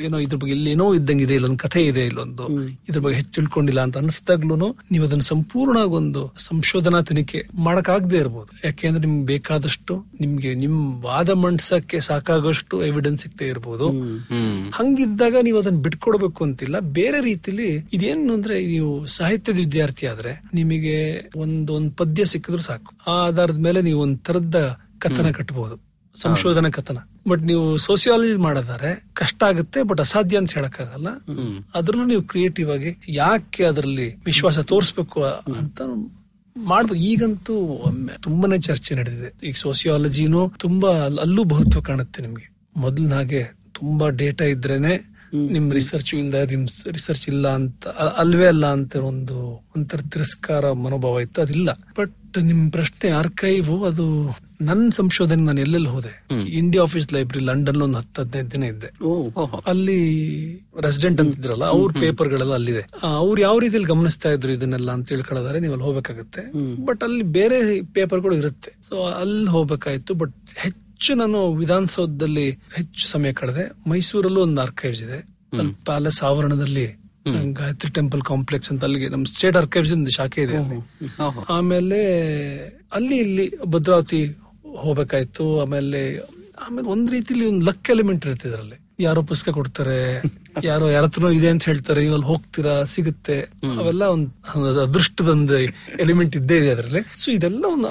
ಏನೋ 0.00 0.18
ಇದ್ರ 0.18 0.36
ಬಗ್ಗೆ 0.36 0.54
ಇಲ್ಲೇನೋ 0.54 0.94
ಇದ್ದಂಗಿದೆ 0.94 1.34
ಇಲ್ಲೊಂದು 1.34 1.58
ಕಥೆ 1.58 1.82
ಇದೆ 1.82 2.06
ಇಲ್ಲೊಂದು. 2.06 2.46
ಇದ್ರ 2.88 3.00
ಬಗ್ಗೆ 3.00 3.16
ಹೆಚ್ಚು 3.16 3.32
ತಿಳ್ಕೊಂಡಿಲ್ಲ 3.32 3.80
ಅಂತ 3.80 3.98
ಅನಿಸ್ದಾಗ್ಲೂ 3.98 4.56
ನೀವು 4.90 5.04
ಅದನ್ನ 5.04 5.20
ಸಂಪೂರ್ಣ 5.20 5.78
ಒಂದು 5.78 6.34
ಸಂಶೋಧನಾ 6.38 7.00
ತನಿಖೆ 7.02 7.40
ಮಾಡಕ್ಕಾಗದೇ 7.58 8.16
ಇರ್ಬೋದು. 8.16 8.66
ಯಾಕೆಂದ್ರೆ 8.66 9.06
ನಿಮ್ಗೆ 9.06 9.26
ಬೇಕಾದಷ್ಟು 9.26 10.06
ನಿಮ್ಗೆ 10.20 10.54
ನಿಮ್ 10.54 11.02
ವಾದ 11.02 11.30
ಮಂಡ್ಸಕ್ಕೆ 11.30 12.00
ಸಾಕಾಗಷ್ಟು 12.00 12.84
ಎವಿಡೆನ್ಸ್ 12.84 13.22
ಸಿಗ್ತಾ 13.22 13.44
ಇರ್ಬೋದು. 13.44 13.88
ಹಂಗಿದ್ದಾಗ 14.70 15.36
ನೀವು 15.42 15.58
ಅದನ್ನ 15.58 15.80
ಬಿಟ್ಕೊಡ್ಬೇಕು 15.80 16.44
ಅಂತಿಲ್ಲ. 16.44 16.80
ಬೇರೆ 16.80 17.20
ರೀತಿಲಿ 17.20 17.68
ಇದೇನು 17.92 18.34
ಅಂದ್ರೆ 18.34 18.66
ನೀವು 18.66 19.06
ಸಾಹಿತ್ಯದ 19.06 19.56
ವಿದ್ಯಾರ್ಥಿ 19.56 20.06
ಆದ್ರೆ 20.06 20.42
ನಿಮಗೆ 20.54 20.96
ಒಂದ್ 21.36 21.70
ಒಂದ್ 21.70 21.96
ಪದ್ಯ 21.96 22.24
ಸಿಕ್ಕಿದ್ರು 22.24 22.62
ಸಾಕು. 22.62 22.90
ಆ 23.06 23.26
ಆಧಾರದ 23.26 23.56
ಮೇಲೆ 23.58 23.82
ನೀವು 23.84 24.02
ಒಂದ್ 24.02 24.18
ತರದ 24.18 24.78
ಕಥನ 24.98 25.30
ಕಟ್ಟಬಹುದು 25.30 25.76
ಸಂಶೋಧನಾ 26.16 26.70
ಕಥನ. 26.70 26.96
ಬಟ್ 27.28 27.42
ನೀವು 27.42 27.76
ಸೋಸಿಯಾಲಜಿ 27.76 28.36
ಮಾಡಿದ್ರೆ 28.36 29.04
ಕಷ್ಟ 29.14 29.44
ಆಗುತ್ತೆ 29.44 29.82
ಬಟ್ 29.82 30.00
ಅಸಾಧ್ಯ 30.00 30.38
ಅಂತ 30.38 30.52
ಹೇಳಕ್ಕಾಗಲ್ಲ. 30.52 31.08
ಅದ್ರಲ್ಲೂ 31.74 32.06
ನೀವು 32.06 32.22
ಕ್ರಿಯೇಟಿವ್ 32.22 32.70
ಆಗಿ 32.70 32.96
ಯಾಕೆ 33.08 33.64
ಅದರಲ್ಲಿ 33.64 34.16
ವಿಶ್ವಾಸ 34.24 34.58
ತೋರಿಸ್ಬೇಕು 34.58 35.24
ಅಂತ 35.56 35.80
ಮಾಡ್ಬೋದು. 36.56 37.00
ಈಗಂತೂ 37.00 37.54
ಒಮ್ಮೆ 37.54 38.12
ತುಂಬಾನೇ 38.20 38.58
ಚರ್ಚೆ 38.58 38.94
ನಡೆದಿದೆ. 38.94 39.46
ಈಗ 39.46 39.54
ಸೋಸಿಯಾಲಜಿನೂ 39.54 40.52
ತುಂಬಾ 40.58 40.90
ಅಲ್- 40.90 41.20
ಅಲ್ಲೂ 41.20 41.44
ಬಹುತ್ವ 41.44 41.80
ಕಾಣುತ್ತೆ 41.80 42.22
ನಿಮ್ಗೆ. 42.22 42.54
ಮೊದಲಿನ 42.76 43.14
ಹಾಗೆ 43.14 43.44
ತುಂಬಾ 43.72 44.08
ಡೇಟಾ 44.08 44.44
ಇದ್ರೇನೆ 44.44 45.13
ನಿಮ್ 45.34 45.72
ರಿಸರ್ಚ್ 45.72 46.14
ಇಂದ 46.14 46.34
ನಿಮ್ 46.34 46.68
ರಿಸರ್ಚ್ 46.92 47.28
ಇಲ್ಲ 47.28 47.48
ಅಂತ 47.48 47.86
ಅಲ್ವೇ 48.18 48.46
ಅಲ್ಲ 48.46 48.66
ಅಂತ 48.66 48.96
ಒಂದು 48.96 49.64
ಒಂಥರ 49.76 50.00
ತಿರಸ್ಕಾರ 50.12 50.72
ಮನೋಭಾವ 50.72 51.20
ಇತ್ತು. 51.20 51.42
ಅದಿಲ್ಲ. 51.42 51.72
ಬಟ್ 51.72 52.42
ನಿಮ್ 52.42 52.72
ಪ್ರಶ್ನೆ 52.72 53.10
ಆರ್ಕೈವ್ 53.10 53.84
ಅದು 53.84 54.36
ನನ್ನ 54.60 54.88
ಸಂಶೋಧನೆ 54.94 55.42
ನಾನು 55.42 55.60
ಎಲ್ಲೆಲ್ಲಿ 55.60 55.88
ಹೋದೆ? 55.88 56.26
ಇಂಡಿಯಾ 56.50 56.82
ಆಫೀಸ್ 56.82 57.12
ಲೈಬ್ರರಿ 57.12 57.44
ಲಂಡನ್ 57.44 57.82
ಒಂದು 57.82 57.98
ಹತ್ತು 57.98 58.22
ಹದಿನೈದು 58.22 58.50
ದಿನ 58.50 58.62
ಇದ್ದೆ. 58.62 58.86
ಅಲ್ಲಿ 59.66 59.98
ರೆಸಿಡೆಂಟ್ 60.80 61.20
ಅಂತಿದ್ರಲ್ಲ 61.20 61.64
ಅವ್ರ 61.64 61.92
ಪೇಪರ್ 62.00 62.28
ಗಳೆಲ್ಲ 62.28 62.54
ಅಲ್ಲಿದೆ. 62.54 62.86
ಅವ್ರು 63.02 63.40
ಯಾವ 63.42 63.58
ರೀತಿಯಲ್ಲಿ 63.58 63.88
ಗಮನಿಸ್ತಾ 63.88 64.30
ಇದ್ರು 64.30 64.52
ಇದನ್ನೆಲ್ಲ 64.52 64.90
ಅಂತ 64.90 65.08
ತಿಳ್ಕೊಳ್ಳೋದಾರೆ 65.08 65.60
ನೀವು 65.60 65.72
ಅಲ್ಲಿ 65.72 65.86
ಹೋಗ್ಬೇಕಾಗತ್ತೆ. 65.86 66.42
ಬಟ್ 66.84 67.04
ಅಲ್ಲಿ 67.04 67.22
ಬೇರೆ 67.22 67.82
ಪೇಪರ್ಗಳು 67.82 68.36
ಇರುತ್ತೆ. 68.36 68.72
ಸೊ 68.88 69.04
ಅಲ್ಲಿ 69.04 69.50
ಹೋಗ್ಬೇಕಾಯ್ತು. 69.50 70.14
ಬಟ್ 70.14 70.34
ಹೆಚ್ಚು 70.56 70.83
ನಾನು 71.14 71.54
ವಿಧಾನಸೌಧದಲ್ಲಿ 71.54 72.50
ಹೆಚ್ಚು 72.50 73.08
ಸಮಯ 73.08 73.32
ಕಳೆದೆ. 73.32 73.90
ಮೈಸೂರಲ್ಲೂ 73.90 74.40
ಒಂದು 74.40 74.60
ಆರ್ಕೈವ್ಸ್ 74.60 75.02
ಇದೆ. 75.02 75.34
ಪ್ಯಾಲೇಸ್ 75.84 76.22
ಆವರಣದಲ್ಲಿ 76.22 76.86
ಗಾಯತ್ರಿ 77.52 77.92
ಟೆಂಪಲ್ 77.92 78.22
ಕಾಂಪ್ಲೆಕ್ಸ್ 78.22 78.72
ಅಂತ 78.72 78.84
ಅಲ್ಲಿಗೆ 78.84 79.08
ನಮ್ 79.08 79.26
ಸ್ಟೇಟ್ 79.26 79.56
ಆರ್ಕೈವ್ಸ್ 79.56 79.92
ಒಂದು 79.92 80.10
ಶಾಖೆ 80.10 80.42
ಇದೆ 80.42 80.56
ಅಲ್ಲಿ. 80.56 81.08
ಆಮೇಲೆ 81.48 82.00
ಅಲ್ಲಿ 82.92 83.16
ಇಲ್ಲಿ 83.16 83.64
ಭದ್ರಾವತಿ 83.64 84.26
ಹೋಗ್ಬೇಕಾಯ್ತು. 84.76 85.60
ಆಮೇಲೆ 85.60 86.18
ಆಮೇಲೆ 86.60 86.88
ಒಂದ್ 86.88 87.10
ರೀತಿಲಿ 87.10 87.46
ಒಂದು 87.46 87.66
ಲಕ್ 87.66 87.90
ಎಲಿಮೆಂಟ್ 87.90 88.26
ಇರುತ್ತೆ 88.26 88.48
ಇದರಲ್ಲಿ. 88.48 88.83
ಯಾರೋ 88.98 89.20
ಪುಸ್ತಕ 89.22 89.50
ಕೊಡ್ತಾರೆ 89.50 89.98
ಯಾರೋ 90.62 90.86
ಯಾರ 90.90 91.04
ಹತ್ರನೋ 91.04 91.30
ಇದೆ 91.38 91.48
ಅಂತ 91.52 91.64
ಹೇಳ್ತಾರೆ 91.64 92.04
ಇವಲ್ಲಿ 92.04 92.26
ಹೋಗ್ತೀರಾ 92.26 92.74
ಸಿಗುತ್ತೆ. 92.84 93.36
ಅವೆಲ್ಲ 93.80 94.04
ಒಂದು 94.14 94.80
ಅದೃಷ್ಟದೊಂದು 94.82 95.56
ಎಲಿಮೆಂಟ್ 96.04 96.36
ಇದ್ದೇ 96.36 96.56
ಇದೆ 96.58 96.70
ಅದರಲ್ಲಿ. 96.70 97.02
ಸೊ 97.22 97.30
ಇದೆಲ್ಲ 97.30 97.64
ಒಂದು 97.74 97.88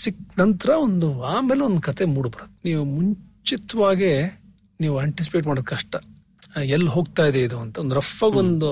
ಸಿಕ್ 0.00 0.22
ನಂತರ 0.38 0.70
ಒಂದು 0.86 1.08
ಆಮೇಲೆ 1.22 1.60
ಒಂದು 1.60 1.80
ಕತೆ 1.80 2.04
ಮೂಡ್ಬರುತ್ತೆ 2.14 2.70
ನೀವು 2.70 2.84
ಮುಂಚಿತವಾಗಿ 2.96 4.12
ನೀವು 4.80 4.94
ಆಂಟಿಸಿಪೇಟ್ 4.98 5.46
ಮಾಡೋದು 5.46 5.68
ಕಷ್ಟ. 5.74 5.96
ಎಲ್ಲಿ 6.76 6.90
ಹೋಗ್ತಾ 6.96 7.22
ಇದೆ 7.30 7.40
ಇದು 7.46 7.56
ಅಂತ. 7.64 7.76
ಒಂದು 7.78 7.94
ರಫ್ 7.94 8.18
ಆಗಿ 8.24 8.36
ಒಂದು 8.44 8.68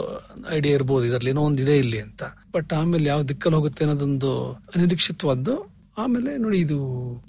ಐಡಿಯಾ 0.51 0.75
ಇರ್ಬೋದು 0.75 1.05
ಇದರಲ್ಲಿ 1.11 1.31
ಏನೋ 1.31 1.42
ಒಂದು 1.42 1.62
ಇದೆ 1.62 1.75
ಇಲ್ಲಿ 1.79 1.99
ಅಂತ. 2.07 2.23
ಬಟ್ 2.55 2.73
ಆಮೇಲೆ 2.73 3.07
ಯಾವ 3.12 3.23
ದಿಕ್ಕಲ್ಲಿ 3.23 3.57
ಹೋಗುತ್ತೆ 3.59 3.85
ಅನ್ನೋದೊಂದು 3.85 4.31
ಅನಿರೀಕ್ಷಿತವಾದ್ದು 4.75 5.55
ಆಮೇಲೆ 5.99 6.37
ನೋಡಿ 6.37 6.59
ಇದು 6.59 6.79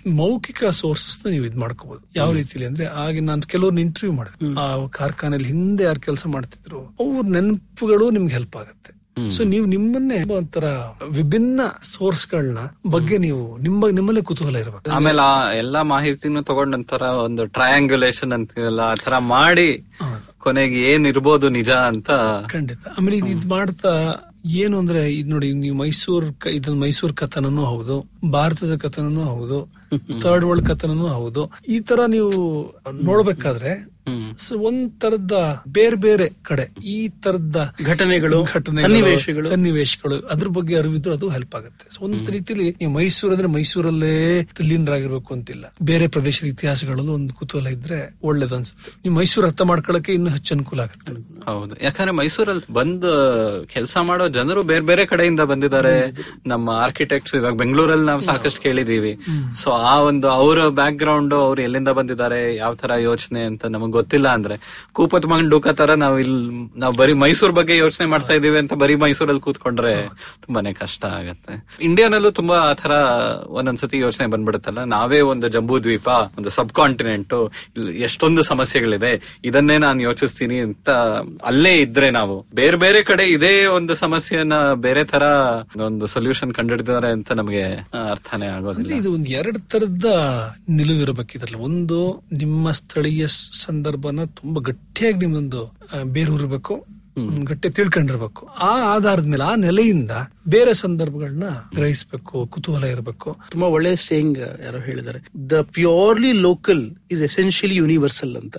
ಮೌಖಿಕ 0.08 0.65
ಸೋರ್ಸಸ್ 0.65 1.17
ನೀವು 1.32 1.45
ಇದು 1.45 1.60
ಮಾಡ್ಕೋಬಹುದು 1.60 2.04
ಯಾವ 2.15 2.32
ರೀತಿಲಿ 2.32 2.65
ಅಂದ್ರೆ 2.65 2.86
ಆಗ 2.86 3.23
ನಾನು 3.23 3.41
ಕೆಲವ್ರನ್ನ 3.41 3.80
ಇಂಟರ್ವ್ಯೂ 3.80 4.17
ಮಾಡಿದೆ. 4.17 4.60
ಆ 4.60 4.88
ಕಾರ್ಖಾನೆಯಲ್ಲಿ 4.88 5.47
ಹಿಂದೆ 5.47 5.84
ಯಾರು 5.84 5.99
ಕೆಲಸ 5.99 6.28
ಮಾಡ್ತಿದ್ರು 6.28 6.82
ಅವ್ರ 6.99 7.25
ನೆನಪುಗಳು 7.28 8.12
ನಿಮ್ಗೆ 8.12 8.34
ಹೆಲ್ಪ್ 8.34 8.56
ಆಗುತ್ತೆ. 8.56 8.91
ಸೊ 9.30 9.43
ನೀವು 9.43 9.65
ನಿಮ್ಮನ್ನೇ 9.65 10.23
ಒಂಥರ 10.34 10.65
ವಿಭಿನ್ನ 11.10 11.62
ಸೋರ್ಸ್ 11.84 12.28
ಗಳನ್ನ 12.28 12.60
ಬಗ್ಗೆ 12.89 13.17
ನೀವು 13.17 13.58
ನಿಮ್ಮ 13.58 13.89
ನಿಮ್ಮಲ್ಲೇ 13.89 14.21
ಕುತೂಹಲ 14.21 14.58
ಇರಬೇಕು. 14.58 14.91
ಆಮೇಲೆ 14.91 15.21
ಆ 15.21 15.51
ಎಲ್ಲಾ 15.51 15.84
ಮಾಹಿತಿನೂ 15.84 16.41
ತಗೊಂಡ್ 16.41 16.78
ನಂತರ 16.78 17.01
ಒಂದು 17.01 17.45
ಟ್ರಯಾಂಗುಲೇಷನ್ 17.45 18.34
ಅಂತೀವಲ್ಲ 18.34 18.82
ಆ 18.82 18.95
ತರ 18.95 19.17
ಮಾಡಿ 19.17 19.69
ಕೊನೆಗೆ 20.39 20.93
ಏನ್ 20.93 21.06
ಇರ್ಬೋದು 21.06 21.49
ನಿಜ 21.49 21.71
ಅಂತ 21.71 22.10
ಖಂಡಿತ. 22.47 22.88
ಆಮೇಲೆ 22.97 23.17
ಇದು 23.17 23.28
ಇದ್ 23.28 23.45
ಮಾಡ್ತಾ 23.45 23.93
ಏನು 24.58 24.79
ಅಂದ್ರೆ 24.79 25.12
ಇದು 25.12 25.29
ನೋಡಿ 25.29 25.53
ನೀವು 25.53 25.75
ಮೈಸೂರ್ 25.75 26.25
ಇದೊಂದು 26.51 26.79
ಮೈಸೂರ್ 26.79 27.13
ಕಥನನೂ 27.13 27.63
ಹೌದು 27.65 27.95
ಭಾರತದ 28.31 28.75
ಕಥನನೂ 28.75 29.23
ಹೌದು 29.23 29.60
ಥರ್ಡ್ 30.21 30.45
ವರ್ಲ್ಡ್ 30.45 30.67
ಕಥನನೂ 30.67 31.08
ಹೌದು. 31.08 31.43
ಈ 31.67 31.79
ತರ 31.79 31.99
ನೀವು 32.05 32.31
ನೋಡ್ಬೇಕಾದ್ರೆ 33.03 33.71
ಒಂದ್ 34.61 35.01
ತರದ 35.01 35.63
ಬೇರೆ 35.67 35.95
ಬೇರೆ 35.95 36.29
ಕಡೆ 36.43 36.65
ಈ 36.85 37.07
ತರದ 37.07 37.73
ಘಟನೆಗಳು, 37.85 38.39
ಸನ್ನಿವೇಶಗಳು. 38.81 39.47
ಸನ್ನಿವೇಶಗಳು 39.49 40.27
ಅದ್ರ 40.27 40.47
ಬಗ್ಗೆ 40.47 40.75
ಅರಿವಿದ್ರು 40.77 41.13
ಅದು 41.13 41.29
ಹೆಲ್ಪ್ 41.29 41.55
ಆಗುತ್ತೆ. 41.55 41.95
ಸೊ 41.95 42.05
ಒಂದ್ 42.05 42.29
ರೀತಿಲಿ 42.29 42.69
ನೀವು 42.69 42.91
ಮೈಸೂರು 42.91 43.33
ಅಂದ್ರೆ 43.33 43.47
ಮೈಸೂರಲ್ಲೇ 43.47 44.43
ತಲ್ಲೀನರಾಗಿರ್ಬೇಕು 44.43 45.33
ಅಂತಿಲ್ಲ. 45.33 45.73
ಬೇರೆ 45.83 46.07
ಪ್ರದೇಶದ 46.07 46.47
ಇತಿಹಾಸಗಳಲ್ಲೂ 46.47 47.13
ಒಂದು 47.13 47.33
ಕುತೂಹಲ 47.33 47.67
ಇದ್ರೆ 47.67 48.17
ಒಳ್ಳೇದು 48.23 48.55
ಅನ್ಸುತ್ತೆ. 48.55 48.91
ನೀವು 49.05 49.15
ಮೈಸೂರು 49.15 49.47
ಅರ್ಥ 49.47 49.61
ಮಾಡ್ಕೊಳಕ್ಕೆ 49.61 50.13
ಇನ್ನೂ 50.13 50.29
ಹೆಚ್ಚು 50.29 50.55
ಅನುಕೂಲ 50.55 50.79
ಆಗುತ್ತೆ. 50.79 51.13
ಹೌದು. 51.45 51.83
ಯಾಕಂದ್ರೆ 51.83 52.11
ಮೈಸೂರಲ್ಲಿ 52.11 52.73
ಬಂದ್ 52.73 53.07
ಕೆಲಸ 53.65 53.97
ಮಾಡೋ 54.01 54.27
ಜನರು 54.27 54.63
ಬೇರೆ 54.63 54.81
ಬೇರೆ 54.81 55.05
ಕಡೆಯಿಂದ 55.05 55.39
ಬಂದಿದ್ದಾರೆ. 55.39 55.95
ನಮ್ಮ 56.47 56.69
ಆರ್ಕಿಟೆಕ್ಟ್ಸ್ 56.69 57.35
ಇವಾಗ 57.35 57.53
ಬೆಂಗಳೂರಲ್ಲಿ 57.53 58.05
ನಾವು 58.05 58.21
ಸಾಕಷ್ಟು 58.21 58.61
ಕೇಳಿದೀವಿ 58.61 59.13
ಸೊ 59.63 59.69
ಆ 59.69 59.99
ಒಂದು 59.99 60.29
ಅವರ 60.29 60.67
ಬ್ಯಾಕ್ 60.67 60.95
ಗ್ರೌಂಡ್ 60.95 61.33
ಅವ್ರು 61.33 61.61
ಎಲ್ಲಿಂದ 61.61 61.87
ಬಂದಿದ್ದಾರೆ 61.89 62.55
ಯಾವ 62.55 62.75
ತರ 62.75 62.91
ಯೋಚನೆ 62.91 63.41
ಅಂತ 63.41 63.65
ನಮಗ್ 63.65 63.94
ಗೊತ್ತಿಲ್ಲ 63.95 64.27
ಅಂದ್ರೆ 64.27 64.86
ಕೂಪತ್ 64.93 65.25
ಮಂಡೂಕ 65.25 65.67
ತರ 65.67 65.93
ನಾವ್ 65.93 66.19
ಇಲ್ಲಿ 66.19 66.79
ನಾವ್ 66.79 66.95
ಬರೀ 66.95 67.13
ಮೈಸೂರ್ 67.13 67.51
ಬಗ್ಗೆ 67.51 67.77
ಯೋಚನೆ 67.77 68.08
ಮಾಡ್ತಾ 68.08 68.34
ಇದೀವಿ 68.34 68.58
ಅಂತ 68.58 68.73
ಬರೀ 68.73 68.95
ಮೈಸೂರಲ್ಲಿ 68.95 69.41
ಕೂತ್ಕೊಂಡ್ರೆ 69.41 69.93
ತುಂಬಾನೇ 70.41 70.73
ಕಷ್ಟ 70.73 71.05
ಆಗತ್ತೆ. 71.05 71.53
ಇಂಡಿಯಾನಲ್ಲೂ 71.81 72.31
ತುಂಬಾ 72.31 72.58
ಆ 72.58 72.73
ತರ 72.73 72.91
ಒಂದೊಂದ್ಸತಿ 73.47 73.97
ಯೋಚನೆ 73.97 74.27
ಬಂದ್ಬಿಡುತ್ತಲ್ಲ. 74.27 74.84
ನಾವೇ 74.84 75.21
ಒಂದು 75.21 75.47
ಜಂಬೂ 75.47 75.79
ದ್ವೀಪ, 75.79 76.08
ಒಂದು 76.08 76.49
ಸಬ್ 76.49 76.69
ಕಾಂಟಿನೆಂಟ್ 76.69 77.51
ಎಷ್ಟೊಂದು 77.95 78.43
ಸಮಸ್ಯೆಗಳಿದೆ, 78.43 79.39
ಇದನ್ನೇ 79.43 79.77
ನಾನು 79.77 80.01
ಯೋಚಿಸ್ತೀನಿ 80.01 80.60
ಅಂತ 80.60 80.89
ಅಲ್ಲೇ 81.43 81.73
ಇದ್ರೆ 81.73 82.10
ನಾವು. 82.10 82.45
ಬೇರೆ 82.55 82.77
ಬೇರೆ 82.77 83.03
ಕಡೆ 83.03 83.23
ಇದೇ 83.23 83.65
ಒಂದು 83.65 83.93
ಸಮಸ್ಯೆಯನ್ನ 83.93 84.73
ಬೇರೆ 84.73 85.03
ತರ 85.03 85.23
ಒಂದು 85.81 86.05
ಸೊಲ್ಯೂಷನ್ 86.05 86.53
ಕಂಡಿಡಿದಾರೆ 86.53 87.12
ಅಂತ 87.12 87.31
ನಮಗೆ 87.31 87.63
ಅರ್ಥನೇ 88.10 88.45
ಆಗೋದಿಲ್ಲ. 88.45 88.91
ಇದು 88.93 89.13
ಒಂದು 89.13 89.29
ಎರಡು 89.29 89.60
ತರದ 89.60 90.05
ನಿಲುವಿರಬೇಕಿದ್ರಲ್ಲ 90.69 91.55
ಒಂದು 91.55 92.23
ನಿಮ್ಮ 92.31 92.71
ಸ್ಥಳೀಯ 92.71 93.27
ಸ್- 93.27 93.49
ಸಂದರ್ಭನ 93.85 94.23
ತುಂಬಾ 94.23 94.61
ಗಟ್ಟಿಯಾಗಿ 94.61 95.17
ನಿಮ್ದೊಂದು 95.17 95.77
ಬೇರು 96.03 96.31
ಬೇರೂರ್ಬೇಕು 96.33 96.85
ಗಟ್ಟಿ 97.43 97.69
ತಿಳ್ಕೊಂಡಿರ್ಬೇಕು. 97.69 98.45
ಆ 98.45 98.95
ಆಧಾರದ 98.95 99.25
ಮೇಲೆ 99.25 99.43
ಆ 99.43 99.55
ನೆಲೆಯಿಂದ 99.55 100.11
ಬೇರೆ 100.47 100.73
ಸಂದರ್ಭಗಳನ್ನ 100.73 101.43
ಗ್ರಹಿಸಬೇಕು 101.75 102.47
ಕುತೂಹಲ 102.47 102.83
ಇರಬೇಕು. 102.83 103.37
ತುಂಬಾ 103.51 103.67
ಒಳ್ಳೆ 103.67 103.95
ಸೇಯಿಂಗ್ 103.95 104.39
ಯಾರೋ 104.39 104.79
ಹೇಳಿದ್ದಾರೆ. 104.79 105.49
The 105.49 105.61
purely 105.61 106.31
local 106.31 106.95
is 107.11 107.21
essentially 107.21 107.75
universal 107.75 108.35
ಅಂತ. 108.35 108.57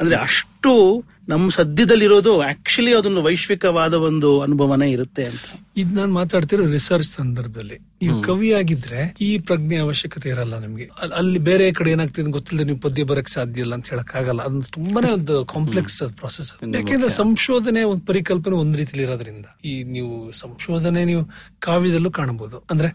ಅಂದ್ರೆ 0.00 0.16
ಅಷ್ಟು 0.16 1.04
ನಮ್ಮ 1.28 1.50
ಸದ್ಯದಲ್ಲಿರೋದು 1.50 2.40
ಆಕ್ಚುಲಿ 2.40 2.94
ಅದೊಂದು 2.94 3.22
ವೈಶ್ವಿಕವಾದ 3.22 3.94
ಒಂದು 3.94 4.40
ಅನುಭವನೇ 4.40 4.90
ಇರುತ್ತೆ 4.90 5.24
ಅಂತ. 5.24 5.40
ಇದು 5.76 5.94
ನಾನು 5.94 6.12
ಮಾತಾಡ್ತಿರೋ 6.12 6.66
ರಿಸರ್ಚ್ 6.66 7.08
ಸಂದರ್ಭದಲ್ಲಿ. 7.08 7.74
ನೀವು 7.74 8.22
ಕವಿ 8.22 8.52
ಆಗಿದ್ರೆ 8.52 9.14
ಈ 9.20 9.38
ಪ್ರಜ್ಞೆ 9.38 9.76
ಅವಶ್ಯಕತೆ 9.76 10.28
ಇರಲ್ಲ 10.28 10.58
ನಿಮ್ಗೆ. 10.58 10.90
ಅಲ್- 11.02 11.12
ಅಲ್ಲಿ 11.12 11.38
ಬೇರೆ 11.38 11.72
ಕಡೆ 11.72 11.90
ಏನಾಗ್ತಿದೆ 11.90 12.30
ಗೊತ್ತಿಲ್ಲದೆ 12.30 12.66
ನೀವು 12.66 12.78
ಪದ್ಯ 12.78 13.04
ಬರಕ್ 13.04 13.28
ಸಾಧ್ಯ 13.28 13.60
ಇಲ್ಲ 13.60 13.74
ಅಂತ 13.74 13.88
ಹೇಳಕ್ 13.88 14.16
ಆಗಲ್ಲ 14.16 14.42
ಅದೊಂದು 14.42 14.70
ತುಂಬಾನೇ 14.72 15.10
ಒಂದು 15.10 15.44
ಕಾಂಪ್ಲೆಕ್ಸ್ 15.44 16.02
ಪ್ರೊಸೆಸ್ 16.16 16.52
ಯಾಕೆಂದ್ರೆ 16.76 17.08
ಸಂಶೋಧನೆ 17.08 17.82
ಒಂದು 17.82 18.06
ಪರಿಕಲ್ಪನೆ 18.06 18.56
ಒಂದ್ 18.56 18.76
ರೀತಿಲಿ 18.76 19.02
ಇರೋದ್ರಿಂದ. 19.02 19.46
ಈ 19.64 19.82
ನೀವು 19.82 20.32
ಸಂಶೋಧನೆ 20.32 21.04
ನೀವು 21.04 21.28
ಕಾವ್ಯದಲ್ಲೂ 21.58 22.10
ಕಾಣಬಹುದು 22.10 22.64
ಅಂದ್ರೆ 22.70 22.88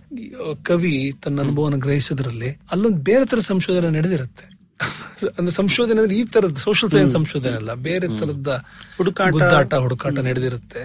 ಕವಿ 0.63 1.11
ತನ್ನ 1.23 1.41
ಅನುಭವನ 1.41 1.75
ಗ್ರಹಿಸೋದ್ರಲ್ಲಿ 1.75 2.49
ಅಲ್ಲೊಂದು 2.71 2.97
ಬೇರೆ 2.97 3.25
ತರ 3.25 3.39
ಸಂಶೋಧನೆ 3.39 3.97
ನಡೆದಿರುತ್ತೆ. 3.97 4.53
ಅಂದ್ರೆ 5.27 5.51
ಸಂಶೋಧನೆ 5.51 5.99
ಅಂದ್ರೆ 5.99 6.15
ಈ 6.15 6.23
ತರದ 6.23 6.55
ಸೋಷಿಯಲ್ 6.55 6.91
ಸೈನ್ಸ್ 6.91 7.13
ಸಂಶೋಧನೆ 7.13 7.51
ಅಲ್ಲ 7.51 7.73
ಬೇರೆ 7.73 8.07
ತರದ 8.07 8.65
ಹುಡುಕಾಟ. 8.97 9.73
ಹುಡುಕಾಟ 9.73 10.19
ನಡೆದಿರುತ್ತೆ. 10.19 10.83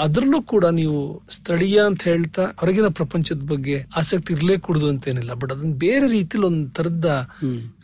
ಅದ್ರಲ್ಲೂ 0.00 0.42
ಕೂಡ 0.42 0.64
ನೀವು 0.64 1.22
ಸ್ಥಳೀಯ 1.30 1.82
ಅಂತ 1.86 2.04
ಹೇಳ್ತಾ 2.04 2.42
ಹೊರಗಿನ 2.56 2.86
ಪ್ರಪಂಚದ 2.88 3.40
ಬಗ್ಗೆ 3.46 3.86
ಆಸಕ್ತಿ 3.96 4.34
ಇರ್ಲೇ 4.34 4.58
ಕೂಡುದು 4.58 4.88
ಅಂತೇನಿಲ್ಲ 4.88 5.32
ಬಟ್ 5.32 5.52
ಅದನ್ನ 5.52 5.72
ಬೇರೆ 5.74 6.08
ರೀತಿಲಿ 6.08 6.44
ಒಂದ್ 6.44 6.70
ತರದ 6.70 7.28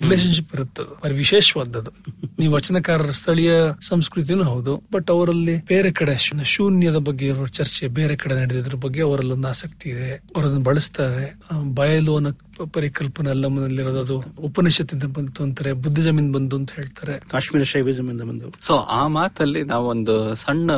ರಿಲೇಶನ್ಶಿಪ್ 0.00 0.54
ಇರುತ್ತದು. 0.54 1.00
ಅದು 1.04 1.14
ವಿಶೇಷವಾದದ್ದು. 1.14 1.90
ನೀವು 2.38 2.54
ವಚನಕಾರರ 2.54 3.10
ಸ್ಥಳೀಯ 3.10 3.52
ಸಂಸ್ಕೃತಿನೂ 3.80 4.44
ಹೌದು 4.44 4.82
ಬಟ್ 4.92 5.10
ಅವರಲ್ಲಿ 5.10 5.56
ಬೇರೆ 5.56 5.92
ಕಡೆ 5.92 6.16
ಶೂನ್ಯದ 6.44 6.96
ಬಗ್ಗೆ 6.96 7.26
ಇರೋ 7.26 7.46
ಚರ್ಚೆ 7.46 7.88
ಬೇರೆ 7.88 8.16
ಕಡೆ 8.16 8.40
ನಡೆದಿದ್ರ 8.40 8.74
ಬಗ್ಗೆ 8.76 9.02
ಅವರಲ್ಲಿ 9.02 9.32
ಒಂದು 9.32 9.48
ಆಸಕ್ತಿ 9.48 9.90
ಇದೆ. 9.90 10.10
ಅವರದನ್ನ 10.36 10.62
ಬಳಸ್ತಾರೆ. 10.62 11.40
ಬಯಲು 11.74 12.16
ಅನ್ನೋ 12.16 12.30
ಪರಿಕಲ್ಪನೆ 12.72 13.30
ಅಲ್ಲಮ್ಮನಲ್ಲಿರೋದು 13.30 13.96
ಮನಲ್ಲಿರೋದು 13.96 14.20
ಅದು 14.20 14.42
ಉಪನಿಷತ್ತಿಂದ 14.46 15.04
ಬಂತು 15.04 15.42
ಅಂತಾರೆ 15.42 15.72
ಬುದ್ಧಿಸಮಿಂದ 15.96 16.34
ಬಂದು 16.34 16.56
ಅಂತ 16.56 16.70
ಹೇಳ್ತಾರೆ. 16.76 17.20
ಕಾಶ್ಮೀರ 17.30 17.64
ಶೈವಿಸಮ್ 17.64 18.10
ಇಂದ 18.10 18.20
ಬಂದು. 18.20 18.52
ಸೊ 18.60 18.76
ಆ 18.76 19.06
ಮಾತಲ್ಲಿ 19.06 19.62
ನಾವೊಂದು 19.62 20.34
ಸಣ್ಣ 20.34 20.70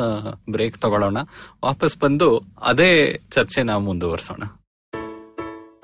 ಬ್ರೇಕ್ 0.51 0.77
ತಗೊಳ್ಳೋಣ. 0.77 1.17
ವಾಪಸ್ 1.63 1.97
ಬಂದು 1.97 2.41
ಅದೇ 2.61 3.19
ಚರ್ಚೆ 3.31 3.63
ನಾವು 3.63 3.83
ಮುಂದುವರ್ಸೋಣ. 3.83 4.43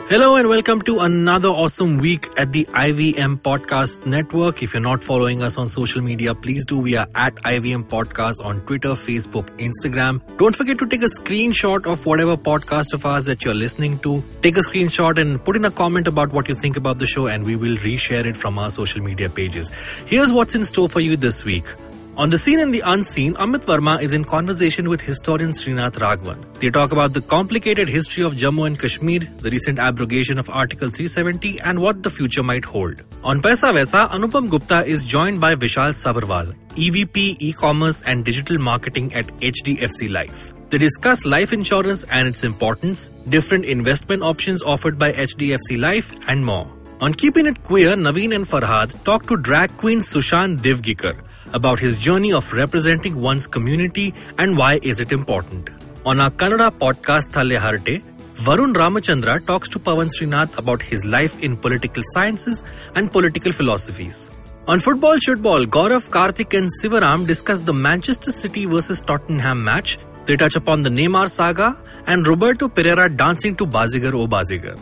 Hello 0.07 0.35
and 0.35 0.47
welcome 0.47 0.83
to 0.83 0.99
another 0.99 1.49
awesome 1.49 1.97
week 1.97 2.29
at 2.37 2.51
the 2.51 2.65
IVM 2.65 3.39
Podcast 3.41 4.05
Network. 4.05 4.61
If 4.61 4.71
you're 4.71 4.79
not 4.79 5.03
following 5.03 5.41
us 5.41 5.57
on 5.57 5.67
social 5.67 5.99
media, 5.99 6.35
please 6.35 6.63
do. 6.63 6.77
We 6.77 6.95
are 6.95 7.07
at 7.15 7.33
IVM 7.37 7.85
Podcast 7.85 8.45
on 8.45 8.61
Twitter, 8.67 8.89
Facebook, 8.89 9.47
Instagram. 9.57 10.21
Don't 10.37 10.55
forget 10.55 10.77
to 10.77 10.85
take 10.85 11.01
a 11.01 11.07
screenshot 11.07 11.87
of 11.87 12.05
whatever 12.05 12.37
podcast 12.37 12.93
of 12.93 13.03
ours 13.03 13.25
that 13.25 13.43
you're 13.43 13.55
listening 13.55 13.97
to. 13.99 14.23
Take 14.43 14.57
a 14.57 14.59
screenshot 14.59 15.17
and 15.17 15.43
put 15.43 15.55
in 15.55 15.65
a 15.65 15.71
comment 15.71 16.07
about 16.07 16.31
what 16.31 16.47
you 16.47 16.53
think 16.53 16.77
about 16.77 16.99
the 16.99 17.07
show, 17.07 17.25
and 17.25 17.43
we 17.43 17.55
will 17.55 17.75
reshare 17.77 18.25
it 18.25 18.37
from 18.37 18.59
our 18.59 18.69
social 18.69 19.01
media 19.01 19.27
pages. 19.27 19.71
Here's 20.05 20.31
what's 20.31 20.53
in 20.53 20.65
store 20.65 20.87
for 20.87 20.99
you 20.99 21.17
this 21.17 21.43
week. 21.43 21.65
On 22.17 22.29
the 22.29 22.37
scene 22.37 22.59
and 22.59 22.73
the 22.73 22.79
unseen, 22.79 23.33
Amit 23.33 23.65
Verma 23.65 24.01
is 24.01 24.13
in 24.13 24.23
conversation 24.23 24.87
with 24.87 25.01
historian 25.01 25.51
Srinath 25.51 25.97
Raghavan. 26.03 26.41
They 26.59 26.69
talk 26.69 26.93
about 26.93 27.11
the 27.11 27.19
complicated 27.19 27.89
history 27.89 28.23
of 28.23 28.35
Jammu 28.35 28.67
and 28.67 28.79
Kashmir, 28.79 29.19
the 29.39 29.49
recent 29.49 29.79
abrogation 29.79 30.39
of 30.39 30.49
Article 30.49 30.89
370, 30.89 31.59
and 31.59 31.81
what 31.81 32.03
the 32.03 32.09
future 32.09 32.41
might 32.41 32.63
hold. 32.63 33.03
On 33.21 33.41
Paisa 33.41 33.73
Vaisa, 33.73 34.07
Anupam 34.11 34.49
Gupta 34.49 34.85
is 34.85 35.03
joined 35.03 35.41
by 35.41 35.55
Vishal 35.55 35.91
Sabarwal, 35.91 36.55
EVP 36.75 37.35
e-commerce 37.39 38.01
and 38.03 38.23
digital 38.23 38.59
marketing 38.59 39.13
at 39.13 39.27
HDFC 39.41 40.09
Life. 40.09 40.53
They 40.69 40.77
discuss 40.77 41.25
life 41.25 41.51
insurance 41.51 42.05
and 42.05 42.29
its 42.29 42.45
importance, 42.45 43.09
different 43.27 43.65
investment 43.65 44.23
options 44.23 44.61
offered 44.61 44.97
by 44.97 45.11
HDFC 45.11 45.77
Life, 45.77 46.15
and 46.29 46.45
more. 46.45 46.71
On 47.01 47.13
Keeping 47.13 47.45
It 47.45 47.61
Queer, 47.65 47.97
Naveen 47.97 48.33
and 48.33 48.45
Farhad 48.45 49.03
talk 49.03 49.27
to 49.27 49.35
drag 49.35 49.75
queen 49.75 49.99
Sushan 49.99 50.57
Divgikar 50.59 51.17
about 51.53 51.79
his 51.79 51.97
journey 51.97 52.33
of 52.33 52.51
representing 52.53 53.21
one's 53.21 53.47
community 53.47 54.13
and 54.37 54.57
why 54.57 54.79
is 54.81 54.99
it 54.99 55.11
important. 55.11 55.69
On 56.05 56.19
our 56.19 56.31
Kannada 56.31 56.71
podcast 56.71 57.31
Thalle 57.31 57.59
Harte, 57.59 58.03
Varun 58.35 58.73
Ramachandra 58.73 59.45
talks 59.45 59.69
to 59.69 59.79
Pawan 59.79 60.09
Srinath 60.09 60.57
about 60.57 60.81
his 60.81 61.05
life 61.05 61.41
in 61.41 61.55
political 61.55 62.03
sciences 62.05 62.63
and 62.95 63.11
political 63.11 63.51
philosophies. 63.51 64.29
On 64.67 64.79
Football 64.79 65.19
Shootball, 65.19 65.65
Gaurav, 65.65 66.09
Karthik 66.09 66.57
and 66.57 66.69
Sivaram 66.81 67.25
discuss 67.25 67.59
the 67.59 67.73
Manchester 67.73 68.31
City 68.31 68.65
versus 68.65 68.99
Tottenham 68.99 69.63
match. 69.63 69.97
They 70.25 70.35
touch 70.35 70.55
upon 70.55 70.81
the 70.81 70.89
Neymar 70.89 71.29
saga 71.29 71.77
and 72.07 72.27
Roberto 72.27 72.67
Pereira 72.67 73.07
dancing 73.09 73.55
to 73.57 73.65
Bazigar 73.65 74.13
O 74.13 74.27
Bazigar. 74.27 74.77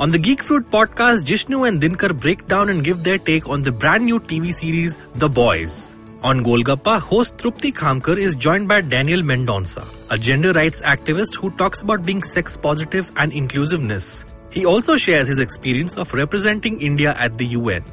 On 0.00 0.10
the 0.10 0.18
Geek 0.18 0.42
Fruit 0.42 0.68
podcast, 0.70 1.24
Jishnu 1.24 1.66
and 1.66 1.80
Dinkar 1.80 2.18
break 2.18 2.46
down 2.46 2.68
and 2.68 2.84
give 2.84 3.02
their 3.04 3.18
take 3.18 3.48
on 3.48 3.62
the 3.62 3.72
brand 3.72 4.04
new 4.04 4.20
TV 4.20 4.52
series 4.52 4.96
The 5.14 5.28
Boys. 5.28 5.94
On 6.20 6.42
Golgappa, 6.42 7.00
host 7.00 7.36
Trupti 7.36 7.72
Khamkar 7.72 8.18
is 8.18 8.34
joined 8.34 8.66
by 8.66 8.80
Daniel 8.80 9.22
Mendonça, 9.22 9.84
a 10.10 10.18
gender 10.18 10.52
rights 10.52 10.80
activist 10.80 11.36
who 11.36 11.50
talks 11.50 11.80
about 11.80 12.04
being 12.04 12.24
sex 12.24 12.56
positive 12.56 13.12
and 13.14 13.32
inclusiveness. 13.32 14.24
He 14.50 14.66
also 14.66 14.96
shares 14.96 15.28
his 15.28 15.38
experience 15.38 15.96
of 15.96 16.12
representing 16.12 16.80
India 16.80 17.14
at 17.16 17.38
the 17.38 17.46
UN. 17.46 17.84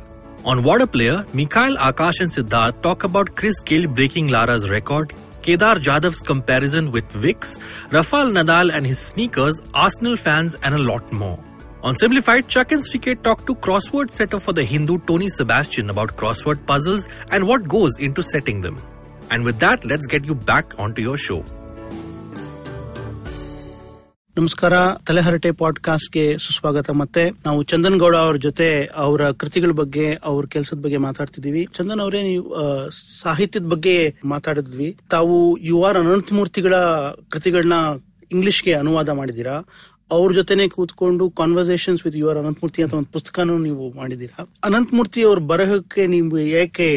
On 0.44 0.64
Water 0.64 0.88
Player, 0.88 1.24
Mikhail 1.34 1.78
Akash 1.78 2.20
and 2.20 2.32
Siddharth 2.32 2.82
talk 2.82 3.04
about 3.04 3.36
Chris 3.36 3.60
Gayle 3.60 3.86
breaking 3.86 4.30
Lara's 4.30 4.72
record, 4.72 5.14
Kedar 5.44 5.76
Jadhav's 5.76 6.20
comparison 6.20 6.92
with 6.92 7.08
Vicks, 7.10 7.60
Rafael 7.92 8.32
Nadal 8.32 8.74
and 8.74 8.88
his 8.88 8.98
sneakers, 8.98 9.62
Arsenal 9.76 10.16
fans, 10.16 10.56
and 10.64 10.74
a 10.74 10.80
lot 10.80 11.12
more. 11.12 11.38
On 11.86 11.96
Simplified, 11.96 12.48
Chuck 12.48 12.72
and 12.72 12.84
Srike 12.84 13.22
talk 13.22 13.46
to 13.46 13.54
crossword 13.56 14.10
setter 14.10 14.40
for 14.40 14.54
the 14.54 14.64
Hindu 14.64 14.98
Tony 15.08 15.28
Sebastian 15.30 15.92
about 15.92 16.16
crossword 16.18 16.66
puzzles 16.66 17.08
and 17.30 17.48
what 17.48 17.68
goes 17.68 17.98
into 18.00 18.24
setting 18.24 18.62
them. 18.62 18.80
And 19.30 19.46
with 19.46 19.60
that, 19.60 19.86
let's 19.86 20.08
get 20.08 20.26
you 20.26 20.34
back 20.50 20.74
onto 20.80 21.02
your 21.02 21.20
show. 21.28 21.40
ನಮಸ್ಕಾರ 24.38 24.74
ತಲೆಹರಟೆ 25.08 25.50
ಪಾಡ್ಕಾಸ್ಟ್ಗೆ 25.60 26.24
ಸುಸ್ವಾಗತ 26.46 26.90
ಮತ್ತೆ 27.02 27.24
ನಾವು 27.46 27.60
ಚಂದನ್ 27.64 28.00
ಗೌಡ 28.00 28.16
ಅವ್ರ 28.26 28.38
ಜೊತೆ 28.38 28.68
ಅವರ 29.04 29.32
ಕೃತಿಗಳ 29.32 29.74
ಬಗ್ಗೆ 29.82 30.08
ಅವ್ರ 30.24 30.46
ಕೆಲಸದ 30.46 30.80
ಬಗ್ಗೆ 30.86 31.00
ಮಾತಾಡ್ತಿದೀವಿ 31.06 31.64
ಚಂದನ್ 31.78 32.02
ಅವರೇ 32.06 32.22
ನೀವು 32.24 32.50
ಸಾಹಿತ್ಯದ 33.20 33.70
ಬಗ್ಗೆ 33.74 33.96
ಮಾತಾಡಿದ್ವಿ 34.34 34.90
ತಾವು 35.10 35.38
ಯು 35.70 35.78
ಆರ್ 35.90 36.00
ಅನಂತಮೂರ್ತಿಗಳ 36.04 36.76
ಕೃತಿಗಳನ್ನ 37.30 37.78
ಇಂಗ್ಲಿಷ್ಗೆ 38.32 38.74
ಅನುವಾದ 38.74 39.10
ಮಾಡಿದೀರಾ 39.10 39.56
ಅವ್ರ 40.12 40.34
ಜೊತೆನೆ 40.34 40.68
ಕೂತ್ಕೊಂಡು 40.68 41.30
ಕಾನ್ವರ್ಸೇಷನ್ಸ್ 41.30 42.02
ವಿತ್ 42.06 42.16
ಯುವರ್ 42.16 42.38
ಅನಂತಮೂರ್ತಿ 42.38 42.84
ಅಂತ 42.84 42.94
ಒಂದು 42.94 43.10
ಪುಸ್ತಕನೂ 43.12 43.58
ನೀವು 43.58 43.92
ಮಾಡಿದೀರಾ 43.96 44.44
ಅನಂತಮೂರ್ತಿ 44.64 45.22
ಅವ್ರ 45.24 45.40
ಬರಹಕ್ಕೆ 45.52 46.08
ನೀವು 46.08 46.38
ಏಕೆ 46.62 46.88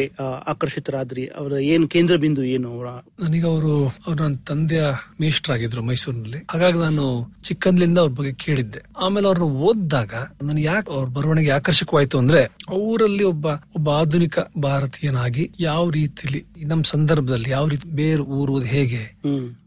ಆಕರ್ಷಿತರಾದ್ರಿ? 0.47 1.27
ಅವರ 1.37 1.51
ಏನು 1.69 1.87
ಕೇಂದ್ರ 1.87 2.15
ಬಿಂದು 2.15 2.43
ಏನು 2.45 2.67
ಅವರ? 2.75 2.87
ನನಗೆ 3.19 3.47
ಅವರು 3.47 3.73
ಅವ್ರ 4.07 4.17
ನನ್ನ 4.21 4.37
ತಂದೆಯ 4.47 4.83
ಮೇಷ್ಟ್ರಾಗಿದ್ರು 5.21 5.81
ಮೈಸೂರಿನಲ್ಲಿ. 5.81 6.41
ಹಾಗಾಗಿ 6.51 6.77
ನಾನು 6.77 7.05
ಚಿಕ್ಕಂದ್ಲಿಂದ 7.43 7.97
ಅವ್ರ 7.97 8.11
ಬಗ್ಗೆ 8.11 8.33
ಕೇಳಿದ್ದೆ. 8.45 8.81
ಆಮೇಲೆ 8.97 9.27
ಅವ್ರನ್ನ 9.27 9.49
ಓದಿದಾಗ 9.69 10.13
ನನಗೆ 10.43 10.65
ಯಾಕೆ 10.65 10.91
ಅವ್ರ 10.91 11.07
ಬರವಣಿಗೆ 11.09 11.51
ಆಕರ್ಷಕವಾಯ್ತು 11.51 12.17
ಅಂದ್ರೆ 12.17 12.43
ಅವರಲ್ಲಿ 12.69 13.23
ಒಬ್ಬ 13.23 13.47
ಒಬ್ಬ 13.75 13.89
ಆಧುನಿಕ 13.91 14.37
ಭಾರತೀಯನಾಗಿ 14.63 15.45
ಯಾವ 15.59 15.89
ರೀತಿಲಿ 15.89 16.41
ನಮ್ಮ 16.65 16.83
ಸಂದರ್ಭದಲ್ಲಿ 16.85 17.49
ಯಾವ 17.49 17.67
ರೀತಿ 17.67 17.89
ಬೇರೆ 17.95 18.23
ಊರುವುದು 18.39 18.67
ಹೇಗೆ 18.67 19.01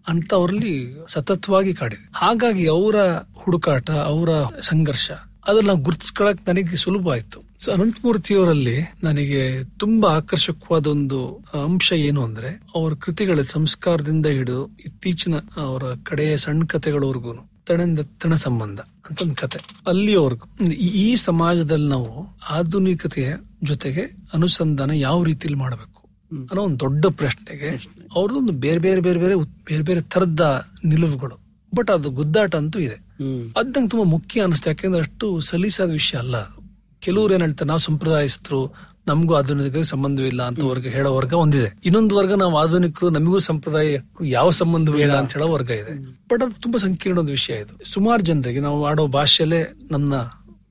ಹ್ಮ್ 0.07 0.21
ಅಂತ 0.21 0.35
ಅವರಲ್ಲಿ 0.35 0.97
ಸತತವಾಗಿ 1.09 1.75
ಕಾಡಿದೆ. 1.75 2.11
ಹಾಗಾಗಿ 2.15 2.69
ಅವರ 2.69 2.97
ಹುಡುಕಾಟ 3.35 3.91
ಅವರ 3.91 4.29
ಸಂಘರ್ಷ 4.61 5.11
ಅದನ್ನ 5.49 5.67
ನಾವು 5.67 5.79
ಗುರ್ತಿಸ್ಕೊಳಕ್ 5.79 6.49
ನನಗೆ 6.49 6.77
ಸುಲಭ 6.77 7.11
ಆಯ್ತು. 7.11 7.43
ಸೊ 7.61 7.73
ಅನಂತಮೂರ್ತಿಯವರಲ್ಲಿ 7.73 8.81
ನನಗೆ 9.03 9.65
ತುಂಬಾ 9.65 10.11
ಆಕರ್ಷಕವಾದ 10.11 10.87
ಒಂದು 10.87 11.35
ಅಂಶ 11.65 11.93
ಏನು 11.97 12.25
ಅಂದ್ರೆ 12.25 12.63
ಅವರ 12.75 12.93
ಕೃತಿಗಳ 12.95 13.43
ಸಂಸ್ಕಾರದಿಂದ 13.43 14.27
ಹಿಡಿದು 14.27 14.67
ಇತ್ತೀಚಿನ 14.67 15.35
ಅವರ 15.57 15.83
ಕಡೆಯ 16.05 16.37
ಸಣ್ಣ 16.37 16.65
ಕಥೆಗಳವರೆಗೂ 16.65 17.49
ತಣಂದ 17.67 17.99
ತಣ 18.21 18.35
ಸಂಬಂಧ 18.35 18.81
ಅಂತ 18.81 19.23
ಒಂದು 19.23 19.35
ಕತೆ 19.35 19.59
ಅಲ್ಲಿವರೆಗೂ 19.87 20.65
ಈ- 20.65 21.11
ಈ 21.11 21.17
ಸಮಾಜದಲ್ಲಿ 21.17 21.89
ನಾವು 21.89 22.37
ಆಧುನಿಕತೆಯ 22.51 23.35
ಜೊತೆಗೆ 23.63 24.01
ಅನುಸಂಧಾನ 24.35 24.91
ಯಾವ 24.91 25.23
ರೀತಿಯಲ್ಲಿ 25.23 25.59
ಮಾಡಬೇಕು? 25.59 26.03
ಅನ್ನೋ 26.33 26.63
ಒಂದು 26.63 26.81
ದೊಡ್ಡ 26.81 27.07
ಪ್ರಶ್ನೆಗೆ 27.07 27.71
ಅವ್ರದ್ದೊಂದು 28.15 28.53
ಬೇರೆ 28.53 28.79
ಬೇರೆ 28.79 29.01
ಬೇರೆ 29.01 29.21
ಬೇರೆ 29.21 29.35
ಬೇರೆ 29.65 29.83
ಬೇರೆ 29.83 30.01
ತರದ 30.01 30.67
ನಿಲುವುಗಳು. 30.85 31.37
ಬಟ್ 31.75 31.91
ಅದು 31.91 32.11
ಗುದ್ದಾಟ 32.11 32.57
ಅಂತೂ 32.57 32.79
ಇದೆ. 32.79 32.95
ಅದ್ 33.57 33.67
ನಂಗೆ 33.67 33.89
ತುಂಬಾ 33.89 34.05
ಮುಖ್ಯ 34.05 34.43
ಅನಿಸ್ತು 34.43 34.71
ಯಾಕೆಂದ್ರೆ 34.71 35.01
ಅಷ್ಟು 35.01 35.41
ಸಲೀಸಾದ 35.41 35.91
ವಿಷಯ 35.91 36.19
ಅಲ್ಲ. 36.19 36.37
ಕೆಲವ್ರು 37.01 37.35
ಏನ್ 37.35 37.43
ಹೇಳ್ತಾರೆ 37.43 37.69
ನಾವು 37.69 37.81
ಸಂಪ್ರದಾಯಸ್ಥರು 37.81 38.93
ನಮಗೂ 39.07 39.35
ಆಧುನಿಕ 39.35 39.77
ಸಂಬಂಧವಿಲ್ಲ 39.77 40.43
ಅಂತ 40.43 40.63
ವರ್ಗ 40.63 40.87
ಹೇಳೋ 40.87 41.15
ವರ್ಗ 41.15 41.33
ಒಂದಿದೆ. 41.33 41.81
ಇನ್ನೊಂದು 41.85 42.17
ವರ್ಗ 42.17 42.33
ನಾವು 42.33 42.59
ಆಧುನಿಕರು 42.59 43.11
ನಮಗೂ 43.11 43.39
ಸಂಪ್ರದಾಯ 43.39 43.99
ಯಾವ 44.25 44.51
ಸಂಬಂಧವೂ 44.51 44.99
ಇಲ್ಲ 44.99 45.15
ಅಂತ 45.15 45.33
ಹೇಳೋ 45.33 45.49
ವರ್ಗ 45.53 45.71
ಇದೆ. 45.71 45.93
ಬಟ್ 46.33 46.43
ಅದು 46.43 46.61
ತುಂಬಾ 46.61 46.79
ಸಂಕೀರ್ಣದ 46.79 47.31
ವಿಷಯ 47.31 47.55
ಇದು. 47.55 47.93
ಸುಮಾರು 47.93 48.23
ಜನರಿಗೆ 48.23 48.61
ನಾವು 48.61 48.87
ಆಡೋ 48.87 49.07
ಭಾಷೆಲೆ 49.07 49.73
ನಮ್ಮ 49.91 50.15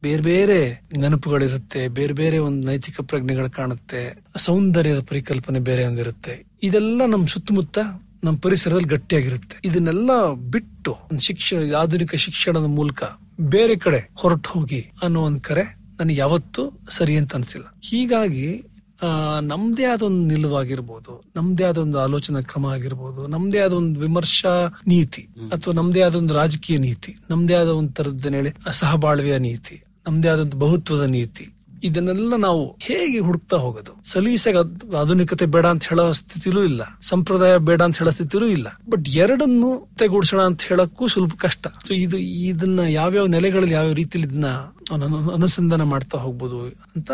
ಬೇರೆ 0.04 0.22
ಬೇರೆ 0.22 0.82
ನೆನಪುಗಳಿರುತ್ತೆ 0.98 1.88
ಬೇರೆ 1.88 2.14
ಬೇರೆ 2.14 2.38
ಒಂದು 2.38 2.68
ನೈತಿಕ 2.68 3.02
ಪ್ರಜ್ಞೆಗಳು 3.02 3.50
ಕಾಣುತ್ತೆ 3.52 4.18
ಸೌಂದರ್ಯದ 4.36 5.00
ಪರಿಕಲ್ಪನೆ 5.00 5.60
ಬೇರೆ 5.60 5.86
ಒಂದಿರುತ್ತೆ. 5.86 6.46
ಇದೆಲ್ಲ 6.64 7.06
ನಮ್ 7.06 7.28
ಸುತ್ತಮುತ್ತ 7.28 7.78
ನಮ್ಮ 8.24 8.38
ಪರಿಸರದಲ್ಲಿ 8.38 8.88
ಗಟ್ಟಿಯಾಗಿರುತ್ತೆ. 8.88 9.56
ಇದನ್ನೆಲ್ಲ 9.66 10.12
ಬಿಟ್ಟು 10.34 10.92
ಒಂದು 10.92 11.20
ಶಿಕ್ಷಣ 11.20 11.76
ಆಧುನಿಕ 11.76 12.16
ಶಿಕ್ಷಣದ 12.16 12.66
ಮೂಲಕ 12.66 13.04
ಬೇರೆ 13.42 13.76
ಕಡೆ 13.76 14.10
ಹೊರಟು 14.16 14.50
ಹೋಗಿ 14.50 14.92
ಅನ್ನೋ 15.04 15.22
ಒಂದ್ 15.22 15.42
ಕರೆ 15.42 15.64
ನನಗೆ 16.00 16.18
ಯಾವತ್ತೂ 16.18 16.80
ಸರಿ 16.90 17.16
ಅಂತ 17.18 17.36
ಅನ್ಸಿಲ್ಲ. 17.36 17.66
ಹೀಗಾಗಿ 17.84 18.64
ಆ 19.02 19.40
ನಮ್ದೇ 19.40 19.86
ಆದ 19.86 20.02
ಒಂದು 20.02 20.36
ನಿಲುವಾಗಿರ್ಬೋದು 20.36 21.32
ನಮ್ದೇ 21.36 21.64
ಆದ 21.64 21.78
ಒಂದು 21.78 22.00
ಆಲೋಚನಾ 22.00 22.42
ಕ್ರಮ 22.42 22.66
ಆಗಿರ್ಬೋದು 22.66 23.28
ನಮ್ದೇ 23.28 23.60
ಆದ 23.60 23.74
ಒಂದು 23.74 24.00
ವಿಮರ್ಶಾ 24.00 24.68
ನೀತಿ 24.88 25.22
ಅಥವಾ 25.52 25.74
ನಮ್ದೇ 25.74 26.02
ಆದ 26.02 26.16
ಒಂದು 26.16 26.34
ರಾಜಕೀಯ 26.34 26.78
ನೀತಿ 26.78 27.16
ನಮ್ದೇ 27.30 27.54
ಆದ 27.54 27.68
ಒಂದು 27.68 27.94
ತರದ್ದೇಳಿ 27.94 28.50
ಸಹಬಾಳ್ವೆಯ 28.72 29.38
ನೀತಿ 29.38 29.84
ನಮ್ದೇ 30.08 30.28
ಆದಂತ 30.28 30.56
ಬಹುತ್ವದ 30.56 31.02
ನೀತಿ. 31.02 31.54
ಇದನ್ನೆಲ್ಲ 31.84 32.36
ನಾವು 32.36 32.78
ಹೇಗೆ 32.82 33.20
ಹುಡುಕ್ತಾ 33.20 33.58
ಹೋಗೋದು? 33.58 34.02
ಸಲೀಸಾಗ 34.04 34.58
ಆಧುನಿಕತೆ 35.00 35.46
ಬೇಡ 35.46 35.66
ಅಂತ 35.66 35.84
ಹೇಳೋ 35.84 36.12
ಸ್ಥಿತಿಲೂ 36.12 36.64
ಇಲ್ಲ. 36.64 36.82
ಸಂಪ್ರದಾಯ 37.02 37.58
ಬೇಡ 37.58 37.82
ಅಂತ 37.82 37.98
ಹೇಳೋ 37.98 38.12
ಸ್ಥಿತಿಲೂ 38.12 38.48
ಇಲ್ಲ. 38.48 38.68
ಬಟ್ 38.90 39.10
ಎರಡನ್ನು 39.10 39.90
ತೆಗೂಡಿಸೋಣ 40.00 40.42
ಅಂತ 40.42 40.62
ಹೇಳಕ್ಕೂ 40.62 41.08
ಸ್ವಲ್ಪ 41.08 41.34
ಕಷ್ಟ. 41.38 41.68
ಸೊ 41.68 41.94
ಇದು 41.94 42.18
ಇದನ್ನ 42.18 42.80
ಯಾವ್ಯಾವ 42.80 43.26
ನೆಲೆಗಳಲ್ಲಿ 43.26 43.74
ಯಾವ್ಯಾವ 43.74 43.94
ರೀತಿಲಿ 43.94 44.28
ಇದನ್ನ 44.28 44.48
ಅನು- 44.48 45.34
ಅನುಸಂಧಾನ 45.34 45.82
ಮಾಡ್ತಾ 45.82 46.18
ಹೋಗ್ಬೋದು 46.18 46.62
ಅಂತ 46.96 47.12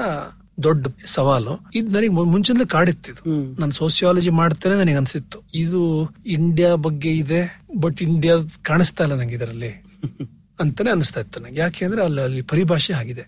ದೊಡ್ಡ 0.63 0.88
ಸವಾಲು. 1.06 1.71
ಇದು 1.76 1.91
ನನಗೆ 1.91 2.10
ಮುಂಚಿಂದ 2.10 2.62
ಕಾಡಿತ್ತಿದ್ದು. 2.62 3.32
ಹ್ಮ್. 3.32 3.60
ನಾನು 3.60 3.71
ಸೋಸಿಯಾಲಜಿ 3.71 4.30
ಮಾಡ್ತೇನೆ 4.30 4.76
ನನಗೆ 4.76 4.95
ಅನ್ಸಿತ್ತು. 4.95 5.39
ಇದು 5.56 6.10
ಇಂಡಿಯಾ 6.26 6.76
ಬಗ್ಗೆ 6.76 7.12
ಇದೆ 7.12 7.62
ಬಟ್ 7.80 8.02
ಇಂಡಿಯಾ 8.02 8.36
ಕಾಣಿಸ್ತಾ 8.63 9.04
ಇಲ್ಲ 9.04 9.15
ನಂಗೆ 9.15 9.36
ಇದರಲ್ಲಿ. 9.36 9.84
ಅಂತಾನೆ 10.60 10.91
ಅನಿಸ್ತಾ 10.91 11.20
ಇತ್ತು 11.20 11.39
ನನಗೆ 11.39 11.60
ಯಾಕೆ 11.60 11.86
ಅಂದ್ರೆ 11.86 12.04
ಅಲ್ಲಿ 12.04 12.22
ಅಲ್ಲಿ 12.22 12.41
ಪರಿಭಾಷೆ 12.41 12.93
ಆಗಿದೆ. 12.93 13.22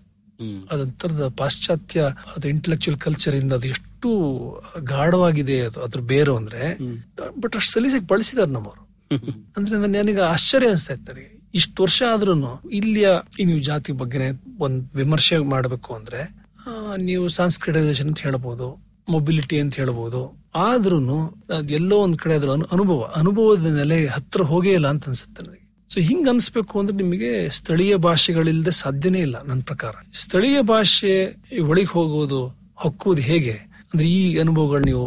ಅದೊಂಥರದ 0.71 1.33
ಪಾಶ್ಚಾತ್ಯ 1.37 2.01
ಅದು 2.37 2.49
ಇಂಟೆಲೆಕ್ಚುಯಲ್ 2.49 2.99
ಕಲ್ಚರ್ 2.99 3.35
ಇಂದ 3.35 3.53
ಅದು 3.53 3.67
ಎಷ್ಟು 3.67 4.09
ಗಾಢವಾಗಿದೆ 4.79 5.61
ಅದು 5.61 5.83
ಅದ್ರ 5.83 5.99
ಬೇರು 5.99 6.35
ಅಂದ್ರೆ. 6.35 6.77
ಬಟ್ 7.41 7.55
ಅಷ್ಟು 7.55 7.73
ಸಲೀಸಾಗಿ 7.73 8.07
ಬಳಸಿದಾರೆ 8.07 8.51
ನಮ್ಮವರು. 8.51 8.89
ಅಂದ್ರೆ 9.57 9.77
ನನ್- 9.77 9.97
ನನಗೆ 9.97 10.21
ಆಶ್ಚರ್ಯ 10.21 10.67
ಅನಿಸ್ತಾ 10.67 10.93
ಇತ್ತು 10.93 11.13
ನನಗೆ. 11.13 11.39
ಇಷ್ಟು 11.53 11.83
ವರ್ಷ 11.83 12.03
ಆದ್ರೂ 12.13 12.61
ಇಲ್ಲಿಯ 12.71 13.09
ಈ 13.39 13.45
ನೀವು 13.45 13.59
ಜಾತಿ 13.59 13.91
ಬಗ್ಗೆ 13.91 14.41
ಒಂದ್ 14.59 14.89
ವಿಮರ್ಶೆ 14.95 15.37
ಮಾಡಬೇಕು 15.37 15.95
ಅಂದ್ರೆ 15.95 16.23
ನೀವು 16.97 17.27
ಸಾಂಸ್ಕ್ರಿಟೈಸೇಷನ್ 17.27 18.07
ಅಂತ 18.07 18.19
ಹೇಳ್ಬೋದು 18.19 18.83
ಮೊಬಿಲಿಟಿ 19.09 19.59
ಅಂತ 19.59 19.75
ಹೇಳ್ಬೋದು. 19.75 20.39
ಆದ್ರೂ 20.55 20.97
ಅದೆಲ್ಲೋ 20.97 21.69
ಎಲ್ಲೋ 21.69 21.97
ಒಂದ್ 21.97 22.17
ಕಡೆ 22.17 22.35
ಅದ್ರ 22.35 22.49
ಅನು- 22.49 22.67
ಅನುಭವ 22.71 23.13
ಅನುಭವದ 23.15 23.65
ನೆಲೆ 23.65 24.07
ಹತ್ರ 24.07 24.41
ಹೋಗೇ 24.41 24.73
ಇಲ್ಲ 24.73 24.87
ಅಂತ 24.87 25.07
ಅನ್ಸುತ್ತೆ 25.07 25.47
ನನಗೆ. 25.47 25.58
ಸೊ 25.89 25.99
ಹಿಂಗೆ 25.99 26.29
ಅನ್ಸ್ಬೇಕು 26.29 26.79
ಅಂದ್ರೆ 26.79 26.95
ನಿಮಗೆ 26.97 27.31
ಸ್ಥಳೀಯ 27.49 27.95
ಭಾಷೆಗಳಿಲ್ಲದೆ 27.97 28.71
ಸಾಧ್ಯನೇ 28.81 29.19
ಇಲ್ಲ 29.19 29.37
ನನ್ನ 29.43 29.61
ಪ್ರಕಾರ. 29.61 29.93
ಸ್ಥಳೀಯ 30.13 30.61
ಭಾಷೆ 30.71 31.13
ಒಳಗೆ 31.67 31.91
ಹೋಗೋದು, 31.93 32.41
ಹಕ್ಕುವುದು 32.77 33.21
ಹೇಗೆ? 33.21 33.55
ಅಂದ್ರೆ 33.83 34.07
ಈ 34.09 34.37
ಅನುಭವಗಳು 34.37 34.83
ನೀವು 34.83 35.05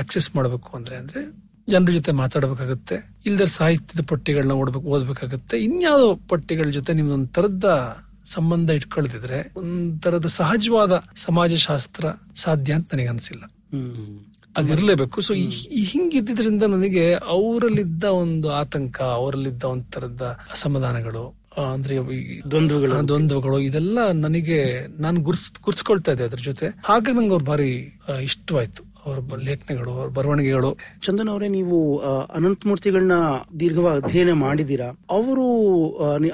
ಆಕ್ಸೆಸ್ 0.00 0.36
ಮಾಡಬೇಕು 0.36 0.70
ಅಂದ್ರೆ 0.76 0.96
ಅಂದ್ರೆ 0.96 1.20
ಜನರ 1.68 1.90
ಜೊತೆ 1.90 2.12
ಮಾತಾಡಬೇಕಾಗುತ್ತೆ 2.12 2.96
ಇಲ್ಲದ 3.26 3.46
ಸಾಹಿತ್ಯದ 3.56 4.02
ಪಟ್ಟಿಗಳನ್ನ 4.08 4.52
ಓಡ್ಬೇಕು, 4.52 4.86
ಓದ್ಬೇಕಾಗತ್ತೆ. 4.86 5.56
ಇನ್ಯಾವುದೋ 5.58 6.08
ಪಟ್ಟಿಗಳ 6.28 6.68
ಜೊತೆ 6.70 6.92
ನಿಮ್ದೊಂದ್ 6.92 7.28
ತರದ 7.28 7.68
ಸಂಬಂಧ 8.26 8.70
ಇಟ್ಕೊಳ್ತಿದ್ರೆ 8.70 9.38
ಒಂದ್ 9.56 10.02
ತರದ 10.02 10.26
ಸಹಜವಾದ 10.38 10.94
ಸಮಾಜಶಾಸ್ತ್ರ 11.16 12.06
ಸಾಧ್ಯ 12.36 12.72
ಅಂತ 12.72 12.94
ನನಗೆ 12.94 13.08
ಅನ್ಸಿಲ್ಲ 13.08 13.44
ಅದಿರ್ಲೇಬೇಕು 14.58 15.20
ಸೊ 15.20 15.34
ಹಿಂಗಿದ್ದಿದ್ರಿಂದ 15.84 16.62
ನನಗೆ 16.62 17.14
ಅವರಲ್ಲಿದ್ದ 17.14 18.04
ಒಂದು 18.04 18.50
ಆತಂಕ 18.50 19.02
ಅವರಲ್ಲಿದ್ದ 19.02 19.64
ಒಂದ್ 19.64 19.84
ತರದ 19.84 20.22
ಅಸಮಾಧಾನಗಳು 20.52 21.38
ಅಂದ್ರೆ 21.72 21.96
ದ್ವಂದ್ವಗಳು. 22.50 23.08
ದ್ವಂದ್ವಗಳು 23.08 23.60
ಇದೆಲ್ಲ 23.60 24.12
ನನಗೆ 24.12 24.86
ನಾನು 25.00 25.20
ಗುರ್ಸ್ 25.20 25.52
ಗುರ್ಸ್ಕೊಳ್ತಾ 25.62 26.12
ಇದ್ದೆ 26.12 26.24
ಅದ್ರ 26.24 26.38
ಜೊತೆ. 26.42 26.66
ಹಾಗೆ 26.84 27.12
ನಂಗೆ 27.12 27.30
ಅವ್ರು 27.30 27.44
ಭಾರಿ 27.44 28.00
ಇಷ್ಟವಾಯ್ತು. 28.22 28.82
ಅವ್ರ 29.08 29.20
ಲೇಖನಗಳು 29.44 29.90
ಅವ್ರ 29.96 30.08
ಬರವಣಿಗೆಗಳು. 30.10 30.70
ಚಂದನ್ 31.02 31.28
ಅವರೇ 31.28 31.48
ನೀವು 31.50 31.76
ಅನಂತ 31.98 32.58
ಅನಂತಮೂರ್ತಿಗಳನ್ನ 32.58 33.16
ದೀರ್ಘವಾಗಿ 33.60 34.00
ಅಧ್ಯಯನ 34.00 34.32
ಮಾಡಿದೀರಾ 34.38 34.86
ಅವರು 35.10 35.44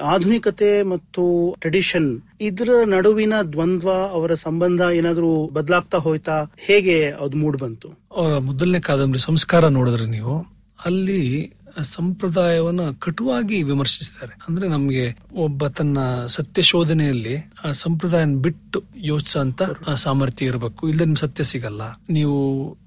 ಆಧುನಿಕತೆ 0.05 0.69
ಮತ್ತು 0.83 1.23
ಟ್ರೆಡಿಷನ್ 1.59 2.07
ಇದರ 2.41 2.69
ನಡುವಿನ 2.87 3.33
ದ್ವಂದ್ವ 3.51 3.89
ಅವರ 4.11 4.33
ಸಂಬಂಧ 4.43 4.81
ಏನಾದರೂ 4.93 5.29
ಬದಲಾಗ್ತಾ 5.53 5.97
ಹೋಯ್ತಾ? 5.97 6.37
ಹೇಗೆ 6.65 6.95
ಅದು 7.19 7.37
ಮೂಡ್ 7.37 7.57
ಬಂತು? 7.57 7.89
ಅವರ 8.15 8.33
ಮೊದಲನೇ 8.47 8.79
ಕಾದಂಬರಿ 8.81 9.21
ಸಂಸ್ಕಾರ 9.21 9.67
ನೋಡಿದ್ರೆ 9.77 10.07
ನೀವು 10.07 10.35
ಅಲ್ಲಿ 10.79 11.21
ಸಂಪ್ರದಾಯವನ್ನ 11.81 12.79
ಕಟುವಾಗಿ 12.99 13.63
ವಿಮರ್ಶಿಸಿದ್ದಾರೆ. 13.63 14.37
ಅಂದ್ರೆ 14.49 14.67
ನಮ್ಗೆ 14.67 15.17
ಒಬ್ಬ 15.35 15.67
ತನ್ನ 15.67 15.97
ಸತ್ಯ 16.27 16.61
ಶೋಧನೆಯಲ್ಲಿ 16.61 17.51
ಆ 17.65 17.71
ಸಂಪ್ರದಾಯ 17.71 18.25
ಬಿಟ್ಟು 18.25 18.83
ಯೋಚಿಸಂತ 18.95 19.61
ಸಾಮರ್ಥ್ಯ 19.95 20.45
ಇರಬೇಕು. 20.45 20.89
ಇಲ್ಲ 20.89 20.99
ನಿಮ್ 20.99 21.15
ಸತ್ಯ 21.15 21.43
ಸಿಗಲ್ಲ. 21.43 21.81
ನೀವು 22.09 22.77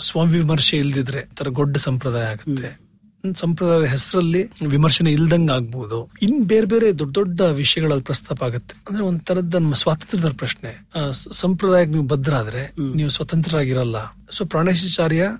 ಸ್ವವಿಮರ್ಶೆ 0.00 0.76
ಇಲ್ದಿದ್ರೆ 0.76 1.28
ತರ 1.36 1.48
ಗೊಡ್ಡ 1.48 1.76
ಸಂಪ್ರದಾಯ 1.76 2.24
ಆಗುತ್ತೆ. 2.24 2.90
ಸಂಪ್ರದಾಯದ 3.36 3.84
ಹೆಸರಲ್ಲಿ 3.84 4.66
ವಿಮರ್ಶನೆ 4.66 5.12
ಇಲ್ದಂಗ 5.12 5.50
ಆಗ್ಬಹುದು 5.50 6.10
ಇನ್ 6.22 6.44
ಬೇರೆ 6.44 6.66
ಬೇರೆ 6.66 6.98
ದೊಡ್ಡ 6.98 7.14
ದೊಡ್ಡ 7.14 7.40
ವಿಷಯಗಳಲ್ಲಿ 7.40 8.04
ಪ್ರಸ್ತಾಪ 8.04 8.44
ಆಗುತ್ತೆ. 8.44 8.74
ಅಂದ್ರೆ 8.90 9.04
ಒಂದ್ 9.04 9.20
ತರದ 9.20 9.54
ನಮ್ಮ 9.54 9.72
ಸ್ವಾತಂತ್ರ್ಯದ 9.72 10.32
ಪ್ರಶ್ನೆ. 10.32 10.88
ಸಂಪ್ರದಾಯಕ್ಕೆ 11.12 11.92
ನೀವು 11.92 12.04
ಬದ್ಧರಾದ್ರೆ 12.04 12.74
ನೀವು 12.96 13.10
ಸ್ವತಂತ್ರರಾಗಿರಲ್ಲ. 13.10 13.96
ಸೊ 14.30 14.44
ಪ್ರಾಣೇಶಾಚಾರ್ಯ 14.44 15.30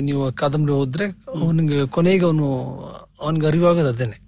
ನೀವು 0.00 0.32
ಕಾದಂಬರಿ 0.32 0.72
ಹೋದ್ರೆ 0.72 1.06
ಅವನಿಗೆ 1.28 1.86
ಕೊನೆಗೆ 1.86 2.24
ಅವನು 2.24 2.46
ಅವನಿಗೆ 3.20 3.46
ಅರಿವಾಗದ 3.46 3.88
ಅದೇನೆ. 3.88 4.18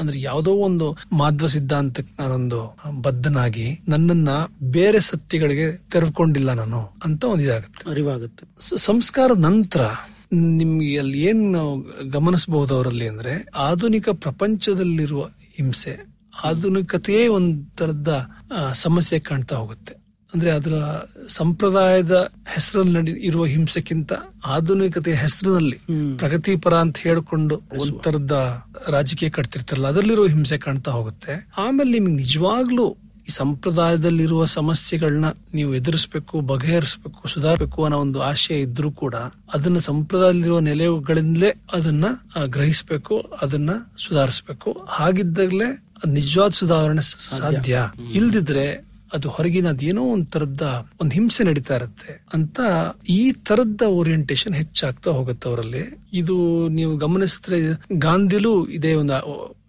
ಅಂದ್ರೆ 0.00 0.20
ಯಾವುದೋ 0.20 0.52
ಒಂದು 0.52 0.96
ಮಾಧ್ವ 1.12 1.46
ಸಿದ್ಧಾಂತಕ್ಕೆ 1.46 2.22
ನಾನೊಂದು 2.22 2.76
ಬದ್ಧನಾಗಿ 3.00 3.80
ನನ್ನನ್ನ 3.88 4.28
ಬೇರೆ 4.62 5.00
ಸತ್ಯಗಳಿಗೆ 5.00 5.90
ತೆರೆದುಕೊಂಡಿಲ್ಲ 5.90 6.52
ನಾನು 6.52 6.92
ಅಂತ 7.04 7.24
ಒಂದು 7.24 7.44
ಇದಾಗುತ್ತೆ. 7.44 7.90
ಅರಿವಾಗುತ್ತೆ. 7.90 8.46
ಸಂಸ್ಕಾರ 8.58 8.78
ಸಂಸ್ಕಾರದ 8.78 9.38
ನಂತರ 9.38 9.86
ನಿಮ್ಗೆ 10.32 10.98
ಅಲ್ಲಿ 10.98 11.20
ಏನ್ 11.20 11.52
ನಾವು 11.52 11.86
ಗಮನಿಸಬಹುದು 12.10 12.74
ಅವರಲ್ಲಿ 12.74 13.08
ಅಂದ್ರೆ 13.08 13.46
ಆಧುನಿಕ 13.56 14.08
ಪ್ರಪಂಚದಲ್ಲಿರುವ 14.08 15.22
ಹಿಂಸೆ 15.56 16.16
ಆಧುನಿಕತೆಯೇ 16.44 17.28
ಒಂದ್ 17.28 17.76
ತರದ 17.76 18.28
ಸಮಸ್ಯೆ 18.72 19.18
ಕಾಣ್ತಾ 19.18 19.56
ಹೋಗುತ್ತೆ. 19.56 20.05
ಅಂದ್ರೆ 20.34 20.50
ಅದರ 20.50 21.04
ಸಂಪ್ರದಾಯದ 21.28 22.30
ಹೆಸರಲ್ಲಿ 22.54 22.92
ನಡಿ 22.92 23.12
ಇರುವ 23.12 23.44
ಹಿಂಸೆಕ್ಕಿಂತ 23.44 24.12
ಆಧುನಿಕತೆಯ 24.46 25.14
ಹೆಸರಿನಲ್ಲಿ 25.14 25.76
ಪ್ರಗತಿಪರ 26.18 26.74
ಅಂತ 26.74 26.98
ಹೇಳ್ಕೊಂಡು 26.98 27.62
ಒಂಥರದ 27.78 28.64
ರಾಜಕೀಯ 28.88 29.28
ಕಟ್ತಿರ್ತಾರಲ್ಲ 29.28 29.88
ಅದರಲ್ಲಿರುವ 29.88 30.26
ಹಿಂಸೆ 30.26 30.58
ಕಾಣ್ತಾ 30.58 30.90
ಹೋಗುತ್ತೆ. 30.90 31.48
ಆಮೇಲೆ 31.58 31.90
ನಿಮ್ಗೆ 31.90 32.12
ನಿಜವಾಗ್ಲೂ 32.12 32.96
ಈ 33.28 33.28
ಸಂಪ್ರದಾಯದಲ್ಲಿರುವ 33.28 34.44
ಸಮಸ್ಯೆಗಳನ್ನ 34.44 35.24
ನೀವು 35.54 35.74
ಎದುರಿಸಬೇಕು 35.74 36.40
ಬಗೆಹರಿಸಬೇಕು 36.40 37.28
ಸುಧಾರಬೇಕು 37.28 37.84
ಅನ್ನೋ 37.84 37.98
ಒಂದು 37.98 38.22
ಆಶಯ 38.22 38.60
ಇದ್ರೂ 38.60 38.90
ಕೂಡ 38.90 39.14
ಅದನ್ನ 39.54 39.78
ಸಂಪ್ರದಾಯದಲ್ಲಿರುವ 39.78 40.58
ನೆಲೆಗಳಿಂದಲೇ 40.58 41.54
ಅದನ್ನ 41.72 42.04
ಗ್ರಹಿಸಬೇಕು 42.46 43.18
ಅದನ್ನ 43.42 43.70
ಸುಧಾರಿಸಬೇಕು. 43.98 44.86
ಹಾಗಿದ್ದಾಗಲೇ 44.88 45.82
ನಿಜವಾದ 46.06 46.50
ಸುಧಾರಣೆ 46.50 47.02
ಸಾಧ್ಯ. 47.02 47.78
ಇಲ್ದಿದ್ರೆ 48.12 48.85
ಅದು 49.12 49.28
ಹೊರಗಿನ 49.28 49.66
ಏನೋ 49.82 50.02
ಒಂದ್ 50.04 50.26
ತರದ 50.26 50.88
ಒಂದ್ 51.00 51.14
ಹಿಂಸೆ 51.14 51.44
ನಡೀತಾ 51.44 51.74
ಇರುತ್ತೆ 51.76 52.24
ಅಂತ 52.34 52.60
ಈ 53.08 53.32
ತರದ 53.32 53.82
ಓರಿಯೆಂಟೇಶನ್ 53.82 54.54
ಹೆಚ್ಚಾಗ್ತಾ 54.54 55.10
ಹೋಗುತ್ತೆ 55.10 55.48
ಅವರಲ್ಲಿ. 55.48 55.82
ಇದು 56.12 56.68
ನೀವು 56.68 56.96
ಗಮನಿಸಿದ್ರೆ 56.96 57.58
ಗಾಂಧಿಲೂ 57.98 58.66
ಇದೇ 58.66 58.94
ಒಂದು 58.94 59.14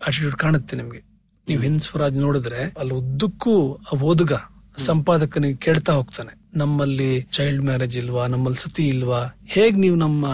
ಆಟಿಟ್ಯೂಡ್ 0.07 0.35
ಕಾಣುತ್ತೆ 0.35 0.77
ನಿಮ್ಗೆ. 0.77 1.01
ನೀವು 1.47 1.61
ಹಿಂದ್ 1.61 1.81
ಸ್ವರಾಜ್ 1.81 2.17
ನೋಡಿದ್ರೆ 2.17 2.73
ಅಲ್ಲಿ 2.79 2.93
ಉದ್ದಕ್ಕೂ 2.93 3.73
ಆ 3.73 3.97
ಓದುಗ 3.97 4.31
ಸಂಪಾದಕನಿಗೆ 4.77 5.55
ಕೇಳ್ತಾ 5.55 5.93
ಹೋಗ್ತಾನೆ. 5.93 6.33
ನಮ್ಮಲ್ಲಿ 6.53 7.27
ಚೈಲ್ಡ್ 7.31 7.63
ಮ್ಯಾರೇಜ್ 7.63 7.97
ಇಲ್ವಾ, 7.97 8.27
ನಮ್ಮಲ್ಲಿ 8.27 8.61
ಸತಿ 8.61 8.87
ಇಲ್ವಾ, 8.87 9.35
ಹೇಗ್ 9.45 9.77
ನೀವು 9.79 9.95
ನಮ್ಮ 9.95 10.25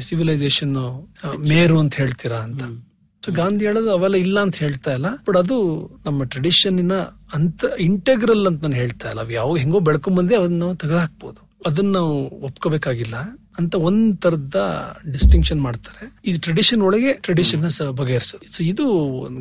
ಸಿವಿಲೈಸೇಷನ್ 0.00 1.08
ಮೇರು 1.48 1.78
ಅಂತ 1.78 1.94
ಹೇಳ್ತೀರಾ 1.94 2.36
ಅಂತ. 2.36 2.62
ಸೊ 3.24 3.32
ಗಾಂಧಿ 3.32 3.66
ಹೇಳೋದು 3.66 3.92
ಅವೆಲ್ಲ 3.92 4.16
ಇಲ್ಲ 4.16 4.40
ಅಂತ 4.40 4.56
ಹೇಳ್ತಾ 4.56 4.92
ಇಲ್ಲ 4.92 5.14
ಬಟ್ 5.14 5.36
ಅದು 5.36 5.56
ನಮ್ಮ 6.06 6.24
ಟ್ರೆಡಿಷನ್ 6.24 6.90
ಅಂತ 7.34 7.64
ಇಂಟೆಗ್ರಲ್ 7.80 8.46
ಅಂತ 8.46 8.62
ನಾನು 8.62 8.74
ಹೇಳ್ತಾ 8.74 9.08
ಇಲ್ಲ. 9.08 9.30
ಯಾವ 9.30 9.56
ಹೆಂಗೋ 9.56 9.80
ಬೆಳ್ಕೊಂಡ್ 9.80 10.34
ಅದನ್ನ 10.34 10.58
ನಾವು 10.58 10.76
ತೆಗೆದಾಕ್ಬೋದು 10.76 11.50
ಅದನ್ನ 11.66 11.92
ನಾವು 11.92 12.44
ಒಪ್ಕೋಬೇಕಾಗಿಲ್ಲ 12.44 13.16
ಅಂತ 13.58 13.74
ಒಂದ್ 13.74 14.18
ತರದ 14.18 14.58
ಡಿಸ್ಟಿಂಕ್ಷನ್ 15.12 15.60
ಮಾಡ್ತಾರೆ. 15.60 16.18
ಇದು 16.24 16.40
ಟ್ರೆಡಿಷನ್ 16.40 16.82
ಒಳಗೆ 16.82 17.12
ಟ್ರೆಡಿಷನ್ 17.12 17.92
ಬಗೆಹರಿಸೋದು. 17.92 18.52
ಸೊ 18.52 18.62
ಇದು 18.62 18.84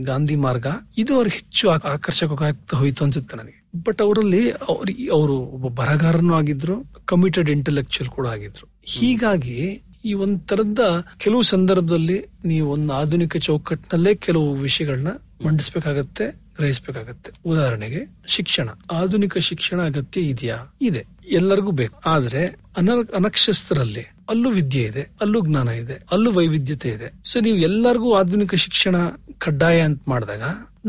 ಗಾಂಧಿ 0.04 0.36
ಮಾರ್ಗ. 0.36 0.68
ಇದು 0.98 1.16
ಅವ್ರಿಗೆ 1.16 1.36
ಹೆಚ್ಚು 1.36 1.70
ಆಕರ್ಷಕವಾಗ್ತಾ 1.70 2.78
ಹೋಯ್ತು 2.78 3.04
ಅನ್ಸುತ್ತೆ 3.06 3.38
ನನಗೆ. 3.38 3.68
ಬಟ್ 3.88 4.02
ಅವರಲ್ಲಿ 4.02 4.52
ಅವ್ರಿಗೆ 4.52 5.12
ಅವರು 5.12 5.34
ಒಬ್ಬ 5.34 5.82
ಬರಹಗಾರನೂ 5.82 6.34
ಆಗಿದ್ರು 6.34 6.86
ಕಮಿಟೆಡ್ 7.06 7.50
ಇಂಟೆಲೆಕ್ಚುಯಲ್ 7.50 8.10
ಕೂಡ 8.10 8.28
ಆಗಿದ್ರು. 8.28 8.68
ಹೀಗಾಗಿ 8.84 9.82
ಈ 10.06 10.14
ಒಂದ್ 10.14 10.48
ತರದ 10.48 11.06
ಕೆಲವು 11.18 11.42
ಸಂದರ್ಭದಲ್ಲಿ 11.42 12.26
ನೀವು 12.46 12.72
ಒಂದು 12.72 12.94
ಆಧುನಿಕ 12.94 13.38
ಚೌಕಟ್ಟಿನಲ್ಲೇ 13.38 14.16
ಕೆಲವು 14.16 14.56
ವಿಷಯಗಳನ್ನ 14.56 15.08
ಮಂಡಿಸ್ಬೇಕಾಗತ್ತೆ, 15.46 16.26
ಗ್ರಹಿಸ್ಬೇಕಾಗತ್ತೆ. 16.28 17.32
ಉದಾಹರಣೆಗೆ, 17.46 18.18
ಶಿಕ್ಷಣ. 18.28 18.70
ಆಧುನಿಕ 18.92 19.38
ಶಿಕ್ಷಣ 19.38 19.82
ಅಗತ್ಯ 19.82 20.22
ಇದೆಯಾ? 20.22 20.74
ಇದೆ. 20.82 21.06
ಎಲ್ಲರಿಗೂ 21.32 21.72
ಬೇಕು. 21.72 22.02
ಆದ್ರೆ 22.06 22.46
ಅನ 22.78 22.90
ಅನಕ್ಷಸ್ಥರಲ್ಲಿ 23.16 24.02
ಅಲ್ಲೂ 24.30 24.50
ವಿದ್ಯೆ 24.50 24.84
ಇದೆ, 24.84 25.10
ಅಲ್ಲೂ 25.22 25.40
ಜ್ಞಾನ 25.46 25.68
ಇದೆ, 25.68 26.04
ಅಲ್ಲೂ 26.12 26.32
ವೈವಿಧ್ಯತೆ 26.32 26.90
ಇದೆ. 26.90 27.14
ಸೊ 27.24 27.40
ನೀವು 27.40 27.58
ಎಲ್ಲರಿಗೂ 27.58 28.14
ಆಧುನಿಕ 28.14 28.56
ಶಿಕ್ಷಣ 28.56 28.96
ಕಡ್ಡಾಯ 29.38 29.82
ಅಂತ 29.82 30.02
ಮಾಡಿದಾಗ 30.08 30.42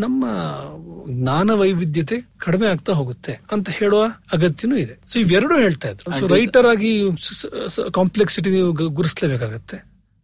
ನಮ್ಮ 0.05 0.24
ಜ್ಞಾನ 1.18 1.51
ವೈವಿಧ್ಯತೆ 1.61 2.16
ಕಡಿಮೆ 2.44 2.66
ಆಗ್ತಾ 2.72 2.92
ಹೋಗುತ್ತೆ 2.98 3.32
ಅಂತ 3.53 3.68
ಹೇಳುವ 3.78 4.03
ಅಗತ್ಯನೂ 4.32 4.76
ಇದೆ. 4.76 4.94
ಸೊ 5.11 5.18
ಇವೆರಡು 5.18 5.55
ಹೇಳ್ತಾ 5.59 5.88
ಇದ್ರು. 5.90 6.18
ಸೊ 6.18 6.26
ರೈಟರ್ 6.34 6.66
ಆಗಿ 6.66 6.92
ಕಾಂಪ್ಲೆಕ್ಸಿಟಿ 7.94 8.51
ನೀವು 8.51 8.72
ಗುರುಸ್ಲೇಬೇಕಾಗತ್ತೆ 8.98 9.78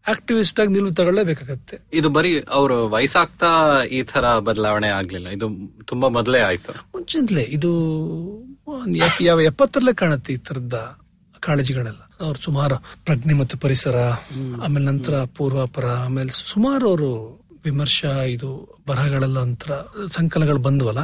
ಆಕ್ಟಿವಿಸ್ಟ್ 0.07 0.61
ಆಗಿ 0.61 0.71
ನಿಲುವು 0.73 0.95
ತಗೊಳ್ಳೇಬೇಕಾಗತ್ತೆ. 0.95 1.77
ಇದು 1.93 2.09
ಬರೀ 2.17 2.33
ಅವರು 2.59 2.77
ವಯಸ್ಸಾಗ್ತಾ 2.91 3.51
ಈ 3.97 4.01
ತರ 4.03 4.25
ಬದಲಾವಣೆ 4.49 4.89
ಆಗ್ಲಿಲ್ಲ. 4.99 5.29
ಇದು 5.37 5.47
ತುಂಬಾ 5.85 6.09
ಮೊದಲೇ 6.09 6.41
ಆಯ್ತು. 6.41 6.73
ಮುಂಚಿಂದಲೇ 6.95 7.45
ಇದು 7.57 7.73
ಯಾವ 9.21 9.41
ಎಪ್ಪತ್ತರಲ್ಲೇ 9.41 9.95
ಕಾಣುತ್ತೆ 10.03 10.33
ಈ 10.33 10.39
ತರದ 10.49 10.77
ಕಾಳಜಿಗಳೆಲ್ಲ. 11.41 12.03
ಅವ್ರು 12.21 12.39
ಸುಮಾರು 12.45 12.77
ಪ್ರಜ್ಞೆ 13.05 13.35
ಮತ್ತು 13.41 13.57
ಪರಿಸರ 13.65 13.97
ಆಮೇಲೆ 14.63 14.85
ನಂತರ 14.87 15.17
ಪೂರ್ವಾಪರ 15.37 15.87
ಆಮೇಲೆ 16.05 16.31
ಸುಮಾರು 16.53 16.85
ಅವರು 16.89 17.11
ವಿಮರ್ಶಾ, 17.67 18.11
ಇದು 18.37 18.51
ಬರಹಗಳೆಲ್ಲ 18.89 19.39
ಒಂಥರ 19.39 19.73
ಸಂಕಲನಗಳು 20.09 20.61
ಬಂದ್ವಲ್ಲ? 20.67 21.03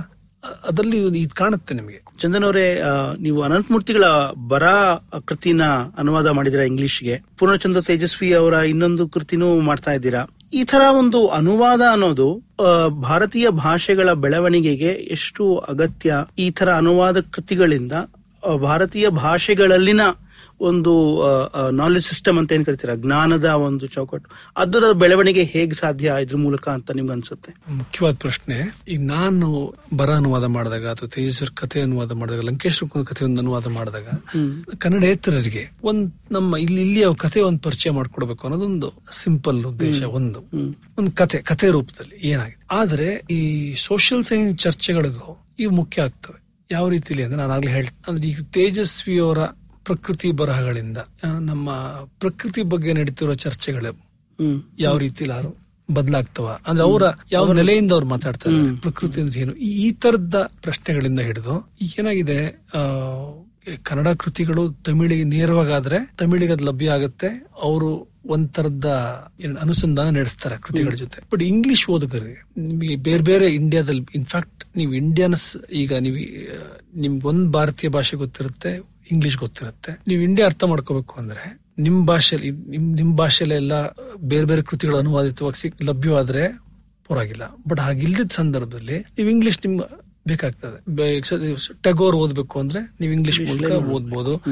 ಅದರಲ್ಲಿ 0.69 0.99
ಇದು 1.19 1.35
ಕಾಣುತ್ತೆ 1.35 1.73
ನಿಮಗೆ. 1.75 1.99
ಚಂದನ್ 2.21 2.45
ಅವರೇ 2.45 2.67
ನೀವು 3.21 3.39
ಅನಂತಮೂರ್ತಿಗಳ 3.43 4.05
ಬರ 4.49 4.67
ಕೃತಿನ 5.27 5.63
ಅನುವಾದ 5.99 6.29
ಮಾಡಿದಿರ 6.39 6.63
ಇಂಗ್ಲಿಷ್ಗೆ. 6.71 7.15
ಪೂರ್ಣಚಂದ್ರ 7.39 7.81
ತೇಜಸ್ವಿ 7.81 8.31
ಅವರ 8.41 8.55
ಇನ್ನೊಂದು 8.73 9.05
ಕೃತಿನೂ 9.09 9.49
ಮಾಡ್ತಾ 9.69 9.93
ಇದ್ದೀರಾ. 9.93 10.23
ಈ 10.55 10.63
ತರ 10.65 10.83
ಒಂದು 10.99 11.21
ಅನುವಾದ 11.39 11.83
ಅನ್ನೋದು 11.93 12.27
ಭಾರತೀಯ 13.03 13.47
ಭಾಷೆಗಳ 13.51 14.09
ಬೆಳವಣಿಗೆಗೆ 14.25 14.91
ಎಷ್ಟು 15.17 15.45
ಅಗತ್ಯ 15.71 16.25
ಈ 16.39 16.47
ತರ 16.59 16.69
ಅನುವಾದ 16.73 17.21
ಕೃತಿಗಳಿಂದ 17.35 17.93
ಭಾರತೀಯ 18.63 19.07
ಭಾಷೆಗಳಲ್ಲಿನ 19.09 20.03
ಒಂದು 20.63 20.93
ನಾಲೆಜ್ 21.71 22.05
ಸಿಸ್ಟಮ್ 22.05 22.39
ಅಂತ 22.39 22.53
ಏನ್ 22.53 22.65
ಕರಿತೀರಾ? 22.65 22.95
ಜ್ಞಾನದ 22.95 23.45
ಒಂದು 23.45 23.87
ಚೌಕಟ್ಟು. 23.87 24.31
ಅದರ 24.57 24.85
ಬೆಳವಣಿಗೆ 24.93 25.43
ಹೇಗೆ 25.45 25.75
ಸಾಧ್ಯ 25.75 26.15
ಇದ್ರ 26.23 26.37
ಮೂಲಕ 26.37 26.69
ಅಂತ 26.69 26.91
ನಿಮ್ಗೆ 26.91 27.13
ಅನ್ಸುತ್ತೆ? 27.13 27.55
ಮುಖ್ಯವಾದ 27.73 28.15
ಪ್ರಶ್ನೆ. 28.15 28.57
ಈಗ 28.89 29.01
ನಾನು 29.01 29.75
ಬರ 29.97 30.11
ಅನುವಾದ 30.11 30.45
ಮಾಡಿದಾಗ 30.45 30.89
ಅಥವಾ 30.89 31.09
ತೇಜಸ್ವರ್ 31.09 31.51
ಕಥೆ 31.51 31.81
ಅನುವಾದ 31.81 32.13
ಮಾಡಿದಾಗ 32.13 32.41
ಕಥೆ 33.05 33.25
ಒಂದು 33.25 33.41
ಅನುವಾದ 33.41 33.67
ಮಾಡಿದಾಗ 33.67 34.09
ಕನ್ನಡೇತರರಿಗೆ 34.79 35.65
ಒಂದ್ 35.85 36.13
ನಮ್ಮ 36.31 36.57
ಇಲ್ಲಿ 36.57 36.81
ಇಲ್ಲಿ 36.81 37.03
ಅವ್ರ 37.05 37.17
ಕಥೆ 37.21 37.41
ಒಂದು 37.41 37.59
ಪರಿಚಯ 37.59 37.91
ಮಾಡ್ಕೊಡ್ಬೇಕು 37.91 38.47
ಅನ್ನೋದೊಂದು 38.47 38.93
ಸಿಂಪಲ್ 39.13 39.65
ಉದ್ದೇಶ 39.65 40.03
ಒಂದು. 40.03 40.41
ಒಂದು 40.99 41.13
ಕತೆ 41.13 41.39
ಕಥೆ 41.39 41.71
ರೂಪದಲ್ಲಿ 41.71 42.29
ಏನಾಗಿದೆ? 42.29 42.67
ಆದ್ರೆ 42.71 43.23
ಈ 43.31 43.75
ಸೋಷಿಯಲ್ 43.75 44.25
ಸೈನ್ಸ್ 44.25 44.63
ಚರ್ಚೆಗಳಿಗೂ 44.63 45.47
ಇವು 45.59 45.73
ಮುಖ್ಯ 45.75 46.03
ಆಗ್ತವೆ. 46.03 46.43
ಯಾವ 46.71 46.89
ರೀತಿಲಿ 46.89 47.23
ಅಂದ್ರೆ 47.23 47.41
ನಾನು 47.41 47.53
ಆಗ್ಲೇ 47.53 47.71
ಹೇಳ್ 47.71 47.87
ಅಂದ್ರೆ 48.09 48.29
ಈಗ 48.29 48.41
ತೇಜಸ್ವಿಯವರ 48.53 49.39
ಪ್ರಕೃತಿ 49.85 50.31
ಬರಹಗಳಿಂದ 50.31 50.99
ನಮ್ಮ 51.41 51.71
ಪ್ರಕೃತಿ 52.21 52.63
ಬಗ್ಗೆ 52.63 52.93
ನಡೀತಿರೋ 52.93 53.35
ಚರ್ಚೆಗಳು 53.35 54.13
ಯಾವ 54.79 54.99
ರೀತಿಲಾರು 54.99 55.63
ಬದಲಾಗ್ತವ? 55.95 56.59
ಅಂದ್ರೆ 56.67 56.85
ಅವರ 56.85 57.03
ಯಾವ 57.33 57.53
ನೆಲೆಯಿಂದ 57.53 57.93
ಅವ್ರು 57.93 58.07
ಮಾತಾಡ್ತಾರೆ? 58.07 58.81
ಪ್ರಕೃತಿ 58.81 59.21
ಅಂದ್ರೆ 59.21 59.41
ಏನು? 59.41 59.55
ಈ- 59.55 59.93
ತರದ 59.93 60.51
ಪ್ರಶ್ನೆಗಳಿಂದ 60.63 61.21
ಹಿಡಿದು 61.21 61.71
ಈಗ 61.83 61.93
ಏನಾಗಿದೆ 61.99 62.63
ಕನ್ನಡ 63.83 64.09
ಕೃತಿಗಳು 64.09 64.73
ತಮಿಳಿಗೆ 64.73 65.25
ನೇರವಾಗಾದ್ರೆ 65.25 66.15
ತಮಿಳಿಗೆ 66.19 66.53
ಅದು 66.53 66.65
ಲಭ್ಯ 66.65 66.91
ಆಗುತ್ತೆ. 66.91 67.47
ಅವರು 67.63 68.12
ಒಂಥರದ 68.27 68.87
ಅನುಸಂಧಾನ 69.61 70.17
ನಡೆಸ್ತಾರೆ 70.17 70.57
ಕೃತಿಗಳ 70.57 70.95
ಜೊತೆ. 70.95 71.23
ಬಟ್ 71.33 71.43
ಇಂಗ್ಲಿಷ್ 71.43 71.91
ಓದುಗರಿಗೆ 71.91 72.45
ನಿಮಗೆ 72.61 72.97
ಬೇರೆ 72.97 73.23
ಬೇರೆ 73.23 73.47
ಇಂಡಿಯಾದಲ್ಲಿ 73.47 74.07
ಇನ್ಫ್ಯಾಕ್ಟ್ 74.15 74.77
ನೀವು 74.77 74.95
ಇಂಡಿಯನ್ಸ್ 74.95 75.57
ಈಗ 75.73 75.93
ನೀವು, 75.95 76.17
ನಿಮ್ಗೆ 77.01 77.27
ಒಂದ್ 77.27 77.53
ಭಾರತೀಯ 77.53 77.91
ಭಾಷೆ 77.91 78.17
ಗೊತ್ತಿರುತ್ತೆ 78.17 78.81
ಇಂಗ್ಲಿಷ್ 79.11 79.37
ಗೊತ್ತಿರುತ್ತೆ. 79.37 80.01
ನೀವು 80.09 80.23
ಇಂಡಿಯಾ 80.23 80.47
ಅರ್ಥ 80.47 80.65
ಮಾಡ್ಕೋಬೇಕು 80.65 81.15
ಅಂದ್ರೆ, 81.15 81.61
ನಿಮ್ 81.79 82.07
ಭಾಷೆಲಿ 82.07 82.51
ನಿಮ್ 82.51 82.97
ನಿಮ್ 82.97 83.17
ಭಾಷೆಲೆಲ್ಲ 83.17 83.87
ಬೇರೆ 84.17 84.45
ಬೇರೆ 84.45 84.63
ಕೃತಿಗಳು 84.63 84.97
ಅನುವಾದಿತವಾಗಿ 84.97 85.85
ಲಭ್ಯವಾದ್ರೆ 85.85 86.63
ಪರವಾಗಿಲ್ಲ. 87.09 87.43
ಬಟ್ 87.69 87.81
ಹಾಗಿಲ್ದಿದ್ದ 87.81 88.31
ಸಂದರ್ಭದಲ್ಲಿ, 88.35 88.99
ನೀವು 88.99 89.29
ಇಂಗ್ಲಿಷ್ 89.29 89.59
ನಿಮ್ 89.67 89.81
ಬೇಕಾಗ್ತದೆ. 90.27 90.97
ಟಗೋರ್ 91.83 92.17
ಓದ್ಬೇಕು 92.17 92.61
ಅಂದ್ರೆ 92.61 92.93
ನೀವು 93.01 93.13
ಇಂಗ್ಲಿಷ್ 93.13 93.41
ಮೂಲಕ 93.41 93.71
ಓದ್ಬೋದು. 93.95 94.45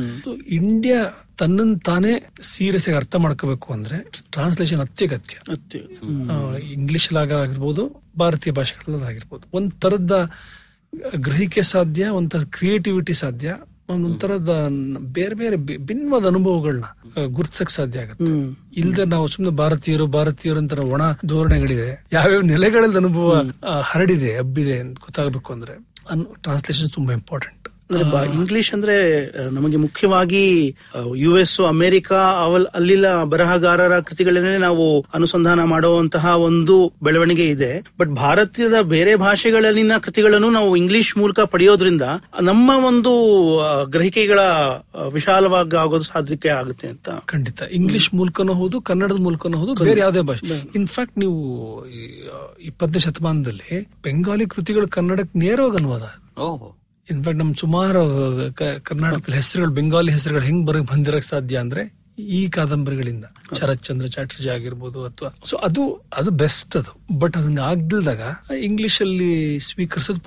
ಇಂಡಿಯಾ 0.47 1.27
ತನ್ನನ್ 1.39 1.81
ತಾನೇ 1.81 2.29
ಸೀರಿಯಸ್ 2.41 2.89
ಆಗಿ 2.89 2.97
ಅರ್ಥ 2.97 3.16
ಮಾಡ್ಕೋಬೇಕು 3.16 3.73
ಅಂದ್ರೆ 3.73 4.11
ಟ್ರಾನ್ಸ್ಲೇಷನ್ 4.31 4.81
ಅತ್ಯಗತ್ಯ. 4.81 5.53
ಅತ್ಯ- 5.53 6.62
ಇಂಗ್ಲಿಷ್ 6.62 7.12
ಆಗಿರ್ಬೋದು 7.14 8.03
ಭಾರತೀಯ 8.18 8.53
ಭಾಷೆಗಳಲ್ಲಾಗಿರ್ಬೋದು 8.53 9.49
ಒಂದ್ 9.53 9.73
ತರದ 9.73 10.31
ಗ್ರಹಿಕೆ 11.16 11.62
ಸಾಧ್ಯ 11.62 12.09
ಒಂಥರ 12.09 12.39
ಕ್ರಿಯೇಟಿವಿಟಿ 12.39 13.14
ಸಾಧ್ಯ 13.14 13.57
ಒಂಥರದ 13.91 14.53
ಬೇರೆ 15.12 15.34
ಬೇರೆ 15.34 15.57
ಭಿನ್ನವಾದ 15.86 16.24
ಅನುಭವಗಳನ್ನ 16.26 16.88
ಗುರ್ತಿಸಕ್ 17.26 17.70
ಸಾಧ್ಯ 17.70 17.99
ಆಗುತ್ತೆ. 17.99 18.32
ಇಲ್ದೆ 18.80 19.05
ನಾವು 19.05 19.26
ಸುಮ್ಮನೆ 19.28 19.57
ಭಾರತೀಯರು 19.57 20.07
ಭಾರತೀಯರು 20.07 20.59
ಅಂತ 20.59 20.78
ಒಣ 20.95 21.03
ಧೋರಣೆಗಳಿದೆ. 21.26 21.88
ಯಾವ್ಯಾವ 22.12 22.43
ನೆಲೆಗಳಲ್ಲಿ 22.43 22.97
ಅನುಭವ 22.97 23.28
ಹರಡಿದೆ 23.82 24.38
ಹಬ್ಬಿದೆ 24.38 24.78
ಅಂತ 24.78 24.99
ಗೊತ್ತಾಗಬೇಕು 24.99 25.53
ಅಂದ್ರೆ 25.53 25.74
ಟ್ರಾನ್ಸ್ಲೇಷನ್ 26.43 26.91
ತುಂಬಾ 26.95 27.12
ಇಂಪಾರ್ಟೆಂಟ್ 27.14 27.60
ಅಂದ್ರೆ 27.91 28.11
ಬ- 28.11 28.34
ಇಂಗ್ಲಿಷ್ 28.34 28.74
ಅಂದ್ರೆ 28.74 29.26
ನಮಗೆ 29.51 29.76
ಮುಖ್ಯವಾಗಿ 29.76 30.76
ಯು 31.16 31.38
ಎಸ್ 31.38 31.61
ಅಮೆರಿಕ 31.61 32.12
ಅವಲ್ 32.12 32.66
ಅಲ್ಲಿನ 32.66 33.22
ಬರಹಗಾರರ 33.24 34.01
ಕೃತಿಗಳನ್ನೇ 34.01 34.59
ನಾವು 34.59 35.07
ಅನುಸಂಧಾನ 35.14 35.64
ಮಾಡುವಂತಹ 35.64 36.26
ಒಂದು 36.26 36.93
ಬೆಳವಣಿಗೆ 37.03 37.49
ಇದೆ. 37.49 37.84
ಬಟ್ 38.01 38.11
ಭಾರತದ 38.11 38.80
ಬೇರೆ 38.80 39.16
ಭಾಷೆಗಳಲ್ಲಿನ 39.16 39.93
ಕೃತಿಗಳನ್ನು 40.01 40.51
ನಾವು 40.51 40.76
ಇಂಗ್ಲಿಷ್ 40.76 41.16
ಮೂಲಕ 41.16 41.41
ಪಡೆಯೋದ್ರಿಂದ 41.41 42.03
ನಮ್ಮ 42.43 42.70
ಒಂದು 42.86 43.11
ಗ್ರಹಿಕೆಗಳ 43.84 44.38
ವಿಶಾಲವಾಗಿ 45.12 45.76
ಆಗೋದು 45.76 46.05
ಸಾಧ್ಯತೆ 46.05 46.49
ಆಗುತ್ತೆ 46.49 46.88
ಅಂತ. 46.88 47.11
ಖಂಡಿತ. 47.11 47.62
ಇಂಗ್ಲಿಷ್ 47.72 48.14
ಮೂಲಕನೂ 48.14 48.55
ಹೌದು 48.55 48.80
ಕನ್ನಡದ 48.80 49.16
ಮೂಲಕನೂ 49.16 49.59
ಹೌದು 49.59 49.84
ಬೇರೆ 49.84 50.01
ಯಾವುದೇ 50.01 50.20
ಭಾಷೆ. 50.20 50.70
ಇನ್ಫ್ಯಾಕ್ಟ್ 50.74 51.18
ನೀವು 51.18 51.86
ಇಪ್ಪತ್ತನೇ 52.61 52.99
ಶತಮಾನದಲ್ಲಿ 52.99 53.88
ಬೆಂಗಾಲಿ 54.05 54.47
ಕೃತಿಗಳು 54.47 54.88
ಕನ್ನಡಕ್ಕೆ 54.88 55.38
ನೇರವಾಗಿ 55.38 55.76
ಅನುವಾದ. 55.76 56.03
ಓಹ್. 56.38 56.80
ಇನ್ಫ್ಯಾಕ್ಟ್ 57.11 57.45
ನಮ್ 57.45 57.55
ಸುಮಾರು 57.55 58.01
ಕರ್ನಾಟಕದಲ್ಲಿ 58.55 58.81
ಕರ್ನಾಟಕದ 58.81 59.33
ಹೆಸರುಗಳು 59.33 59.75
ಬೆಂಗಾಲಿ 59.75 60.13
ಹೆಸರುಗಳು 60.13 60.45
ಹೆಂಗ್ 60.45 60.67
ಬರ 60.67 60.81
ಬಂದಿರಕ್ 60.81 61.25
ಸಾಧ್ಯ 61.25 61.59
ಅಂದ್ರೆ 61.59 62.01
ಈ 62.19 62.49
ಕಾದಂಬರಿಗಳಿಂದ. 62.49 63.25
ಶರತ್ 63.61 63.83
ಚಂದ್ರ 63.83 64.07
ಚಾಟರ್ಜಿ 64.07 64.49
ಆಗಿರ್ಬೋದು 64.49 65.05
ಅಥವಾ 65.05 65.35
ಸೊ 65.45 65.57
ಅದು 65.57 66.05
ಅದು 66.17 66.31
ಬೆಸ್ಟ್ 66.31 66.77
ಅದು. 66.77 67.19
ಬಟ್ 67.19 67.37
ಅದನ್ನ 67.37 67.59
ಆಗ್ದಿಲ್ದಾಗ 67.59 68.21
ಇಂಗ್ಲಿಷ್ 68.59 69.03
ಅಲ್ಲಿ 69.03 69.61
ಸ್ವೀಕರಿಸೋದು 69.61 70.21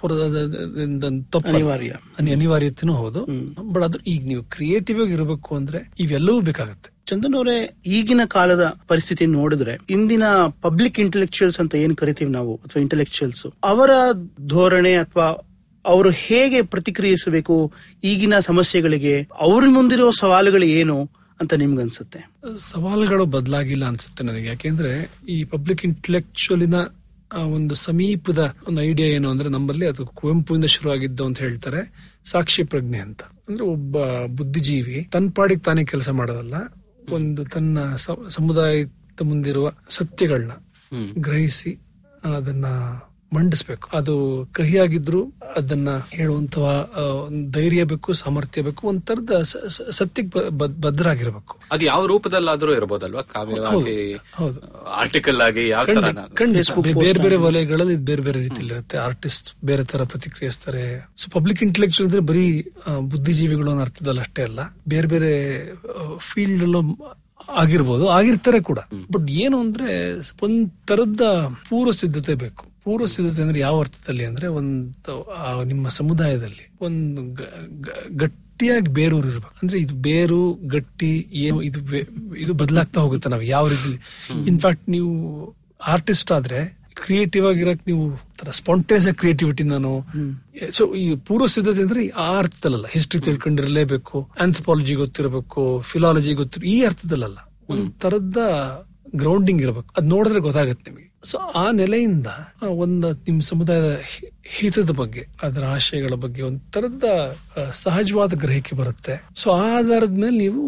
ಅನಿವಾರ್ಯ. 1.54 1.94
ಅನಿ- 2.20 2.36
ಅನಿವಾರ್ಯತೆನೂ 2.36 2.94
ಹೌದು. 2.94 3.26
ಬಟ್ 3.72 3.84
ಅದು 3.84 4.00
ಈಗ 4.00 4.28
ನೀವು 4.28 4.44
ಕ್ರಿಯೇಟಿವ್ 4.44 5.02
ಆಗಿ 5.02 5.14
ಇರಬೇಕು 5.14 5.56
ಅಂದ್ರೆ 5.56 5.92
ಇವೆಲ್ಲವೂ 6.00 6.42
ಬೇಕಾಗುತ್ತೆ. 6.42 6.94
ಚಂದನ್ 7.06 7.36
ಅವರೇ 7.36 7.78
ಈಗಿನ 7.86 8.22
ಕಾಲದ 8.28 8.74
ಪರಿಸ್ಥಿತಿ 8.88 9.26
ನೋಡಿದ್ರೆ 9.26 9.78
ಇಂದಿನ 9.90 10.24
ಪಬ್ಲಿಕ್ 10.62 11.00
ಇಂಟೆಲೆಕ್ಚುಯಲ್ಸ್ 11.00 11.60
ಅಂತ 11.60 11.76
ಏನ್ 11.76 11.96
ಕರಿತೀವಿ 11.96 12.32
ನಾವು? 12.32 12.56
ಅಥವಾ 12.56 12.82
ಇಂಟೆಲೆಕ್ಚುಯಲ್ಸ್ 12.82 13.48
ಅವರ 13.64 13.90
ಧೋರಣೆ 14.48 14.94
ಅಥವಾ 14.94 15.48
ಅವರು 15.86 16.10
ಹೇಗೆ 16.10 16.62
ಪ್ರತಿಕ್ರಿಯಿಸಬೇಕು 16.62 17.56
ಈಗಿನ 18.04 18.40
ಸಮಸ್ಯೆಗಳಿಗೆ 18.40 19.28
ಅವ್ರ 19.40 19.64
ಮುಂದಿರೋ 19.68 20.12
ಸವಾಲುಗಳು 20.20 20.66
ಏನು 20.66 20.98
ಅಂತ 21.40 21.54
ನಿಮ್ಗನ್ಸುತ್ತೆ? 21.54 22.20
ಸವಾಲುಗಳು 22.58 23.26
ಬದಲಾಗಿಲ್ಲ 23.26 23.86
ಅನ್ಸುತ್ತೆ 23.86 24.24
ನನಗೆ. 24.24 24.48
ಯಾಕೆಂದ್ರೆ 24.48 24.92
ಈ 25.30 25.44
ಪಬ್ಲಿಕ್ 25.44 25.86
ಇಂಟೆಲೆಕ್ಚುಯಲಿನ 25.86 26.76
ಒಂದು 27.48 27.76
ಸಮೀಪದ 27.76 28.56
ಒಂದು 28.68 28.82
ಐಡಿಯಾ 28.82 29.08
ಏನು 29.10 29.30
ಅಂದ್ರೆ 29.30 29.50
ನಮ್ಮಲ್ಲಿ 29.50 29.88
ಅದು 29.88 30.06
ಕುವೆಂಪುವಿಂದ 30.06 30.66
ಶುರುವಾಗಿದ್ದು 30.66 31.26
ಅಂತ 31.26 31.40
ಹೇಳ್ತಾರೆ 31.40 31.82
ಸಾಕ್ಷಿ 32.26 32.64
ಪ್ರಜ್ಞೆ 32.64 32.98
ಅಂತ. 32.98 33.22
ಅಂದ್ರೆ 33.50 33.66
ಒಬ್ಬ 33.66 33.98
ಬುದ್ಧಿಜೀವಿ 34.26 35.08
ತನ್ನ 35.12 35.30
ಪಾಡಿಗೆ 35.36 35.62
ತಾನೇ 35.62 35.86
ಕೆಲಸ 35.86 36.10
ಮಾಡೋದಲ್ಲ 36.10 36.54
ಒಂದು 37.12 37.46
ತನ್ನ 37.46 37.96
ಸಮುದಾಯದ 38.28 38.90
ಮುಂದಿರುವ 39.24 39.72
ಸತ್ಯಗಳನ್ನ 39.90 40.52
ಗ್ರಹಿಸಿ 41.20 41.72
ಅದನ್ನ 42.36 42.66
ಮಂಡಿಸ್ಬೇಕು. 43.34 43.90
ಅದು 43.94 44.16
ಕಹಿಯಾಗಿದ್ರು 44.54 45.22
ಅದನ್ನ 45.56 45.90
ಹೇಳುವಂತ 46.12 46.56
ಧೈರ್ಯ 47.52 47.84
ಬೇಕು 47.84 48.14
ಸಾಮರ್ಥ್ಯ 48.14 48.62
ಬೇಕು 48.62 48.88
ಒಂಥರದ 48.88 49.42
ಸತ್ಯಕ್ಕೆ 49.92 50.50
ಬದ್ಧರಾಗಿರ್ಬೇಕು 50.50 51.58
ಅದು 51.72 51.86
ಯಾವ 51.86 52.06
ರೂಪದಲ್ಲಾದ್ರೂ 52.06 52.76
ಇರಬಹುದಲ್ವಾ 52.76 53.22
ಕಾವ್ಯವಾಗಿ 53.22 54.20
ಹೌದು 54.36 54.86
ಆರ್ಟಿಕಲ್ 54.86 55.42
ಆಗಿ 55.42 55.66
ಬೇರೆ 56.94 57.20
ಬೇರೆ 57.20 57.36
ವಲಯಗಳಲ್ಲಿ 57.36 57.96
ಬೇರೆ 57.96 58.22
ಬೇರೆ 58.22 58.40
ರೀತಿಯಲ್ಲಿ 58.40 58.74
ಇರುತ್ತೆ 58.74 58.98
ಆರ್ಟಿಸ್ಟ್ 58.98 59.66
ಬೇರೆ 59.66 59.84
ತರ 59.84 60.04
ಪ್ರತಿಕ್ರಿಯಿಸ್ತಾರೆ. 60.04 61.08
ಸೊ 61.18 61.32
ಪಬ್ಲಿಕ್ 61.32 61.64
ಇಂಟೆಲೆಕ್ಚುಯಲ್ 61.64 62.08
ಅಂದ್ರೆ 62.08 62.22
ಬರೀ 62.22 62.68
ಬುದ್ಧಿಜೀವಿಗಳು 63.00 63.70
ಅನ್ನೋ 63.70 63.82
ಅರ್ಥದಲ್ಲಿ 63.82 64.20
ಅಷ್ಟೇ 64.20 64.44
ಅಲ್ಲ. 64.44 64.60
ಬೇರೆ 64.88 65.08
ಬೇರೆ 65.08 65.32
ಫೀಲ್ಡ್ 66.18 66.64
ಅಲ್ಲೂ 66.64 66.82
ಆಗಿರ್ಬೋದು. 67.50 68.10
ಆಗಿರ್ತಾರೆ 68.10 68.60
ಕೂಡ. 68.60 68.80
ಬಟ್ 69.12 69.30
ಏನು 69.30 69.60
ಅಂದ್ರೆ 69.60 70.14
ಒಂದ್ 70.42 70.88
ತರದ 70.88 71.22
ಪೂರ್ವ 71.70 71.92
ಸಿದ್ಧತೆ 71.92 72.36
ಬೇಕು. 72.36 72.73
ಪೂರ್ವ 72.84 73.06
ಸಿದ್ಧತೆ 73.06 73.42
ಅಂದ್ರೆ 73.42 73.60
ಯಾವ 73.60 73.80
ಅರ್ಥದಲ್ಲಿ 73.80 74.26
ಅಂದ್ರೆ 74.26 74.48
ಒಂದು 74.48 75.16
ನಿಮ್ಮ 75.64 75.88
ಸಮುದಾಯದಲ್ಲಿ 75.88 76.72
ಒಂದು 76.82 77.22
ಗಟ್ಟಿಯಾಗಿ 78.16 78.88
ಬೇರೂರು 78.88 79.28
ಇರ್ಬೇಕು. 79.28 79.56
ಅಂದ್ರೆ 79.64 79.80
ಇದು 79.80 79.96
ಬೇರು 79.96 80.54
ಗಟ್ಟಿ 80.54 81.28
ಏನು 81.34 81.62
ಇದು 81.62 81.80
ಇದು 82.36 82.54
ಬದಲಾಗ್ತಾ 82.54 83.02
ಹೋಗುತ್ತೆ 83.02 83.30
ನಾವು 83.30 83.42
ಯಾವ 83.42 83.68
ರೀತಿ 83.68 83.94
ಇನ್ಫ್ಯಾಕ್ಟ್ 84.48 84.90
ನೀವು 84.90 85.12
ಆರ್ಟಿಸ್ಟ್ 85.88 86.32
ಆದ್ರೆ 86.32 86.84
ಕ್ರಿಯೇಟಿವ್ 86.94 87.48
ಆಗಿರಕ್ 87.48 87.82
ನೀವು 87.88 88.20
ಸ್ಪಾಂಟೇಸ್ 88.52 89.14
ಕ್ರಿಯೇಟಿವಿಟಿ 89.14 89.64
ನಾನು. 89.64 90.06
ಸೊ 90.72 90.96
ಈ 90.96 91.16
ಪೂರ್ವ 91.16 91.46
ಸಿದ್ಧತೆ 91.46 91.82
ಅಂದ್ರೆ 91.82 92.08
ಆ 92.08 92.38
ಅರ್ಥದಲ್ಲ 92.38 92.88
ಹಿಸ್ಟ್ರಿ 92.88 93.22
ತಿಳ್ಕೊಂಡಿರ್ಲೇಬೇಕು 93.22 94.30
ಆಂಥ್ರಪಾಲಜಿ 94.40 94.94
ಗೊತ್ತಿರಬೇಕು 94.94 95.80
ಫಿಲಾಲಜಿ 95.80 96.34
ಗೊತ್ತಿರ 96.34 96.64
ಈ 96.66 96.86
ಅರ್ಥದಲ್ಲ 96.86 97.38
ಒಂದ್ 97.70 97.94
ತರದ 97.94 98.38
ಗ್ರೌಂಡಿಂಗ್ 99.16 99.62
ಇರಬೇಕು. 99.62 99.94
ಅದ್ 99.98 100.06
ನೋಡಿದ್ರೆ 100.06 100.40
ಗೊತ್ತಾಗುತ್ತೆ 100.40 100.92
ನಿಮಗೆ. 100.92 101.13
ಸೊ 101.24 101.38
ಆ 101.38 101.72
ನೆಲೆಯಿಂದ 101.72 102.28
ಒಂದು 102.68 103.12
ನಿಮ್ಮ 103.12 103.42
ಸಮುದಾಯದ 103.42 104.00
ಹಿತದ 104.46 104.90
ಬಗ್ಗೆ 104.90 105.28
ಅದರ 105.44 105.66
ಆಶಯಗಳ 105.66 106.16
ಬಗ್ಗೆ 106.16 106.42
ಒಂಥರದ 106.42 107.04
ತರದ 107.04 107.70
ಸಹಜವಾದ 107.72 108.34
ಗ್ರಹಿಕೆ 108.34 108.76
ಬರುತ್ತೆ. 108.76 109.26
ಸೊ 109.36 109.52
ಆ 109.52 109.78
ಆಧಾರದ 109.78 110.18
ಮೇಲೆ 110.18 110.38
ನೀವು 110.38 110.64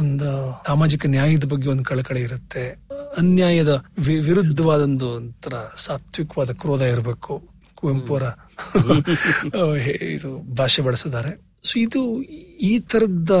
ಒಂದು 0.00 0.62
ಸಾಮಾಜಿಕ 0.66 1.06
ನ್ಯಾಯದ 1.06 1.44
ಬಗ್ಗೆ 1.44 1.68
ಒಂದು 1.68 1.84
ಕಳಕಳಿ 1.84 2.20
ಇರುತ್ತೆ. 2.20 2.78
ಅನ್ಯಾಯದ 3.18 3.84
ವಿರುದ್ಧವಾದ 3.98 4.82
ಒಂದು 4.82 5.08
ಒಂಥರ 5.08 5.52
ಸಾತ್ವಿಕವಾದ 5.76 6.50
ಕ್ರೋಧ 6.50 6.80
ಇರಬೇಕು. 6.80 7.48
ಕುವೆಂಪು 7.74 8.14
ಅವರ 8.14 9.82
ಇದು 9.92 10.54
ಭಾಷೆ 10.54 10.82
ಬಳಸಿದ್ದಾರೆ. 10.82 11.32
ಸೊ 11.62 11.78
ಇದು 11.78 12.22
ಈ 12.68 12.78
ತರದ 12.78 13.32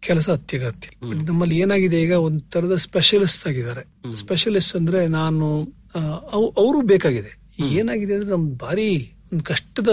ಕೆಲಸ 0.00 0.30
ಅತ್ಯಗತ್ಯ. 0.30 0.88
ನಮ್ಮಲ್ಲಿ 1.06 1.58
ಏನಾಗಿದೆ 1.58 2.02
ಈಗ 2.02 2.12
ಒಂದ್ 2.12 2.42
ತರದ 2.42 2.74
ಸ್ಪೆಷಲಿಸ್ಟ್ 2.74 3.48
ಆಗಿದ್ದಾರೆ 3.48 4.16
ಸ್ಪೆಷಲಿಸ್ಟ್ 4.16 4.76
ಅಂದ್ರೆ 4.76 5.06
ನಾನು 5.06 5.46
ಅವರು 6.56 6.80
ಬೇಕಾಗಿದೆ. 6.80 7.38
ಏನಾಗಿದೆ 7.68 8.14
ಅಂದ್ರೆ 8.14 8.30
ನಮ್ 8.30 8.56
ಭಾರಿ 8.56 9.12
ಒಂದು 9.32 9.44
ಕಷ್ಟದ 9.44 9.88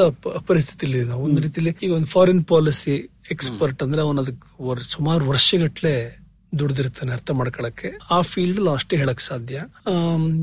ಪರಿಸ್ಥಿತಿಲಿ 0.48 1.04
ನಾವು. 1.04 1.24
ಒಂದ್ 1.24 1.42
ರೀತಿಲಿ 1.42 1.76
ಈಗ 1.84 1.92
ಒಂದು 1.92 2.08
ಫಾರಿನ್ 2.08 2.46
ಪಾಲಿಸಿ 2.46 3.10
ಎಕ್ಸ್ಪರ್ಟ್ 3.32 3.84
ಅಂದ್ರೆ 3.84 4.02
ಅವನ 4.02 4.20
ಅದಕ್ಕೆ 4.20 4.92
ಸುಮಾರು 4.92 5.26
ವರ್ಷಗಟ್ಲೆ 5.26 6.20
ದುಡ್ದಿರ್ತಾನೆ 6.60 7.12
ಅರ್ಥ 7.12 7.32
ಮಾಡ್ಕೊಳಕ್ಕೆ. 7.32 7.98
ಆ 8.12 8.22
ಫೀಲ್ಡ್ 8.22 8.68
ಅಷ್ಟೇ 8.68 8.98
ಹೇಳಕ್ 8.98 9.22
ಸಾಧ್ಯ. 9.22 9.66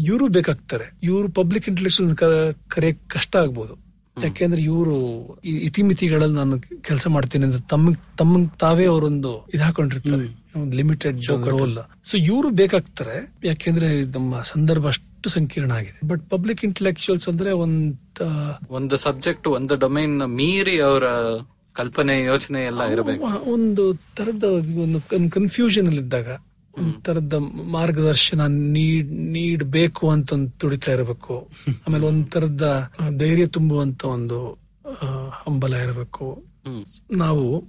ಇವರು 0.04 0.28
ಬೇಕಾಗ್ತಾರೆ. 0.28 0.92
ಇವರು 1.02 1.28
ಪಬ್ಲಿಕ್ 1.28 1.68
ಇಂಟೆಲೆಕ್ಚುಯಲ್ 1.68 2.16
ಕರೆಯಕ್ 2.68 2.98
ಕಷ್ಟ 3.08 3.36
ಆಗ್ಬೋದು. 3.36 3.86
ಯಾಕೆಂದ್ರೆ 4.22 4.62
ಇವರು 4.62 4.96
ಇತಿಮಿತಿಗಳಲ್ಲಿ 5.44 6.34
ನಾನು 6.34 6.60
ಕೆಲಸ 6.82 7.06
ಮಾಡ್ತೀನಿ 7.06 7.44
ಅಂತ 7.44 7.66
ತಮ್ಮ 7.70 7.94
ತಮ್ಮ 8.18 8.48
ತಾವೇ 8.48 8.84
ಅವರೊಂದು 8.84 9.46
ಇದ್ 9.54 9.62
ಹಾಕೊಂಡಿರ್ತಾರೆ. 9.62 10.45
ಒಂದು 10.62 10.76
ಲಿಮಿಟೆಡ್ 10.76 11.18
ರೋಲ್ 11.46 11.78
ಸೊ 12.04 12.16
ಇವರು 12.16 12.50
ಬೇಕಾಗ್ತಾರೆ 12.50 13.34
ಯಾಕೆಂದ್ರೆ 13.44 13.88
ನಮ್ಮ 14.04 14.40
ಸಂದರ್ಭ 14.42 14.86
ಅಷ್ಟು 14.86 15.28
ಸಂಕೀರ್ಣ 15.28 15.72
ಆಗಿದೆ. 15.72 16.08
ಬಟ್ 16.08 16.30
ಪಬ್ಲಿಕ್ 16.30 16.64
ಇಂಟೆಲೆಕ್ಚುಯಲ್ಸ್ 16.64 17.28
ಅಂದ್ರೆ 17.28 17.52
ಒಂದ್ 17.52 17.96
ಒಂದು 18.70 18.96
ಸಬ್ಜೆಕ್ಟ್ 18.96 19.48
ಒಂದು 19.48 19.74
ಡೊಮೈನ್ 19.74 20.28
ಮೀರಿ 20.28 20.80
ಅವರ 20.80 21.04
ಕಲ್ಪನೆ 21.72 22.24
ಯೋಚನೆ 22.24 22.64
ಎಲ್ಲ 22.64 22.82
ಇರಬೇಕು. 22.82 23.50
ಒಂದು 23.50 23.94
ತರದ 23.94 24.44
ಒಂದು 24.82 25.30
ಕನ್ಫ್ಯೂಷನ್ 25.30 25.86
ಅಲ್ಲಿ 25.86 26.02
ಇದ್ದಾಗ 26.02 26.28
ಒಂಥರದ 26.78 27.04
ತರದ 27.04 27.34
ಮಾರ್ಗದರ್ಶನ 27.70 28.46
ನೀಡ್ 28.46 29.12
ನೀಡಬೇಕು 29.12 30.10
ಅಂತ 30.10 30.32
ಒಂದು 30.32 30.50
ತುಡಿತಾ 30.50 30.92
ಇರಬೇಕು. 30.92 31.48
ಆಮೇಲೆ 31.88 32.06
ಒಂದ್ 32.06 32.26
ತರದ 32.26 32.92
ಧೈರ್ಯ 33.16 33.46
ತುಂಬುವಂತ 33.46 34.04
ಒಂದು 34.04 34.38
ಹಂಬಲ 35.30 35.74
ಇರಬೇಕು. 35.74 36.26
ನಾವು 37.12 37.64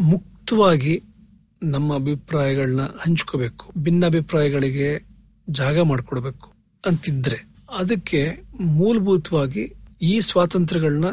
ಮುಕ್ತವಾಗಿ 0.00 0.94
ನಮ್ಮ 1.62 1.94
ಅಭಿಪ್ರಾಯಗಳನ್ನ 1.94 2.82
ಹಂಚ್ಕೋಬೇಕು. 2.82 3.72
ಭಿನ್ನ 3.78 4.06
ಅಭಿಪ್ರಾಯಗಳಿಗೆ 4.06 5.06
ಜಾಗ 5.50 5.80
ಮಾಡಿಕೊಡ್ಬೇಕು 5.80 6.52
ಅಂತಿದ್ರೆ. 6.86 7.38
ಅದಕ್ಕೆ 7.78 8.42
ಮೂಲಭೂತವಾಗಿ 8.60 9.74
ಈ 10.02 10.20
ಸ್ವಾತಂತ್ರ್ಯಗಳನ್ನ 10.20 11.04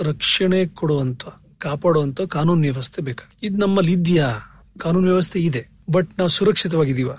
ರಕ್ಷಣೆ 0.00 0.66
ಕೊಡುವಂತ 0.66 1.22
ಕಾಪಾಡುವಂತ 1.58 2.20
ಕಾನೂನು 2.20 2.60
ವ್ಯವಸ್ಥೆ 2.60 3.02
ಬೇಕಾ 3.02 3.30
ಇದು 3.42 3.56
ನಮ್ಮಲ್ಲಿ 3.56 3.92
ಇದೆಯಾ? 3.92 4.30
ಕಾನೂನು 4.78 5.06
ವ್ಯವಸ್ಥೆ 5.06 5.40
ಇದೆ 5.40 5.68
ಬಟ್ 5.90 6.10
ನಾವು 6.18 6.28
ಸುರಕ್ಷಿತವಾಗಿದೀವ 6.28 7.10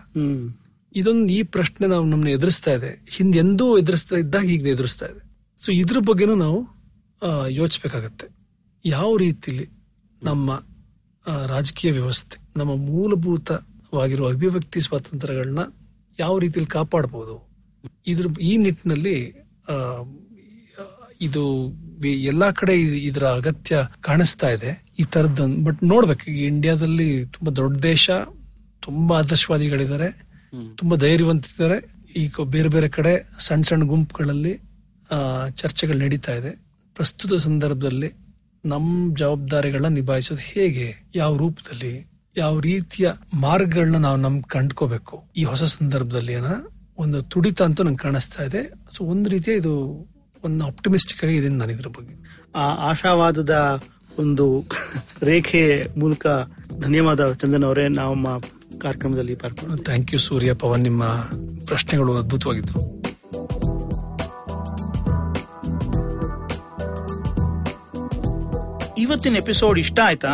ಇದೊಂದು 0.95 1.33
ಈ 1.33 1.43
ಪ್ರಶ್ನೆ 1.43 1.87
ನಾವು 1.87 2.05
ನಮ್ನ 2.05 2.27
ಎದುರಿಸ್ತಾ 2.27 2.71
ಇದೆ. 2.71 3.05
ಹಿಂದೆ 3.09 3.37
ಎಂದೂ 3.37 3.77
ಎದುರಿಸ್ತಾ 3.77 4.15
ಇದ್ದಾಗ 4.15 4.45
ಈಗ 4.45 4.67
ಎದುರಿಸ್ತಾ 4.67 5.05
ಇದೆ. 5.05 5.21
ಸೊ 5.57 5.71
ಇದ್ರ 5.71 5.97
ಬಗ್ಗೆನೂ 5.99 6.35
ನಾವು 6.35 6.59
ಯೋಚಿಸ್ಬೇಕಾಗತ್ತೆ 7.49 8.27
ಯಾವ 8.85 9.17
ರೀತಿಲಿ 9.17 9.69
ನಮ್ಮ 10.23 10.63
ರಾಜಕೀಯ 11.47 11.91
ವ್ಯವಸ್ಥೆ 11.91 12.42
ನಮ್ಮ 12.55 12.75
ಮೂಲಭೂತವಾಗಿರುವ 12.87 14.29
ಅಭಿವ್ಯಕ್ತಿ 14.29 14.81
ಸ್ವಾತಂತ್ರ್ಯಗಳನ್ನ 14.81 15.63
ಯಾವ 16.19 16.39
ರೀತಿಯಲ್ಲಿ 16.39 16.69
ಕಾಪಾಡಬಹುದು 16.69 17.35
ಇದ್ರ 18.07 18.27
ಈ 18.41 18.57
ನಿಟ್ಟಿನಲ್ಲಿ 18.57 19.15
ಇದು 21.21 21.43
ಎಲ್ಲಾ 22.25 22.51
ಕಡೆ 22.51 22.73
ಇದರ 23.01 23.25
ಅಗತ್ಯ 23.31 23.75
ಕಾಣಿಸ್ತಾ 24.01 24.49
ಇದೆ. 24.49 24.85
ಈ 24.99 25.03
ತರದ್ 25.03 25.63
ಬಟ್ 25.63 25.83
ನೋಡ್ಬೇಕು 25.83 26.31
ಈಗ 26.31 26.45
ಇಂಡಿಯಾದಲ್ಲಿ 26.45 27.25
ತುಂಬಾ 27.25 27.51
ದೊಡ್ಡ 27.51 27.81
ದೇಶ 27.83 28.05
ತುಂಬಾ 28.81 29.19
ಆದರ್ಶವಾದಿಗಳಿದ್ದಾರೆ 29.19 30.09
ತುಂಬಾ 30.75 30.97
ಧೈರ್ಯವಂತಿದ್ದಾರೆ. 30.97 31.77
ಈಗ 32.15 32.31
ಬೇರೆ 32.45 32.69
ಬೇರೆ 32.69 32.89
ಕಡೆ 32.89 33.13
ಸಣ್ಣ 33.39 33.63
ಸಣ್ಣ 33.63 33.83
ಗುಂಪುಗಳಲ್ಲಿ 33.83 34.53
ಆ, 35.09 35.17
ಚರ್ಚೆಗಳು 35.49 35.97
ನಡೀತಾ 35.97 36.33
ಇದೆ. 36.33 36.51
ಪ್ರಸ್ತುತ 36.95 37.33
ಸಂದರ್ಭದಲ್ಲಿ 37.33 38.09
ನಮ್ 38.65 38.89
ಜವಾಬ್ದಾರಿಗಳನ್ನ 39.15 39.95
ನಿಭಾಯಿಸೋದು 39.95 40.41
ಹೇಗೆ? 40.43 40.85
ಯಾವ 41.15 41.37
ರೂಪದಲ್ಲಿ? 41.37 41.93
ಯಾವ 42.37 42.59
ರೀತಿಯ 42.59 43.11
ಮಾರ್ಗಗಳನ್ನ 43.33 43.97
ನಾವು 43.97 44.17
ನಮ್ 44.17 44.43
ಕಂಡ್ಕೋಬೇಕು. 44.43 45.23
ಈ 45.37 45.43
ಹೊಸ 45.43 45.63
ಸಂದರ್ಭದಲ್ಲಿ 45.63 46.33
ಏನ 46.33 46.49
ಒಂದು 46.97 47.21
ತುಡಿತ 47.21 47.61
ಅಂತೂ 47.61 47.83
ನಂಗೆ 47.83 47.97
ಕಾಣಿಸ್ತಾ 47.97 48.43
ಇದೆ. 48.43 48.73
ಸೊ 48.97 49.03
ಒಂದು 49.03 49.29
ರೀತಿಯ 49.29 49.53
ಇದು 49.53 49.73
ಒಂದು 50.43 50.65
ಆಪ್ಟಿಮಿಸ್ಟಿಕ್ 50.65 51.23
ಆಗಿ 51.23 51.35
ಇದೆ 51.35 51.47
ನಾನು 51.47 51.71
ಇದ್ರ 51.71 51.87
ಬಗ್ಗೆ. 51.87 52.15
ಆ 52.55 52.65
ಆಶಾವಾದದ 52.89 53.83
ಒಂದು 54.19 54.65
ರೇಖೆ 55.23 55.87
ಮೂಲಕ 55.99 56.27
ಧನ್ಯವಾದ 56.79 57.33
ಚಂದನ್ 57.33 57.63
ಅವರೇ 57.63 57.87
ನಮ್ಮ 57.87 58.39
ಕಾರ್ಯಕ್ರಮದಲ್ಲಿ 58.77 59.35
ಪಾಲ್ಗೊಂಡು 59.35 59.83
ಥ್ಯಾಂಕ್ 59.83 60.13
ಯು 60.13 60.19
ಸೂರ್ಯ 60.19 60.53
ಪವನ್ 60.53 60.83
ನಿಮ್ಮ 60.83 61.05
ಪ್ರಶ್ನೆಗಳು 61.65 62.17
ಅದ್ಭುತವಾಗಿದ್ವು. 62.17 63.03
ಇವತ್ತಿನ 68.97 69.35
ಎಪಿಸೋಡ್ 69.35 69.79
ಇಷ್ಟ 69.79 69.99
ಆಯ್ತಾ? 70.03 70.33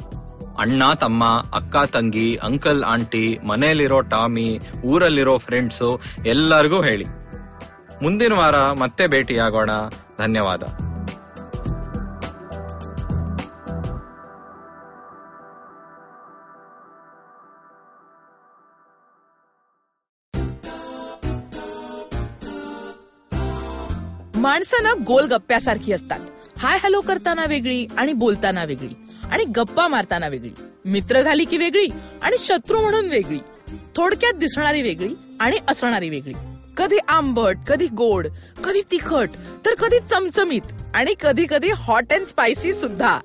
ಅಣ್ಣ 0.60 0.82
ತಮ್ಮ 0.94 1.24
ಅಕ್ಕ 1.54 1.76
ತಂಗಿ 1.92 2.28
ಅಂಕಲ್ 2.42 2.82
ಆಂಟಿ 2.84 3.38
ಮನೆಯಲ್ಲಿರೋ 3.44 4.00
ಟಾಮಿ 4.12 4.48
ಊರಲ್ಲಿರೋ 4.84 5.36
ಫ್ರೆಂಡ್ಸು 5.38 5.90
ಎಲ್ಲರಿಗೂ 6.26 6.80
ಹೇಳಿ 6.82 7.06
ಮುಂದಿನ 8.02 8.34
ವಾರ 8.34 8.56
ಮತ್ತೆ 8.72 9.06
ಭೇಟಿಯಾಗೋಣ 9.06 9.70
ಧನ್ಯವಾದ 10.18 10.64
माणसं 24.36 25.02
गोलगप्प्यासारखी 25.04 25.92
असतात 25.92 26.20
हाय 26.58 26.78
हॅलो 26.82 27.00
करताना 27.00 27.44
वेगळी 27.46 27.86
आणि 27.98 28.12
बोलताना 28.14 28.64
वेगळी 28.64 28.94
आणि 29.31 29.43
गप्पा 29.43 29.87
मारताना 29.87 30.27
वेगळी. 30.27 30.49
मित्र 30.85 31.21
झाली 31.21 31.45
की 31.45 31.57
वेगळी 31.57 31.87
आणि 32.21 32.35
शत्रू 32.39 32.81
म्हणून 32.81 33.05
वेगळी. 33.05 33.39
थोडक्यात 33.95 34.33
दिसणारी 34.33 34.81
वेगळी 34.81 35.13
आणि 35.39 35.57
असणारी 35.67 36.09
वेगळी. 36.09 36.33
कधी 36.77 36.97
आंबट 37.07 37.57
कधी 37.67 37.87
गोड 37.87 38.27
कधी 38.63 38.81
तिखट 38.91 39.29
तर 39.65 39.75
कधी 39.75 39.99
चमचमीत 40.09 40.61
आणि 40.93 41.13
कधी 41.21 41.45
कधी 41.49 41.69
हॉट 41.75 42.13
अँड 42.13 42.25
स्पायसी 42.25 42.73
सुद्धा. 42.73 43.19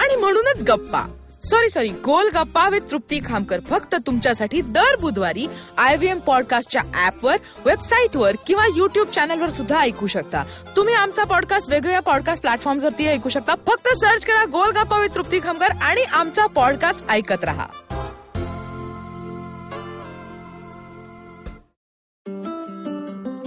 आणि 0.00 0.16
म्हणूनच 0.16 0.62
गप्पा. 0.62 1.02
सॉरी 1.44 1.70
सॉरी 1.70 1.88
गोल 2.04 2.28
गप्पा 2.34 2.68
विथ 2.68 2.80
तृप्ती 2.90 3.18
खामकर. 3.26 3.60
फक्त 3.60 3.94
तुमच्यासाठी 4.06 4.60
दर 4.60 4.96
बुधवारी 5.00 5.46
आय 5.78 5.96
व्ही 5.96 6.08
एम 6.08 6.18
पॉडकास्टच्या 6.18 6.82
ऍपवर 7.06 7.36
वेबसाईटवर 7.64 8.36
किंवा 8.46 8.66
युट्यूब 8.76 9.08
चॅनलवर 9.08 9.50
सुद्धा 9.50 9.80
ऐकू 9.80 10.06
शकता. 10.06 10.44
तुम्ही 10.76 10.94
आमचा 10.94 11.24
पॉडकास्ट 11.24 11.70
वेगवेगळ्या 11.70 12.00
पॉडकास्ट 12.00 12.42
प्लॅटफॉर्मवरती 12.42 13.06
ऐकू 13.06 13.28
शकता. 13.28 13.54
फक्त 13.66 13.88
सर्च 13.96 14.24
करा 14.24 14.44
गोल 14.44 14.70
गप्पा 14.70 14.98
विथ 14.98 15.14
तृप्ती 15.14 15.40
खामकर 15.40 15.70
आणि 15.82 16.02
आमचा 16.02 16.46
पॉडकास्ट 16.46 17.10
ऐकत 17.10 17.44
रहा. 17.44 17.66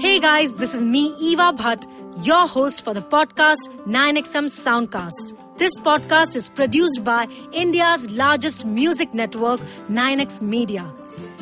Hey 0.05 0.17
guys, 0.23 0.51
this 0.57 0.73
is 0.75 0.81
me, 0.89 1.01
Eva 1.27 1.45
Bhatt, 1.59 1.85
your 2.23 2.47
host 2.47 2.83
for 2.83 2.93
the 2.93 3.01
podcast 3.01 3.67
9XM 3.85 4.45
Soundcast. 4.47 5.33
This 5.57 5.77
podcast 5.77 6.35
is 6.35 6.49
produced 6.49 7.03
by 7.03 7.27
India's 7.51 8.09
largest 8.09 8.65
music 8.65 9.13
network, 9.13 9.59
9X 9.89 10.41
Media. 10.41 10.89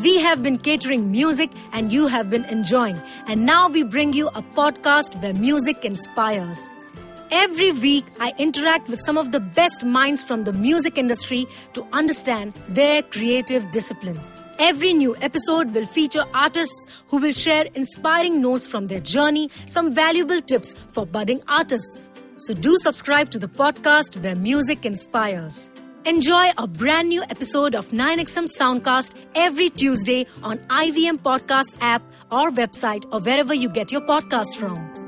We 0.01 0.19
have 0.19 0.41
been 0.41 0.57
catering 0.57 1.11
music 1.11 1.51
and 1.71 1.91
you 1.91 2.07
have 2.07 2.29
been 2.29 2.45
enjoying. 2.45 2.99
And 3.27 3.45
now 3.45 3.69
we 3.69 3.83
bring 3.83 4.13
you 4.13 4.27
a 4.29 4.41
podcast 4.41 5.21
where 5.21 5.33
music 5.33 5.85
inspires. 5.85 6.67
Every 7.31 7.71
week, 7.71 8.05
I 8.19 8.33
interact 8.37 8.89
with 8.89 8.99
some 9.01 9.17
of 9.17 9.31
the 9.31 9.39
best 9.39 9.83
minds 9.83 10.23
from 10.23 10.43
the 10.43 10.53
music 10.53 10.97
industry 10.97 11.47
to 11.73 11.87
understand 11.93 12.53
their 12.69 13.01
creative 13.01 13.71
discipline. 13.71 14.19
Every 14.65 14.93
new 14.93 15.13
episode 15.17 15.73
will 15.75 15.85
feature 15.85 16.23
artists 16.33 16.85
who 17.09 17.17
will 17.17 17.33
share 17.33 17.65
inspiring 17.75 18.41
notes 18.41 18.65
from 18.65 18.87
their 18.87 19.01
journey, 19.01 19.51
some 19.65 19.93
valuable 19.93 20.39
tips 20.39 20.73
for 20.89 21.05
budding 21.05 21.41
artists. 21.49 22.09
So 22.37 22.53
do 22.53 22.77
subscribe 22.77 23.29
to 23.31 23.39
the 23.39 23.49
podcast 23.49 24.23
where 24.23 24.37
music 24.37 24.85
inspires. 24.85 25.69
Enjoy 26.05 26.45
a 26.57 26.65
brand 26.65 27.09
new 27.09 27.23
episode 27.23 27.75
of 27.75 27.89
9XM 27.89 28.47
Soundcast 28.57 29.13
every 29.35 29.69
Tuesday 29.69 30.25
on 30.43 30.59
IVM 30.69 31.17
Podcast 31.19 31.75
app 31.81 32.01
or 32.31 32.49
website 32.49 33.03
or 33.11 33.19
wherever 33.19 33.53
you 33.53 33.67
get 33.67 33.91
your 33.91 34.01
podcast 34.07 34.55
from. 34.55 35.02